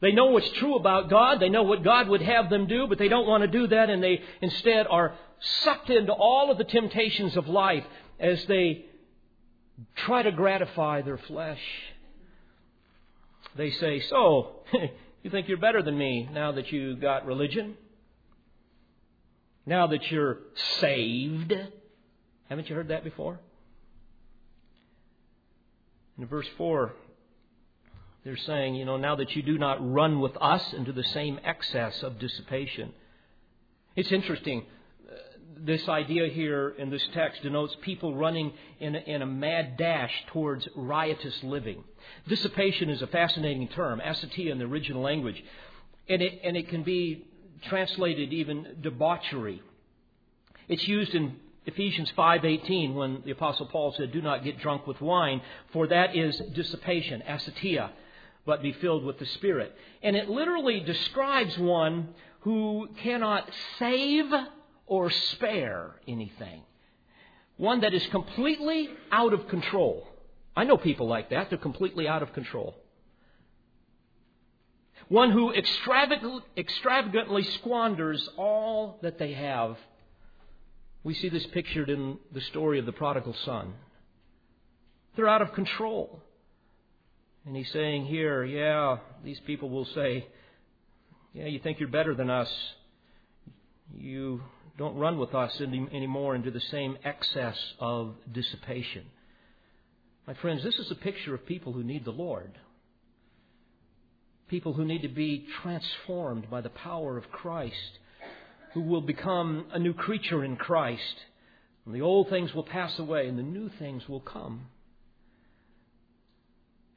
They 0.00 0.12
know 0.12 0.26
what's 0.26 0.50
true 0.50 0.76
about 0.76 1.08
God. 1.08 1.40
They 1.40 1.48
know 1.48 1.62
what 1.62 1.82
God 1.82 2.08
would 2.08 2.22
have 2.22 2.50
them 2.50 2.66
do, 2.66 2.86
but 2.86 2.98
they 2.98 3.08
don't 3.08 3.26
want 3.26 3.42
to 3.42 3.48
do 3.48 3.66
that, 3.68 3.90
and 3.90 4.02
they 4.02 4.20
instead 4.42 4.86
are 4.86 5.14
sucked 5.40 5.90
into 5.90 6.12
all 6.12 6.50
of 6.50 6.58
the 6.58 6.64
temptations 6.64 7.36
of 7.36 7.48
life 7.48 7.84
as 8.20 8.44
they 8.46 8.84
try 9.96 10.22
to 10.22 10.30
gratify 10.30 11.02
their 11.02 11.18
flesh. 11.18 11.60
They 13.56 13.70
say, 13.70 14.00
So, 14.00 14.56
you 15.22 15.30
think 15.30 15.48
you're 15.48 15.56
better 15.56 15.82
than 15.82 15.96
me 15.96 16.28
now 16.32 16.52
that 16.52 16.70
you 16.70 16.94
got 16.96 17.26
religion? 17.26 17.76
Now 19.68 19.86
that 19.88 20.10
you're 20.10 20.38
saved. 20.80 21.52
Haven't 22.48 22.70
you 22.70 22.74
heard 22.74 22.88
that 22.88 23.04
before? 23.04 23.38
In 26.16 26.26
verse 26.26 26.48
4, 26.56 26.94
they're 28.24 28.38
saying, 28.38 28.76
you 28.76 28.86
know, 28.86 28.96
now 28.96 29.16
that 29.16 29.36
you 29.36 29.42
do 29.42 29.58
not 29.58 29.76
run 29.78 30.20
with 30.20 30.34
us 30.40 30.72
into 30.72 30.92
the 30.92 31.04
same 31.04 31.38
excess 31.44 32.02
of 32.02 32.18
dissipation. 32.18 32.94
It's 33.94 34.10
interesting. 34.10 34.64
This 35.58 35.86
idea 35.86 36.28
here 36.28 36.70
in 36.78 36.88
this 36.88 37.06
text 37.12 37.42
denotes 37.42 37.76
people 37.82 38.16
running 38.16 38.54
in 38.80 38.94
a, 38.94 39.00
in 39.00 39.20
a 39.20 39.26
mad 39.26 39.76
dash 39.76 40.12
towards 40.28 40.66
riotous 40.76 41.42
living. 41.42 41.84
Dissipation 42.26 42.88
is 42.88 43.02
a 43.02 43.06
fascinating 43.06 43.68
term, 43.68 44.00
asotia 44.00 44.50
in 44.50 44.58
the 44.58 44.64
original 44.64 45.02
language. 45.02 45.44
And 46.08 46.22
it, 46.22 46.40
and 46.42 46.56
it 46.56 46.70
can 46.70 46.84
be 46.84 47.27
translated 47.62 48.32
even 48.32 48.76
debauchery. 48.80 49.62
It's 50.68 50.86
used 50.86 51.14
in 51.14 51.36
Ephesians 51.66 52.10
5:18 52.12 52.94
when 52.94 53.22
the 53.24 53.30
apostle 53.30 53.66
Paul 53.66 53.92
said, 53.92 54.12
"Do 54.12 54.22
not 54.22 54.44
get 54.44 54.58
drunk 54.58 54.86
with 54.86 55.00
wine, 55.00 55.42
for 55.68 55.86
that 55.86 56.16
is 56.16 56.38
dissipation, 56.38 57.22
asotia, 57.26 57.90
but 58.46 58.62
be 58.62 58.72
filled 58.72 59.04
with 59.04 59.18
the 59.18 59.26
Spirit." 59.26 59.76
And 60.02 60.16
it 60.16 60.28
literally 60.28 60.80
describes 60.80 61.58
one 61.58 62.14
who 62.40 62.88
cannot 62.98 63.50
save 63.78 64.32
or 64.86 65.10
spare 65.10 66.00
anything. 66.06 66.62
One 67.56 67.80
that 67.80 67.92
is 67.92 68.06
completely 68.06 68.88
out 69.10 69.32
of 69.32 69.48
control. 69.48 70.06
I 70.56 70.64
know 70.64 70.76
people 70.76 71.06
like 71.06 71.30
that. 71.30 71.50
They're 71.50 71.58
completely 71.58 72.08
out 72.08 72.22
of 72.22 72.32
control 72.32 72.74
one 75.08 75.30
who 75.30 75.52
extravagantly 75.52 77.42
squanders 77.42 78.28
all 78.36 78.98
that 79.02 79.18
they 79.18 79.32
have. 79.32 79.76
We 81.02 81.14
see 81.14 81.28
this 81.28 81.46
pictured 81.46 81.88
in 81.88 82.18
the 82.32 82.40
story 82.42 82.78
of 82.78 82.86
the 82.86 82.92
prodigal 82.92 83.34
son. 83.44 83.72
They're 85.16 85.28
out 85.28 85.42
of 85.42 85.54
control. 85.54 86.20
And 87.46 87.56
he's 87.56 87.70
saying 87.72 88.06
here, 88.06 88.44
yeah, 88.44 88.98
these 89.24 89.40
people 89.40 89.70
will 89.70 89.86
say, 89.86 90.26
yeah, 91.32 91.46
you 91.46 91.58
think 91.60 91.80
you're 91.80 91.88
better 91.88 92.14
than 92.14 92.28
us. 92.28 92.52
You 93.96 94.42
don't 94.76 94.96
run 94.96 95.18
with 95.18 95.34
us 95.34 95.58
any, 95.60 95.88
anymore 95.92 96.34
into 96.34 96.50
the 96.50 96.60
same 96.60 96.98
excess 97.04 97.56
of 97.80 98.14
dissipation. 98.30 99.06
My 100.26 100.34
friends, 100.34 100.62
this 100.62 100.78
is 100.78 100.90
a 100.90 100.94
picture 100.94 101.34
of 101.34 101.46
people 101.46 101.72
who 101.72 101.82
need 101.82 102.04
the 102.04 102.10
Lord. 102.10 102.52
People 104.48 104.72
who 104.72 104.84
need 104.84 105.02
to 105.02 105.08
be 105.08 105.46
transformed 105.62 106.50
by 106.50 106.60
the 106.60 106.70
power 106.70 107.16
of 107.16 107.30
Christ, 107.30 107.98
who 108.72 108.80
will 108.80 109.02
become 109.02 109.66
a 109.72 109.78
new 109.78 109.92
creature 109.92 110.44
in 110.44 110.56
Christ. 110.56 111.02
And 111.84 111.94
the 111.94 112.00
old 112.00 112.28
things 112.28 112.54
will 112.54 112.64
pass 112.64 112.98
away 112.98 113.28
and 113.28 113.38
the 113.38 113.42
new 113.42 113.70
things 113.78 114.08
will 114.08 114.20
come. 114.20 114.66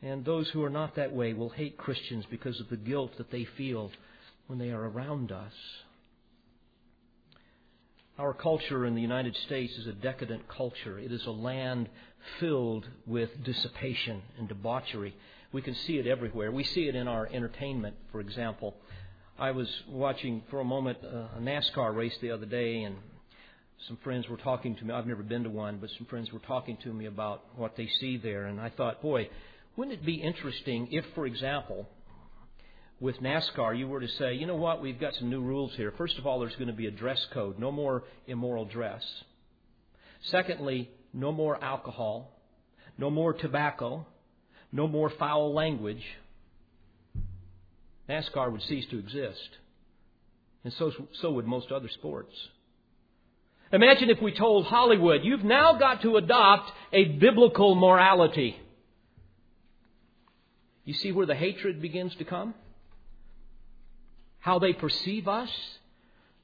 And 0.02 0.26
those 0.26 0.49
who 0.49 0.64
are 0.64 0.70
not 0.70 0.95
that 0.95 1.14
way 1.14 1.34
will 1.34 1.49
hate 1.49 1.78
Christians 1.78 2.26
because 2.30 2.60
of 2.60 2.70
the 2.70 2.78
guilt 2.78 3.12
that 3.18 3.32
they 3.32 3.45
feel 3.45 3.91
when 4.47 4.58
they 4.58 4.72
are 4.72 4.89
around 4.89 5.32
us. 5.32 5.54
Our 8.18 8.34
culture 8.34 8.86
in 8.86 8.95
the 8.95 9.02
United 9.02 9.36
States 9.45 9.74
is 9.78 9.88
a 9.88 9.93
decadent 9.93 10.47
culture. 10.47 10.99
It 10.99 11.12
is 11.12 11.26
a 11.26 11.32
land 11.32 11.89
filled 12.39 12.88
with 13.08 13.30
dissipation 13.43 14.22
and 14.38 14.47
debauchery. 14.47 15.16
We 15.52 15.62
can 15.62 15.76
see 15.76 15.97
it 15.97 16.08
everywhere. 16.08 16.52
We 16.52 16.64
see 16.64 16.88
it 16.88 16.95
in 16.95 17.08
our 17.08 17.28
entertainment, 17.32 17.95
for 18.12 18.22
example. 18.22 18.76
I 19.38 19.52
was 19.52 19.68
watching 19.89 20.43
for 20.49 20.62
a 20.62 20.64
moment 20.64 20.99
uh, 21.04 21.38
a 21.38 21.41
NASCAR 21.41 21.95
race 21.95 22.18
the 22.22 22.32
other 22.32 22.45
day, 22.45 22.84
and 22.84 22.95
some 23.88 23.97
friends 23.97 24.30
were 24.30 24.38
talking 24.38 24.76
to 24.76 24.86
me. 24.86 24.93
I've 24.93 25.08
never 25.08 25.24
been 25.24 25.43
to 25.43 25.49
one, 25.49 25.78
but 25.78 25.89
some 25.97 26.06
friends 26.06 26.32
were 26.32 26.39
talking 26.39 26.78
to 26.84 26.93
me 26.93 27.06
about 27.06 27.43
what 27.58 27.76
they 27.76 27.88
see 27.99 28.18
there. 28.18 28.45
And 28.45 28.62
I 28.62 28.70
thought, 28.70 29.02
boy, 29.02 29.30
wouldn't 29.76 29.99
it 29.99 30.06
be 30.06 30.16
interesting 30.16 30.88
if, 30.91 31.04
for 31.16 31.26
example, 31.26 31.88
with 33.02 33.20
NASCAR, 33.20 33.78
you 33.78 33.88
were 33.88 33.99
to 33.99 34.08
say, 34.08 34.36
you 34.36 34.45
know 34.45 34.56
what, 34.56 34.82
we've 34.82 34.99
got 34.99 35.16
some 35.16 35.30
new 35.30 35.41
rules 35.41 35.74
here. 35.76 35.91
First 35.97 36.18
of 36.18 36.28
all, 36.28 36.39
there's 36.39 36.56
going 36.56 36.68
to 36.68 36.74
be 36.74 36.88
a 36.88 36.91
dress 36.91 37.26
code, 37.34 37.60
no 37.60 37.72
more 37.72 38.04
immoral 38.28 38.66
dress. 38.66 39.04
Secondly, 40.22 40.89
no 41.14 41.32
more 41.32 41.62
alcohol, 41.64 42.39
no 42.97 43.10
more 43.10 43.34
tobacco, 43.34 44.06
no 44.72 44.88
more 44.88 45.10
foul 45.10 45.54
language. 45.54 46.04
NASCAR 48.10 48.52
would 48.52 48.64
cease 48.64 48.86
to 48.88 49.00
exist. 49.00 49.50
And 50.64 50.74
so, 50.74 50.92
so 51.22 51.32
would 51.32 51.48
most 51.48 51.72
other 51.72 51.90
sports. 51.90 52.34
Imagine 53.74 54.10
if 54.10 54.22
we 54.22 54.34
told 54.34 54.66
Hollywood, 54.66 55.22
you've 55.24 55.44
now 55.44 55.74
got 55.74 56.02
to 56.02 56.18
adopt 56.18 56.72
a 56.92 57.06
biblical 57.06 57.74
morality. 57.74 58.60
You 60.84 60.94
see 60.94 61.12
where 61.12 61.26
the 61.26 61.36
hatred 61.36 61.82
begins 61.82 62.14
to 62.16 62.26
come? 62.26 62.54
how 64.42 64.60
they 64.60 64.74
perceive 64.74 65.28
us. 65.28 65.50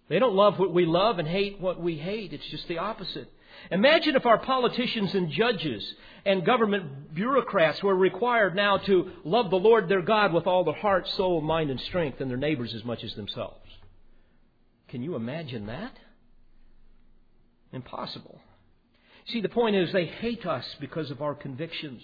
They 0.07 0.19
don't 0.19 0.35
love 0.35 0.57
what 0.57 0.73
we 0.73 0.85
love 0.85 1.19
and 1.19 1.27
hate 1.27 1.59
what 1.59 1.81
we 1.81 1.97
hate. 1.97 2.31
It's 2.31 2.47
just 2.49 2.67
the 2.69 2.77
opposite. 2.77 3.29
Imagine 3.71 4.15
if 4.15 4.25
our 4.25 4.37
politicians 4.37 5.13
and 5.13 5.29
judges 5.29 5.83
and 6.25 6.45
government 6.45 7.13
bureaucrats 7.13 7.81
were 7.81 7.95
required 7.95 8.55
now 8.55 8.77
to 8.77 9.11
love 9.23 9.49
the 9.49 9.57
Lord 9.57 9.87
their 9.87 10.01
God 10.01 10.33
with 10.33 10.47
all 10.47 10.63
their 10.63 10.73
heart, 10.73 11.07
soul, 11.09 11.41
mind, 11.41 11.69
and 11.69 11.79
strength, 11.81 12.21
and 12.21 12.29
their 12.29 12.37
neighbors 12.37 12.73
as 12.73 12.83
much 12.83 13.03
as 13.03 13.13
themselves. 13.15 13.65
Can 14.89 15.01
you 15.01 15.15
imagine 15.15 15.67
that? 15.67 15.93
Impossible. 17.73 18.39
See, 19.27 19.41
the 19.41 19.49
point 19.49 19.75
is 19.75 19.91
they 19.91 20.05
hate 20.05 20.45
us 20.45 20.65
because 20.79 21.11
of 21.11 21.21
our 21.21 21.35
convictions. 21.35 22.01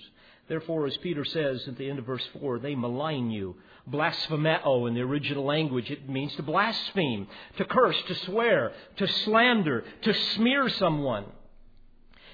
Therefore, 0.49 0.86
as 0.88 0.97
Peter 0.97 1.24
says 1.24 1.66
at 1.68 1.78
the 1.78 1.89
end 1.89 1.99
of 1.99 2.06
verse 2.06 2.26
4, 2.39 2.60
they 2.60 2.76
malign 2.76 3.32
you. 3.32 3.56
Blasphemeo 3.88 4.88
in 4.88 4.93
the 4.93 5.01
original 5.01 5.45
language, 5.45 5.89
it 5.89 6.10
means 6.10 6.36
to 6.36 6.43
blaspheme, 6.43 7.28
to 7.58 7.66
curse, 7.66 8.01
to 8.08 8.16
swear, 8.16 8.74
to 8.97 9.08
slander, 9.08 9.86
to 10.01 10.14
smear 10.14 10.68
someone. 10.70 11.26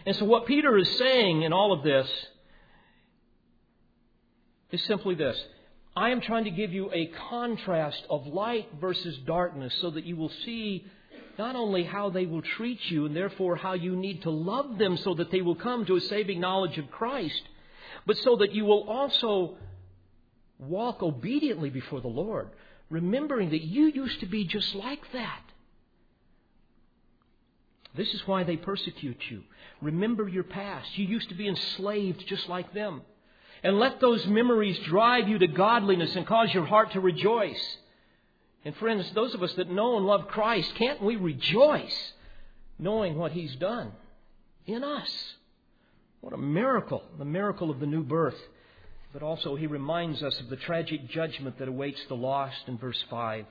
And 0.06 0.16
so, 0.16 0.26
what 0.26 0.46
Peter 0.46 0.78
is 0.78 0.90
saying 0.98 1.44
in 1.44 1.54
all 1.54 1.74
of 1.74 1.84
this 1.84 2.08
is 4.72 4.84
simply 4.84 5.16
this 5.16 5.42
I 5.96 6.10
am 6.10 6.22
trying 6.22 6.46
to 6.46 6.52
give 6.52 6.72
you 6.72 6.92
a 6.94 7.12
contrast 7.30 8.04
of 8.10 8.28
light 8.28 8.70
versus 8.80 9.18
darkness 9.26 9.74
so 9.82 9.90
that 9.92 10.06
you 10.06 10.16
will 10.16 10.32
see 10.46 10.86
not 11.38 11.56
only 11.56 11.84
how 11.84 12.10
they 12.10 12.26
will 12.26 12.42
treat 12.42 12.80
you 12.90 13.06
and 13.06 13.16
therefore 13.16 13.56
how 13.56 13.74
you 13.74 13.96
need 13.96 14.24
to 14.24 14.30
love 14.30 14.78
them 14.78 14.98
so 14.98 15.14
that 15.16 15.32
they 15.32 15.42
will 15.42 15.56
come 15.56 15.86
to 15.86 15.96
a 15.96 16.02
saving 16.02 16.40
knowledge 16.40 16.78
of 16.78 16.92
Christ 16.92 17.42
but 18.06 18.18
so 18.18 18.38
that 18.38 18.54
you 18.54 18.66
will 18.66 18.90
also 18.90 19.58
walk 20.58 21.02
obediently 21.02 21.70
before 21.70 22.02
the 22.02 22.08
Lord, 22.08 22.50
remembering 22.90 23.52
that 23.52 23.64
you 23.64 23.88
used 23.88 24.20
to 24.20 24.26
be 24.26 24.46
just 24.46 24.76
like 24.76 25.02
that. 25.14 25.42
This 27.96 28.14
is 28.14 28.28
why 28.28 28.44
they 28.44 28.58
persecute 28.58 29.20
you. 29.30 29.44
Remember 29.82 30.28
your 30.28 30.44
past. 30.44 30.98
You 30.98 31.06
used 31.06 31.30
to 31.30 31.36
be 31.36 31.48
enslaved 31.48 32.26
just 32.28 32.48
like 32.48 32.74
them. 32.74 33.02
And 33.64 33.80
let 33.80 34.00
those 34.00 34.26
memories 34.26 34.80
drive 34.80 35.28
you 35.28 35.40
to 35.40 35.48
godliness 35.48 36.16
and 36.16 36.26
cause 36.26 36.54
your 36.54 36.66
heart 36.66 36.92
to 36.94 37.00
rejoice. 37.00 37.78
And 38.64 38.76
friends, 38.78 39.10
those 39.14 39.34
of 39.34 39.44
us 39.44 39.54
that 39.54 39.70
know 39.70 39.98
and 39.98 40.06
love 40.06 40.28
Christ, 40.28 40.76
can't 40.76 41.02
we 41.02 41.16
rejoice 41.16 42.14
knowing 42.78 43.18
what 43.18 43.32
He's 43.32 43.56
done 43.56 43.92
in 44.66 44.84
us? 44.84 45.10
What 46.22 46.34
a 46.34 46.38
miracle, 46.38 47.04
the 47.18 47.26
miracle 47.26 47.70
of 47.70 47.80
the 47.80 47.86
new 47.86 48.04
birth. 48.04 48.38
But 49.12 49.24
also, 49.24 49.56
he 49.56 49.66
reminds 49.66 50.22
us 50.22 50.40
of 50.40 50.50
the 50.50 50.56
tragic 50.56 51.10
judgment 51.10 51.58
that 51.58 51.68
awaits 51.68 52.00
the 52.08 52.16
lost 52.16 52.68
in 52.68 52.78
verse 52.78 53.04
5. 53.10 53.46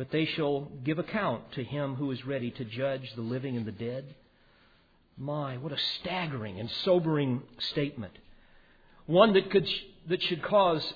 But 0.00 0.10
they 0.12 0.24
shall 0.24 0.66
give 0.82 0.98
account 0.98 1.52
to 1.52 1.62
him 1.62 1.96
who 1.96 2.10
is 2.10 2.24
ready 2.24 2.50
to 2.52 2.64
judge 2.64 3.12
the 3.14 3.20
living 3.20 3.58
and 3.58 3.66
the 3.66 3.70
dead. 3.70 4.14
My, 5.18 5.58
what 5.58 5.72
a 5.72 5.78
staggering 6.00 6.58
and 6.58 6.70
sobering 6.84 7.42
statement. 7.58 8.14
One 9.04 9.34
that, 9.34 9.50
could, 9.50 9.68
that 10.08 10.22
should 10.22 10.42
cause 10.42 10.94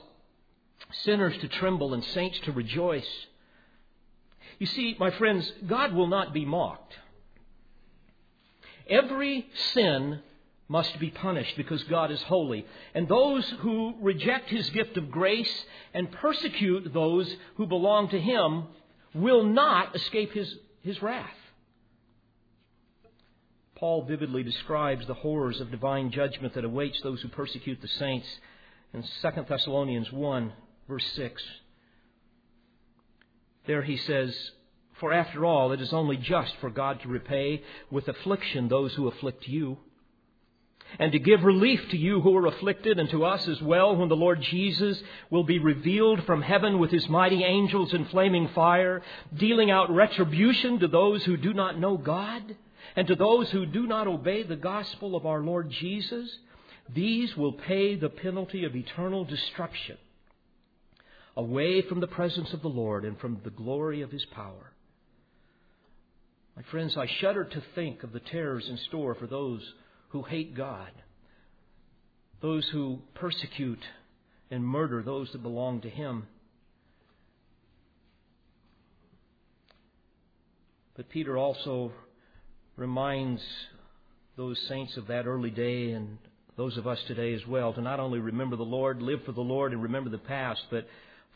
sinners 1.02 1.36
to 1.42 1.48
tremble 1.48 1.92
and 1.92 2.02
saints 2.02 2.40
to 2.44 2.52
rejoice. 2.52 3.07
You 4.59 4.66
see, 4.68 4.96
my 4.98 5.11
friends, 5.11 5.52
God 5.66 5.92
will 5.92 6.07
not 6.07 6.32
be 6.32 6.46
mocked. 6.46 6.94
Every 8.88 9.46
sin 9.74 10.20
must 10.66 10.98
be 10.98 11.11
punished 11.11 11.59
because 11.59 11.82
God 11.84 12.11
is 12.11 12.22
holy. 12.22 12.64
And 12.94 13.07
those 13.07 13.46
who 13.61 13.96
reject 14.00 14.48
his 14.48 14.70
gift 14.70 14.96
of 14.96 15.11
grace 15.11 15.64
and 15.92 16.11
persecute 16.11 16.90
those 16.94 17.30
who 17.57 17.66
belong 17.66 18.09
to 18.09 18.18
him 18.18 18.68
will 19.14 19.44
not 19.44 19.94
escape 19.94 20.32
his, 20.32 20.54
his 20.82 21.00
wrath. 21.00 21.30
Paul 23.76 24.02
vividly 24.02 24.42
describes 24.42 25.06
the 25.06 25.14
horrors 25.14 25.60
of 25.60 25.70
divine 25.70 26.10
judgment 26.10 26.54
that 26.54 26.64
awaits 26.64 27.00
those 27.02 27.20
who 27.20 27.28
persecute 27.28 27.80
the 27.80 27.88
saints 27.88 28.26
in 28.92 29.02
2 29.02 29.08
Thessalonians 29.48 30.12
1, 30.12 30.52
verse 30.88 31.06
6. 31.14 31.42
There 33.66 33.82
he 33.82 33.96
says, 33.96 34.34
For 35.00 35.12
after 35.12 35.44
all, 35.44 35.72
it 35.72 35.80
is 35.80 35.92
only 35.92 36.16
just 36.16 36.54
for 36.60 36.70
God 36.70 37.00
to 37.02 37.08
repay 37.08 37.62
with 37.90 38.08
affliction 38.08 38.68
those 38.68 38.94
who 38.94 39.08
afflict 39.08 39.48
you 39.48 39.78
and 40.99 41.12
to 41.12 41.18
give 41.18 41.42
relief 41.42 41.80
to 41.90 41.97
you 41.97 42.20
who 42.20 42.36
are 42.36 42.47
afflicted 42.47 42.99
and 42.99 43.09
to 43.11 43.24
us 43.24 43.47
as 43.49 43.61
well 43.61 43.97
when 43.97 44.09
the 44.09 44.16
Lord 44.16 44.40
Jesus 44.40 45.03
will 45.30 45.45
be 45.45 45.59
revealed 45.59 46.24
from 46.24 46.42
heaven 46.42 46.78
with 46.78 46.90
his 46.90 47.09
mighty 47.09 47.45
angels 47.45 47.92
in 47.92 48.07
flaming 48.07 48.49
fire, 48.49 49.03
dealing 49.36 49.70
out 49.70 49.90
retribution 49.90 50.78
to 50.80 50.88
those 50.88 51.24
who 51.24 51.36
do 51.36 51.53
not 51.53 51.78
know 51.78 51.97
God 51.97 52.57
and 52.97 53.07
to 53.09 53.14
those 53.14 53.51
who 53.51 53.66
do 53.66 53.86
not 53.86 54.07
obey 54.07 54.42
the 54.42 54.57
gospel 54.57 55.16
of 55.16 55.26
our 55.26 55.40
Lord 55.40 55.70
Jesus. 55.70 56.30
These 56.95 57.36
will 57.36 57.53
pay 57.53 57.97
the 57.97 58.09
penalty 58.11 58.64
of 58.64 58.76
eternal 58.76 59.24
destruction 59.24 59.97
away 61.36 61.82
from 61.82 62.01
the 62.01 62.07
presence 62.07 62.53
of 62.53 62.62
the 62.62 62.68
Lord 62.68 63.05
and 63.05 63.18
from 63.18 63.40
the 63.42 63.51
glory 63.51 64.03
of 64.03 64.11
his 64.11 64.24
power. 64.26 64.72
My 66.57 66.62
friends, 66.70 66.97
I 66.97 67.07
shudder 67.20 67.45
to 67.45 67.62
think 67.74 68.05
of 68.05 68.12
the 68.12 68.20
terrors 68.20 68.68
in 68.68 68.76
store 68.76 69.16
for 69.16 69.26
those 69.26 69.61
who 70.14 70.22
hate 70.22 70.56
God, 70.56 70.92
those 72.40 72.64
who 72.72 73.00
persecute 73.14 73.82
and 74.48 74.64
murder 74.64 75.02
those 75.02 75.28
that 75.32 75.42
belong 75.42 75.80
to 75.80 75.90
Him. 75.90 76.28
But 80.96 81.08
Peter 81.08 81.36
also 81.36 81.90
reminds 82.76 83.42
those 84.36 84.56
saints 84.68 84.96
of 84.96 85.08
that 85.08 85.26
early 85.26 85.50
day 85.50 85.90
and 85.90 86.18
those 86.56 86.76
of 86.76 86.86
us 86.86 87.00
today 87.08 87.34
as 87.34 87.44
well 87.48 87.72
to 87.72 87.80
not 87.80 87.98
only 87.98 88.20
remember 88.20 88.54
the 88.54 88.62
Lord, 88.62 89.02
live 89.02 89.18
for 89.26 89.32
the 89.32 89.40
Lord, 89.40 89.72
and 89.72 89.82
remember 89.82 90.10
the 90.10 90.18
past, 90.18 90.60
but 90.70 90.86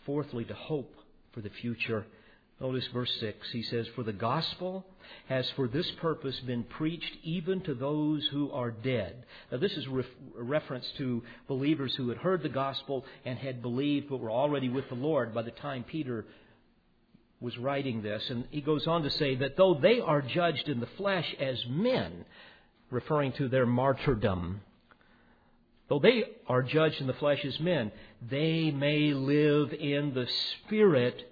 fourthly, 0.06 0.44
to 0.44 0.54
hope 0.54 0.94
for 1.34 1.40
the 1.40 1.50
future 1.60 2.06
Notice 2.60 2.86
verse 2.88 3.12
6. 3.20 3.50
He 3.52 3.62
says, 3.62 3.86
For 3.94 4.02
the 4.02 4.12
gospel 4.12 4.84
has 5.26 5.48
for 5.50 5.68
this 5.68 5.88
purpose 5.92 6.38
been 6.40 6.64
preached 6.64 7.16
even 7.22 7.60
to 7.62 7.74
those 7.74 8.26
who 8.32 8.50
are 8.50 8.72
dead. 8.72 9.24
Now, 9.52 9.58
this 9.58 9.72
is 9.72 9.86
a 9.86 10.42
reference 10.42 10.86
to 10.98 11.22
believers 11.46 11.94
who 11.94 12.08
had 12.08 12.18
heard 12.18 12.42
the 12.42 12.48
gospel 12.48 13.04
and 13.24 13.38
had 13.38 13.62
believed 13.62 14.08
but 14.08 14.18
were 14.18 14.30
already 14.30 14.68
with 14.68 14.88
the 14.88 14.96
Lord 14.96 15.32
by 15.32 15.42
the 15.42 15.52
time 15.52 15.84
Peter 15.84 16.24
was 17.40 17.56
writing 17.58 18.02
this. 18.02 18.28
And 18.28 18.44
he 18.50 18.60
goes 18.60 18.88
on 18.88 19.04
to 19.04 19.10
say 19.10 19.36
that 19.36 19.56
though 19.56 19.74
they 19.74 20.00
are 20.00 20.20
judged 20.20 20.68
in 20.68 20.80
the 20.80 20.88
flesh 20.96 21.36
as 21.38 21.64
men, 21.68 22.24
referring 22.90 23.32
to 23.34 23.48
their 23.48 23.66
martyrdom, 23.66 24.62
though 25.88 26.00
they 26.00 26.24
are 26.48 26.62
judged 26.62 27.00
in 27.00 27.06
the 27.06 27.12
flesh 27.14 27.44
as 27.44 27.60
men, 27.60 27.92
they 28.28 28.72
may 28.72 29.12
live 29.12 29.72
in 29.72 30.12
the 30.12 30.26
Spirit 30.66 31.27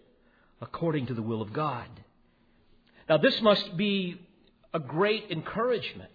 according 0.61 1.07
to 1.07 1.15
the 1.15 1.23
will 1.23 1.43
of 1.43 1.53
God. 1.53 1.89
Now, 3.09 3.19
this 3.19 3.41
must 3.41 3.77
be 3.77 4.21
a 4.75 4.79
great 4.79 5.31
encouragement. 5.31 6.11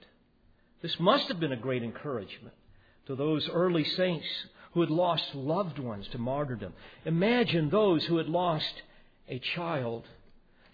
This 0.82 1.00
must 1.00 1.28
have 1.28 1.39
been 1.39 1.52
a 1.52 1.58
great 1.58 1.84
encouragement 1.84 2.56
to 3.08 3.16
those 3.16 3.50
early 3.50 3.84
saints 3.84 4.28
who 4.74 4.82
had 4.82 4.89
lost 4.89 5.36
loved 5.36 5.80
ones 5.80 6.08
to 6.10 6.18
martyrdom. 6.18 6.74
Imagine 7.06 7.70
those 7.70 8.06
who 8.06 8.18
had 8.18 8.28
lost 8.28 8.82
a 9.28 9.39
child, 9.39 10.06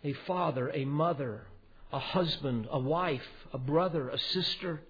a 0.04 0.14
father, 0.14 0.70
a 0.74 0.86
mother, 0.86 1.44
a 1.92 2.00
husband, 2.00 2.68
a 2.72 2.80
wife, 2.80 3.28
a 3.54 3.58
brother, 3.58 4.10
a 4.10 4.18
sister. 4.18 4.82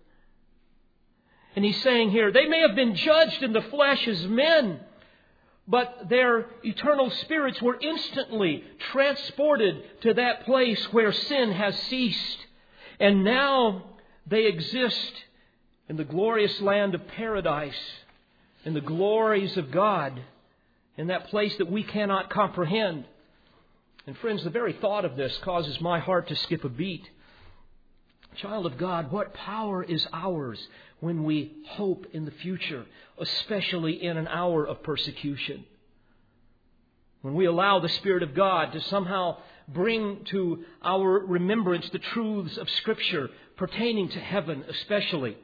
And 1.55 1.63
he's 1.63 1.81
saying 1.81 2.11
here, 2.11 2.31
they 2.31 2.47
may 2.47 2.61
have 2.61 2.75
been 2.75 2.95
judged 2.95 3.43
in 3.43 3.53
the 3.53 3.61
flesh 3.61 4.07
as 4.07 4.25
men, 4.27 4.79
but 5.67 6.07
their 6.07 6.47
eternal 6.63 7.09
spirits 7.09 7.61
were 7.61 7.77
instantly 7.81 8.63
transported 8.91 10.01
to 10.01 10.13
that 10.13 10.45
place 10.45 10.81
where 10.93 11.11
sin 11.11 11.51
has 11.51 11.77
ceased. 11.89 12.37
And 12.99 13.23
now 13.23 13.83
they 14.25 14.45
exist 14.45 15.13
in 15.89 15.97
the 15.97 16.05
glorious 16.05 16.61
land 16.61 16.95
of 16.95 17.07
paradise, 17.07 17.75
in 18.63 18.73
the 18.73 18.81
glories 18.81 19.57
of 19.57 19.71
God, 19.71 20.21
in 20.97 21.07
that 21.07 21.27
place 21.27 21.55
that 21.57 21.69
we 21.69 21.83
cannot 21.83 22.29
comprehend. 22.29 23.05
And 24.05 24.17
friends, 24.17 24.43
the 24.45 24.49
very 24.49 24.73
thought 24.73 25.03
of 25.03 25.17
this 25.17 25.37
causes 25.39 25.81
my 25.81 25.99
heart 25.99 26.29
to 26.29 26.35
skip 26.35 26.63
a 26.63 26.69
beat. 26.69 27.07
Child 28.37 28.67
of 28.67 28.77
God, 28.77 29.11
what 29.11 29.33
power 29.33 29.83
is 29.83 30.07
ours 30.13 30.59
when 30.99 31.23
we 31.23 31.53
hope 31.69 32.05
in 32.13 32.25
the 32.25 32.31
future, 32.31 32.85
especially 33.19 34.03
in 34.03 34.15
an 34.15 34.27
hour 34.27 34.63
of 34.63 34.83
persecution? 34.83 35.65
When 37.23 37.33
we 37.33 37.45
allow 37.45 37.79
the 37.79 37.89
Spirit 37.89 38.21
of 38.21 38.35
God 38.35 38.73
to 38.73 38.81
somehow 38.81 39.37
bring 39.67 40.23
to 40.25 40.63
our 40.83 41.19
remembrance 41.19 41.89
the 41.89 41.97
truths 41.97 42.57
of 42.57 42.69
Scripture 42.69 43.31
pertaining 43.55 44.09
to 44.09 44.19
heaven, 44.19 44.63
especially, 44.69 45.35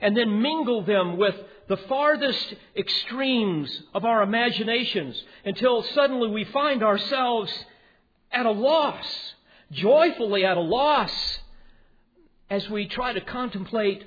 and 0.00 0.16
then 0.16 0.40
mingle 0.40 0.82
them 0.82 1.16
with 1.16 1.34
the 1.66 1.78
farthest 1.78 2.54
extremes 2.76 3.82
of 3.92 4.04
our 4.04 4.22
imaginations 4.22 5.20
until 5.44 5.82
suddenly 5.82 6.28
we 6.28 6.44
find 6.44 6.84
ourselves 6.84 7.52
at 8.30 8.46
a 8.46 8.52
loss, 8.52 9.34
joyfully 9.72 10.44
at 10.44 10.56
a 10.56 10.60
loss, 10.60 11.39
as 12.50 12.68
we 12.68 12.86
try 12.88 13.12
to 13.12 13.20
contemplate 13.20 14.04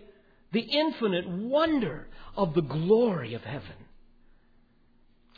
the 0.52 0.60
infinite 0.60 1.28
wonder 1.28 2.08
of 2.36 2.54
the 2.54 2.62
glory 2.62 3.34
of 3.34 3.44
heaven. 3.44 3.76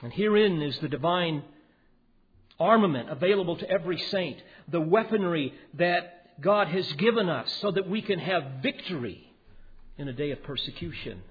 And 0.02 0.12
herein 0.12 0.62
is 0.62 0.78
the 0.80 0.90
divine 0.90 1.44
armament 2.60 3.10
available 3.10 3.58
to 3.58 3.70
every 3.70 3.98
saint, 3.98 4.38
the 4.68 4.82
weaponry 4.82 5.54
that 5.76 6.42
God 6.42 6.68
has 6.68 6.92
given 6.94 7.30
us 7.30 7.52
so 7.62 7.72
that 7.72 7.90
we 7.90 8.02
can 8.02 8.20
have 8.20 8.62
victory 8.62 9.32
in 9.98 10.08
a 10.08 10.14
day 10.14 10.32
of 10.32 10.44
persecution. 10.44 11.22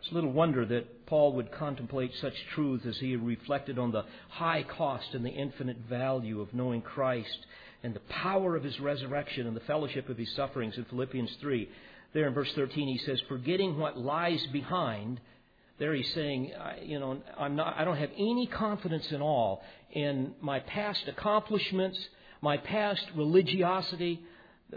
It's 0.00 0.12
little 0.12 0.32
wonder 0.32 0.64
that 0.66 1.06
Paul 1.06 1.34
would 1.34 1.52
contemplate 1.52 2.12
such 2.20 2.34
truths 2.54 2.86
as 2.86 2.98
he 2.98 3.14
reflected 3.16 3.78
on 3.78 3.92
the 3.92 4.04
high 4.30 4.62
cost 4.62 5.14
and 5.14 5.24
the 5.24 5.30
infinite 5.30 5.76
value 5.88 6.40
of 6.40 6.54
knowing 6.54 6.80
Christ 6.80 7.46
and 7.82 7.94
the 7.94 8.00
power 8.00 8.56
of 8.56 8.62
his 8.64 8.78
resurrection 8.80 9.46
and 9.46 9.56
the 9.56 9.60
fellowship 9.60 10.08
of 10.08 10.16
his 10.16 10.32
sufferings 10.34 10.76
in 10.76 10.84
Philippians 10.84 11.30
3. 11.40 11.68
There 12.14 12.26
in 12.26 12.34
verse 12.34 12.52
13 12.54 12.88
he 12.88 12.98
says, 13.04 13.20
Forgetting 13.28 13.78
what 13.78 13.98
lies 13.98 14.44
behind, 14.52 15.20
there 15.78 15.94
he's 15.94 16.12
saying, 16.14 16.52
you 16.82 17.00
know, 17.00 17.20
I'm 17.38 17.56
not, 17.56 17.76
I 17.76 17.84
don't 17.84 17.96
have 17.96 18.10
any 18.16 18.46
confidence 18.46 19.10
in 19.10 19.20
all 19.20 19.62
in 19.90 20.34
my 20.40 20.60
past 20.60 21.08
accomplishments, 21.08 21.98
my 22.40 22.56
past 22.56 23.02
religiosity, 23.16 24.22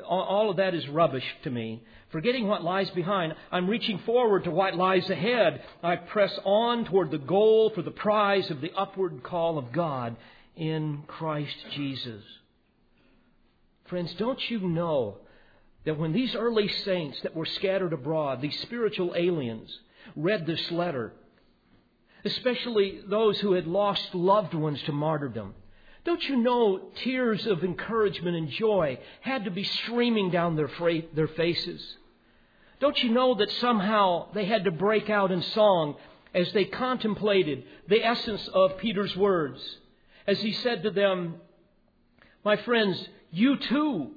all 0.03 0.49
of 0.49 0.57
that 0.57 0.73
is 0.73 0.87
rubbish 0.89 1.23
to 1.43 1.49
me. 1.49 1.83
Forgetting 2.11 2.47
what 2.47 2.63
lies 2.63 2.89
behind, 2.91 3.33
I'm 3.51 3.69
reaching 3.69 3.99
forward 4.05 4.45
to 4.45 4.51
what 4.51 4.75
lies 4.75 5.09
ahead. 5.09 5.63
I 5.83 5.95
press 5.95 6.33
on 6.43 6.85
toward 6.85 7.11
the 7.11 7.17
goal 7.17 7.71
for 7.73 7.81
the 7.81 7.91
prize 7.91 8.49
of 8.51 8.61
the 8.61 8.71
upward 8.75 9.23
call 9.23 9.57
of 9.57 9.71
God 9.71 10.15
in 10.55 11.03
Christ 11.07 11.55
Jesus. 11.75 12.23
Friends, 13.85 14.13
don't 14.15 14.49
you 14.49 14.59
know 14.61 15.17
that 15.85 15.97
when 15.97 16.11
these 16.11 16.35
early 16.35 16.67
saints 16.67 17.21
that 17.21 17.35
were 17.35 17.45
scattered 17.45 17.93
abroad, 17.93 18.41
these 18.41 18.59
spiritual 18.61 19.13
aliens, 19.15 19.79
read 20.15 20.45
this 20.45 20.71
letter, 20.71 21.13
especially 22.23 23.01
those 23.07 23.39
who 23.39 23.53
had 23.53 23.67
lost 23.67 24.15
loved 24.15 24.55
ones 24.55 24.81
to 24.83 24.91
martyrdom, 24.91 25.53
don't 26.03 26.23
you 26.23 26.37
know 26.37 26.89
tears 27.03 27.45
of 27.47 27.63
encouragement 27.63 28.35
and 28.35 28.49
joy 28.49 28.99
had 29.21 29.45
to 29.45 29.51
be 29.51 29.63
streaming 29.63 30.29
down 30.29 30.55
their, 30.55 30.67
fra- 30.67 31.01
their 31.13 31.27
faces? 31.27 31.97
Don't 32.79 33.01
you 33.03 33.11
know 33.11 33.35
that 33.35 33.51
somehow 33.53 34.31
they 34.33 34.45
had 34.45 34.65
to 34.65 34.71
break 34.71 35.09
out 35.09 35.31
in 35.31 35.41
song 35.41 35.95
as 36.33 36.51
they 36.53 36.65
contemplated 36.65 37.63
the 37.87 38.03
essence 38.03 38.47
of 38.53 38.77
Peter's 38.77 39.15
words? 39.15 39.59
As 40.27 40.39
he 40.41 40.53
said 40.53 40.83
to 40.83 40.91
them, 40.91 41.35
My 42.43 42.57
friends, 42.57 43.07
you 43.35 43.57
too 43.57 44.11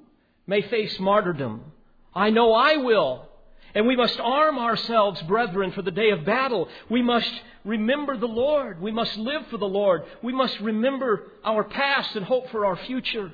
may 0.46 0.62
face 0.62 0.98
martyrdom. 1.00 1.72
I 2.14 2.30
know 2.30 2.54
I 2.54 2.76
will. 2.76 3.28
And 3.74 3.86
we 3.86 3.96
must 3.96 4.18
arm 4.18 4.58
ourselves, 4.58 5.20
brethren, 5.22 5.72
for 5.72 5.82
the 5.82 5.90
day 5.90 6.10
of 6.10 6.24
battle. 6.24 6.68
We 6.88 7.02
must 7.02 7.30
remember 7.64 8.16
the 8.16 8.26
Lord. 8.26 8.80
We 8.80 8.92
must 8.92 9.16
live 9.16 9.46
for 9.48 9.58
the 9.58 9.68
Lord. 9.68 10.04
We 10.22 10.32
must 10.32 10.58
remember 10.60 11.24
our 11.44 11.64
past 11.64 12.16
and 12.16 12.24
hope 12.24 12.48
for 12.50 12.64
our 12.64 12.76
future. 12.76 13.32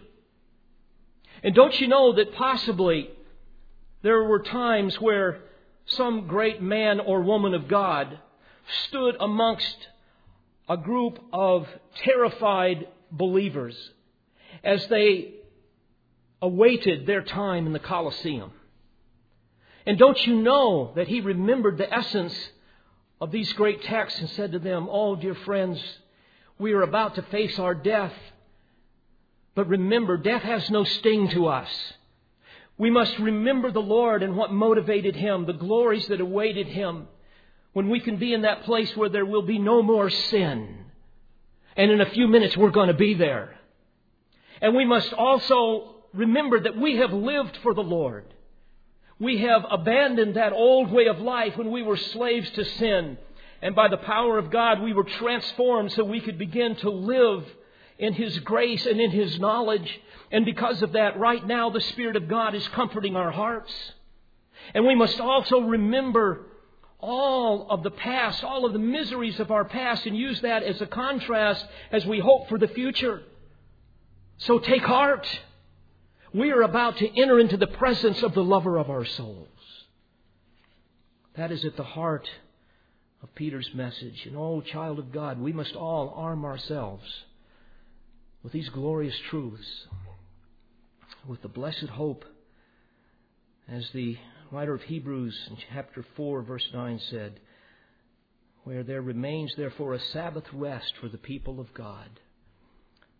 And 1.42 1.54
don't 1.54 1.78
you 1.78 1.86
know 1.86 2.14
that 2.14 2.34
possibly 2.34 3.10
there 4.02 4.24
were 4.24 4.40
times 4.40 5.00
where 5.00 5.40
some 5.86 6.26
great 6.26 6.62
man 6.62 6.98
or 6.98 7.20
woman 7.20 7.52
of 7.52 7.68
God 7.68 8.18
stood 8.86 9.16
amongst 9.20 9.76
a 10.66 10.78
group 10.78 11.18
of 11.32 11.68
terrified 12.02 12.88
believers 13.10 13.76
as 14.64 14.86
they 14.88 15.34
awaited 16.42 17.06
their 17.06 17.22
time 17.22 17.66
in 17.66 17.72
the 17.72 17.78
Colosseum. 17.78 18.52
And 19.86 19.98
don't 19.98 20.26
you 20.26 20.36
know 20.36 20.92
that 20.96 21.08
he 21.08 21.20
remembered 21.20 21.78
the 21.78 21.92
essence 21.92 22.34
of 23.20 23.30
these 23.30 23.52
great 23.52 23.82
texts 23.82 24.20
and 24.20 24.30
said 24.30 24.52
to 24.52 24.58
them, 24.58 24.88
Oh, 24.90 25.16
dear 25.16 25.34
friends, 25.34 25.80
we 26.58 26.72
are 26.72 26.82
about 26.82 27.16
to 27.16 27.22
face 27.22 27.58
our 27.58 27.74
death. 27.74 28.14
But 29.54 29.68
remember, 29.68 30.16
death 30.16 30.42
has 30.42 30.68
no 30.70 30.84
sting 30.84 31.28
to 31.30 31.46
us. 31.46 31.68
We 32.76 32.90
must 32.90 33.18
remember 33.18 33.70
the 33.70 33.80
Lord 33.80 34.22
and 34.22 34.36
what 34.36 34.52
motivated 34.52 35.14
him, 35.14 35.46
the 35.46 35.52
glories 35.52 36.06
that 36.08 36.20
awaited 36.20 36.66
him, 36.66 37.06
when 37.72 37.88
we 37.88 38.00
can 38.00 38.16
be 38.16 38.32
in 38.32 38.42
that 38.42 38.64
place 38.64 38.96
where 38.96 39.08
there 39.08 39.26
will 39.26 39.42
be 39.42 39.58
no 39.58 39.82
more 39.82 40.10
sin. 40.10 40.84
And 41.76 41.90
in 41.90 42.00
a 42.00 42.10
few 42.10 42.26
minutes, 42.26 42.56
we're 42.56 42.70
going 42.70 42.88
to 42.88 42.94
be 42.94 43.14
there. 43.14 43.56
And 44.60 44.74
we 44.74 44.84
must 44.84 45.12
also 45.12 45.93
remember 46.14 46.60
that 46.60 46.76
we 46.76 46.96
have 46.96 47.12
lived 47.12 47.58
for 47.62 47.74
the 47.74 47.82
Lord. 47.82 48.24
We 49.18 49.38
have 49.42 49.64
abandoned 49.70 50.34
that 50.36 50.52
old 50.52 50.90
way 50.90 51.06
of 51.06 51.18
life 51.20 51.56
when 51.56 51.70
we 51.70 51.82
were 51.82 51.96
slaves 51.96 52.50
to 52.52 52.64
sin. 52.64 53.18
And 53.62 53.74
by 53.74 53.88
the 53.88 53.96
power 53.96 54.38
of 54.38 54.50
God, 54.50 54.80
we 54.80 54.92
were 54.92 55.04
transformed 55.04 55.92
so 55.92 56.04
we 56.04 56.20
could 56.20 56.38
begin 56.38 56.76
to 56.76 56.90
live 56.90 57.44
in 57.98 58.12
His 58.12 58.38
grace 58.40 58.84
and 58.86 59.00
in 59.00 59.10
His 59.10 59.38
knowledge. 59.38 60.00
And 60.30 60.44
because 60.44 60.82
of 60.82 60.92
that, 60.92 61.18
right 61.18 61.44
now, 61.46 61.70
the 61.70 61.80
Spirit 61.80 62.16
of 62.16 62.28
God 62.28 62.54
is 62.54 62.66
comforting 62.68 63.16
our 63.16 63.30
hearts. 63.30 63.72
And 64.74 64.84
we 64.84 64.94
must 64.94 65.20
also 65.20 65.60
remember 65.60 66.46
all 66.98 67.68
of 67.70 67.82
the 67.82 67.90
past, 67.90 68.42
all 68.42 68.64
of 68.64 68.72
the 68.72 68.78
miseries 68.78 69.38
of 69.38 69.50
our 69.50 69.64
past, 69.64 70.06
and 70.06 70.16
use 70.16 70.40
that 70.40 70.62
as 70.62 70.80
a 70.80 70.86
contrast 70.86 71.64
as 71.92 72.04
we 72.06 72.18
hope 72.18 72.48
for 72.48 72.58
the 72.58 72.68
future. 72.68 73.22
So 74.38 74.58
take 74.58 74.82
heart 74.82 75.26
we 76.34 76.50
are 76.50 76.62
about 76.62 76.98
to 76.98 77.20
enter 77.20 77.38
into 77.38 77.56
the 77.56 77.68
presence 77.68 78.22
of 78.24 78.34
the 78.34 78.42
lover 78.42 78.76
of 78.76 78.90
our 78.90 79.04
souls. 79.04 79.48
That 81.36 81.52
is 81.52 81.64
at 81.64 81.76
the 81.76 81.84
heart 81.84 82.28
of 83.22 83.34
Peter's 83.36 83.70
message. 83.72 84.26
And 84.26 84.36
oh, 84.36 84.60
child 84.60 84.98
of 84.98 85.12
God, 85.12 85.40
we 85.40 85.52
must 85.52 85.76
all 85.76 86.12
arm 86.16 86.44
ourselves 86.44 87.04
with 88.42 88.52
these 88.52 88.68
glorious 88.68 89.16
truths, 89.30 89.86
with 91.26 91.40
the 91.40 91.48
blessed 91.48 91.86
hope, 91.86 92.24
as 93.68 93.88
the 93.94 94.18
writer 94.50 94.74
of 94.74 94.82
Hebrews 94.82 95.38
in 95.50 95.56
chapter 95.72 96.04
4, 96.16 96.42
verse 96.42 96.68
9 96.74 97.00
said, 97.10 97.40
where 98.64 98.82
there 98.82 99.02
remains 99.02 99.54
therefore 99.56 99.94
a 99.94 100.00
Sabbath 100.00 100.44
rest 100.52 100.94
for 101.00 101.08
the 101.08 101.18
people 101.18 101.60
of 101.60 101.72
God. 101.74 102.08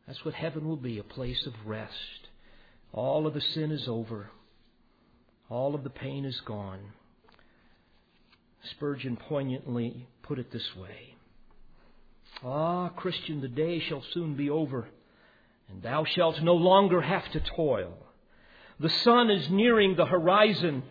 That's 0.07 0.25
what 0.25 0.35
heaven 0.35 0.67
will 0.67 0.77
be, 0.77 0.99
a 0.99 1.05
place 1.05 1.47
of 1.47 1.55
rest. 1.65 2.24
All 2.95 3.27
of 3.27 3.35
the 3.35 3.41
sin 3.41 3.73
is 3.73 3.89
over. 3.89 4.31
All 5.51 5.75
of 5.75 5.83
the 5.83 5.91
pain 5.91 6.25
is 6.25 6.41
gone. 6.43 6.81
Spurgeon 8.71 9.17
poignantly 9.17 10.07
put 10.23 10.39
it 10.39 10.51
this 10.51 10.75
way 10.75 11.15
Ah, 12.43 12.89
Christian, 12.91 13.41
the 13.41 13.49
day 13.49 13.79
shall 13.81 14.03
soon 14.13 14.35
be 14.37 14.49
over 14.49 14.89
and 15.69 15.83
thou 15.83 16.05
shalt 16.05 16.41
no 16.43 16.55
longer 16.55 17.01
have 17.01 17.31
to 17.33 17.41
toil. 17.41 17.95
The 18.79 18.91
sun 18.91 19.31
is 19.31 19.51
nearing 19.51 19.97
the 19.97 20.07
horizon. 20.07 20.83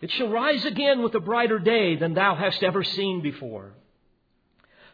It 0.00 0.10
shall 0.10 0.28
rise 0.28 0.64
again 0.64 1.02
with 1.02 1.14
a 1.14 1.20
brighter 1.20 1.58
day 1.58 1.96
than 1.96 2.14
thou 2.14 2.34
hast 2.34 2.62
ever 2.62 2.84
seen 2.84 3.22
before. 3.22 3.72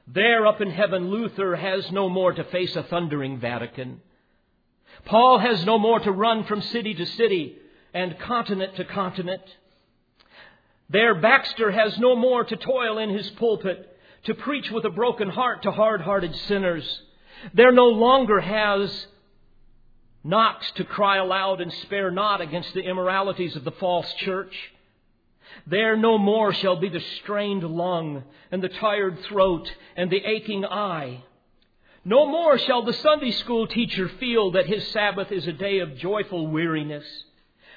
There 0.06 0.46
up 0.46 0.60
in 0.60 0.70
heaven, 0.70 1.10
Luther 1.10 1.56
has 1.56 1.90
no 1.90 2.08
more 2.08 2.32
to 2.32 2.44
face 2.44 2.76
a 2.76 2.82
thundering 2.82 3.38
Vatican. 3.38 4.00
Paul 5.04 5.38
has 5.38 5.64
no 5.64 5.78
more 5.78 6.00
to 6.00 6.12
run 6.12 6.44
from 6.44 6.62
city 6.62 6.94
to 6.94 7.06
city 7.06 7.56
and 7.92 8.18
continent 8.18 8.76
to 8.76 8.84
continent. 8.84 9.42
There, 10.88 11.14
Baxter 11.14 11.70
has 11.70 11.98
no 11.98 12.16
more 12.16 12.44
to 12.44 12.56
toil 12.56 12.98
in 12.98 13.10
his 13.10 13.28
pulpit 13.30 13.96
to 14.24 14.34
preach 14.34 14.70
with 14.70 14.84
a 14.84 14.90
broken 14.90 15.30
heart 15.30 15.62
to 15.62 15.70
hard 15.70 16.00
hearted 16.00 16.34
sinners. 16.34 17.02
There 17.54 17.72
no 17.72 17.86
longer 17.86 18.40
has 18.40 19.06
Knox 20.22 20.70
to 20.72 20.84
cry 20.84 21.16
aloud 21.16 21.62
and 21.62 21.72
spare 21.72 22.10
not 22.10 22.42
against 22.42 22.74
the 22.74 22.82
immoralities 22.82 23.56
of 23.56 23.64
the 23.64 23.72
false 23.72 24.12
church. 24.14 24.54
There 25.66 25.96
no 25.96 26.18
more 26.18 26.52
shall 26.52 26.76
be 26.76 26.90
the 26.90 27.00
strained 27.22 27.64
lung 27.64 28.24
and 28.52 28.62
the 28.62 28.68
tired 28.68 29.18
throat 29.20 29.72
and 29.96 30.10
the 30.10 30.22
aching 30.22 30.64
eye. 30.66 31.24
No 32.04 32.26
more 32.26 32.58
shall 32.58 32.82
the 32.82 32.94
Sunday 32.94 33.32
school 33.32 33.66
teacher 33.66 34.08
feel 34.08 34.52
that 34.52 34.66
his 34.66 34.86
Sabbath 34.88 35.30
is 35.30 35.46
a 35.46 35.52
day 35.52 35.80
of 35.80 35.96
joyful 35.96 36.46
weariness. 36.46 37.04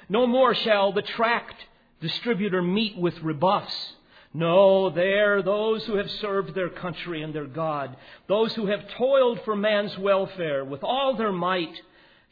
No 0.08 0.26
more 0.26 0.54
shall 0.54 0.92
the 0.92 1.02
tract 1.02 1.56
distributor 2.00 2.62
meet 2.62 2.96
with 2.96 3.22
rebuffs. 3.22 3.94
No, 4.32 4.90
there 4.90 5.42
those 5.42 5.84
who 5.84 5.96
have 5.96 6.10
served 6.10 6.54
their 6.54 6.70
country 6.70 7.22
and 7.22 7.34
their 7.34 7.46
God, 7.46 7.96
those 8.26 8.52
who 8.54 8.66
have 8.66 8.88
toiled 8.96 9.40
for 9.44 9.54
man's 9.54 9.96
welfare 9.98 10.64
with 10.64 10.82
all 10.82 11.16
their 11.16 11.30
might, 11.30 11.80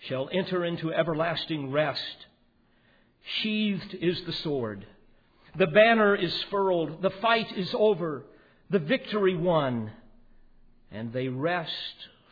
shall 0.01 0.29
enter 0.33 0.65
into 0.65 0.93
everlasting 0.93 1.71
rest. 1.71 2.27
Sheathed 3.43 3.95
is 4.01 4.21
the 4.25 4.33
sword. 4.33 4.85
The 5.57 5.69
banner 5.69 6.17
is 6.17 6.35
furled. 6.51 7.03
The 7.03 7.11
fight 7.11 7.57
is 7.57 7.73
over. 7.79 8.25
The 8.71 8.81
victory 8.81 9.37
won. 9.37 9.93
And 10.93 11.13
they 11.13 11.29
rest 11.29 11.73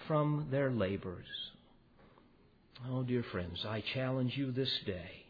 from 0.06 0.48
their 0.50 0.70
labors. 0.70 1.26
Oh, 2.90 3.02
dear 3.02 3.22
friends, 3.22 3.64
I 3.66 3.82
challenge 3.94 4.36
you 4.36 4.52
this 4.52 4.70
day. 4.86 5.24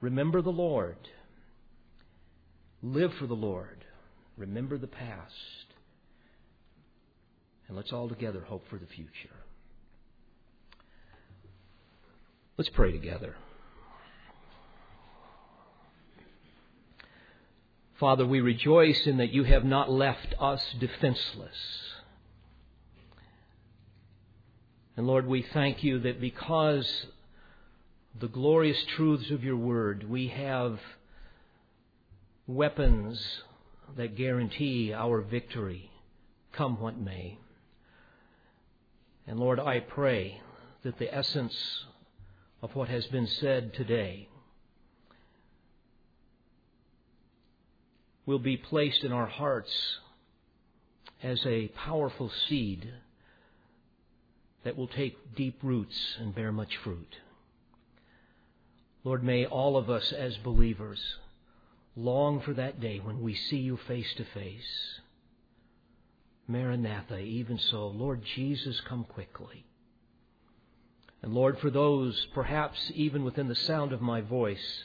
Remember 0.00 0.42
the 0.42 0.50
Lord. 0.50 0.96
Live 2.82 3.14
for 3.14 3.26
the 3.26 3.34
Lord. 3.34 3.84
Remember 4.36 4.76
the 4.76 4.86
past. 4.86 5.32
And 7.68 7.76
let's 7.76 7.92
all 7.92 8.08
together 8.08 8.40
hope 8.40 8.68
for 8.68 8.78
the 8.78 8.86
future. 8.86 9.36
Let's 12.56 12.70
pray 12.70 12.92
together. 12.92 13.36
Father, 17.98 18.26
we 18.26 18.40
rejoice 18.40 19.06
in 19.06 19.16
that 19.18 19.32
you 19.32 19.44
have 19.44 19.64
not 19.64 19.90
left 19.90 20.34
us 20.38 20.62
defenseless. 20.78 21.56
And 24.96 25.06
Lord, 25.06 25.26
we 25.26 25.42
thank 25.42 25.82
you 25.82 25.98
that 26.00 26.20
because 26.20 27.06
the 28.18 28.28
glorious 28.28 28.82
truths 28.96 29.30
of 29.30 29.42
your 29.42 29.56
word, 29.56 30.08
we 30.08 30.28
have 30.28 30.78
weapons 32.46 33.20
that 33.96 34.16
guarantee 34.16 34.92
our 34.92 35.20
victory, 35.20 35.90
come 36.52 36.80
what 36.80 36.98
may. 36.98 37.38
And 39.26 39.40
Lord, 39.40 39.58
I 39.58 39.80
pray 39.80 40.40
that 40.84 40.98
the 40.98 41.12
essence 41.12 41.56
of 42.62 42.74
what 42.76 42.88
has 42.88 43.06
been 43.06 43.26
said 43.26 43.74
today 43.74 44.28
will 48.26 48.38
be 48.38 48.56
placed 48.56 49.02
in 49.02 49.12
our 49.12 49.26
hearts 49.26 49.72
as 51.22 51.44
a 51.46 51.68
powerful 51.68 52.30
seed 52.48 52.92
that 54.64 54.76
will 54.76 54.88
take 54.88 55.34
deep 55.36 55.58
roots 55.62 56.16
and 56.18 56.34
bear 56.34 56.52
much 56.52 56.76
fruit. 56.78 57.16
Lord, 59.04 59.22
may 59.22 59.44
all 59.44 59.76
of 59.76 59.90
us 59.90 60.12
as 60.12 60.36
believers 60.38 61.00
long 61.96 62.40
for 62.40 62.54
that 62.54 62.80
day 62.80 62.98
when 62.98 63.20
we 63.20 63.34
see 63.34 63.58
you 63.58 63.76
face 63.76 64.12
to 64.16 64.24
face. 64.24 65.00
Maranatha, 66.48 67.18
even 67.18 67.58
so. 67.58 67.88
Lord 67.88 68.22
Jesus, 68.34 68.80
come 68.88 69.04
quickly. 69.04 69.64
And 71.22 71.32
Lord, 71.32 71.58
for 71.58 71.70
those, 71.70 72.26
perhaps 72.34 72.92
even 72.94 73.24
within 73.24 73.48
the 73.48 73.54
sound 73.54 73.92
of 73.92 74.02
my 74.02 74.20
voice, 74.20 74.84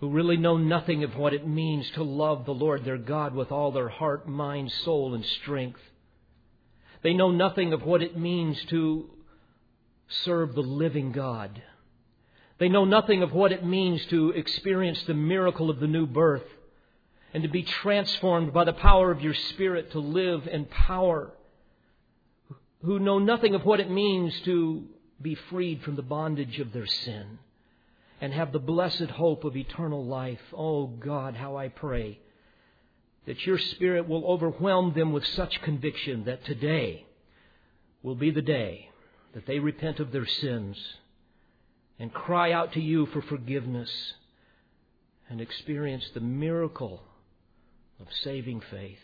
who 0.00 0.10
really 0.10 0.36
know 0.36 0.56
nothing 0.56 1.04
of 1.04 1.16
what 1.16 1.32
it 1.32 1.46
means 1.46 1.88
to 1.92 2.02
love 2.02 2.44
the 2.44 2.52
Lord 2.52 2.84
their 2.84 2.98
God 2.98 3.34
with 3.34 3.52
all 3.52 3.70
their 3.70 3.88
heart, 3.88 4.28
mind, 4.28 4.70
soul, 4.84 5.14
and 5.14 5.24
strength. 5.24 5.80
They 7.02 7.14
know 7.14 7.30
nothing 7.30 7.72
of 7.72 7.84
what 7.84 8.02
it 8.02 8.16
means 8.16 8.62
to 8.66 9.10
serve 10.24 10.54
the 10.54 10.62
living 10.62 11.12
God. 11.12 11.62
They 12.58 12.68
know 12.68 12.84
nothing 12.84 13.22
of 13.22 13.32
what 13.32 13.50
it 13.50 13.64
means 13.64 14.04
to 14.06 14.30
experience 14.30 15.02
the 15.02 15.14
miracle 15.14 15.68
of 15.68 15.80
the 15.80 15.86
new 15.86 16.06
birth 16.06 16.44
and 17.34 17.42
to 17.42 17.48
be 17.48 17.62
transformed 17.62 18.52
by 18.52 18.64
the 18.64 18.72
power 18.72 19.10
of 19.10 19.22
your 19.22 19.34
Spirit 19.34 19.92
to 19.92 19.98
live 19.98 20.46
in 20.46 20.66
power. 20.66 21.32
Who 22.84 22.98
know 22.98 23.18
nothing 23.18 23.54
of 23.54 23.64
what 23.64 23.80
it 23.80 23.90
means 23.90 24.38
to 24.44 24.84
be 25.20 25.34
freed 25.34 25.82
from 25.82 25.96
the 25.96 26.02
bondage 26.02 26.58
of 26.60 26.72
their 26.72 26.86
sin 26.86 27.38
and 28.20 28.32
have 28.32 28.52
the 28.52 28.58
blessed 28.58 29.10
hope 29.10 29.44
of 29.44 29.56
eternal 29.56 30.04
life. 30.04 30.40
Oh 30.52 30.86
God, 30.86 31.34
how 31.34 31.56
I 31.56 31.68
pray 31.68 32.20
that 33.26 33.46
your 33.46 33.58
Spirit 33.58 34.08
will 34.08 34.24
overwhelm 34.26 34.92
them 34.94 35.12
with 35.12 35.26
such 35.26 35.62
conviction 35.62 36.24
that 36.24 36.44
today 36.44 37.06
will 38.02 38.14
be 38.14 38.30
the 38.30 38.42
day 38.42 38.88
that 39.34 39.46
they 39.46 39.58
repent 39.58 40.00
of 40.00 40.12
their 40.12 40.26
sins 40.26 40.76
and 41.98 42.12
cry 42.12 42.52
out 42.52 42.72
to 42.72 42.80
you 42.80 43.06
for 43.06 43.22
forgiveness 43.22 44.14
and 45.28 45.40
experience 45.40 46.04
the 46.12 46.20
miracle 46.20 47.02
of 48.00 48.08
saving 48.22 48.60
faith. 48.70 48.98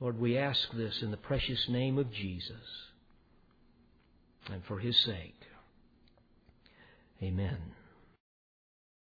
Lord, 0.00 0.18
we 0.20 0.38
ask 0.38 0.70
this 0.72 1.02
in 1.02 1.10
the 1.10 1.16
precious 1.16 1.68
name 1.68 1.98
of 1.98 2.12
Jesus 2.12 2.54
and 4.50 4.64
for 4.64 4.78
his 4.78 4.96
sake. 4.98 5.34
Amen. 7.20 7.58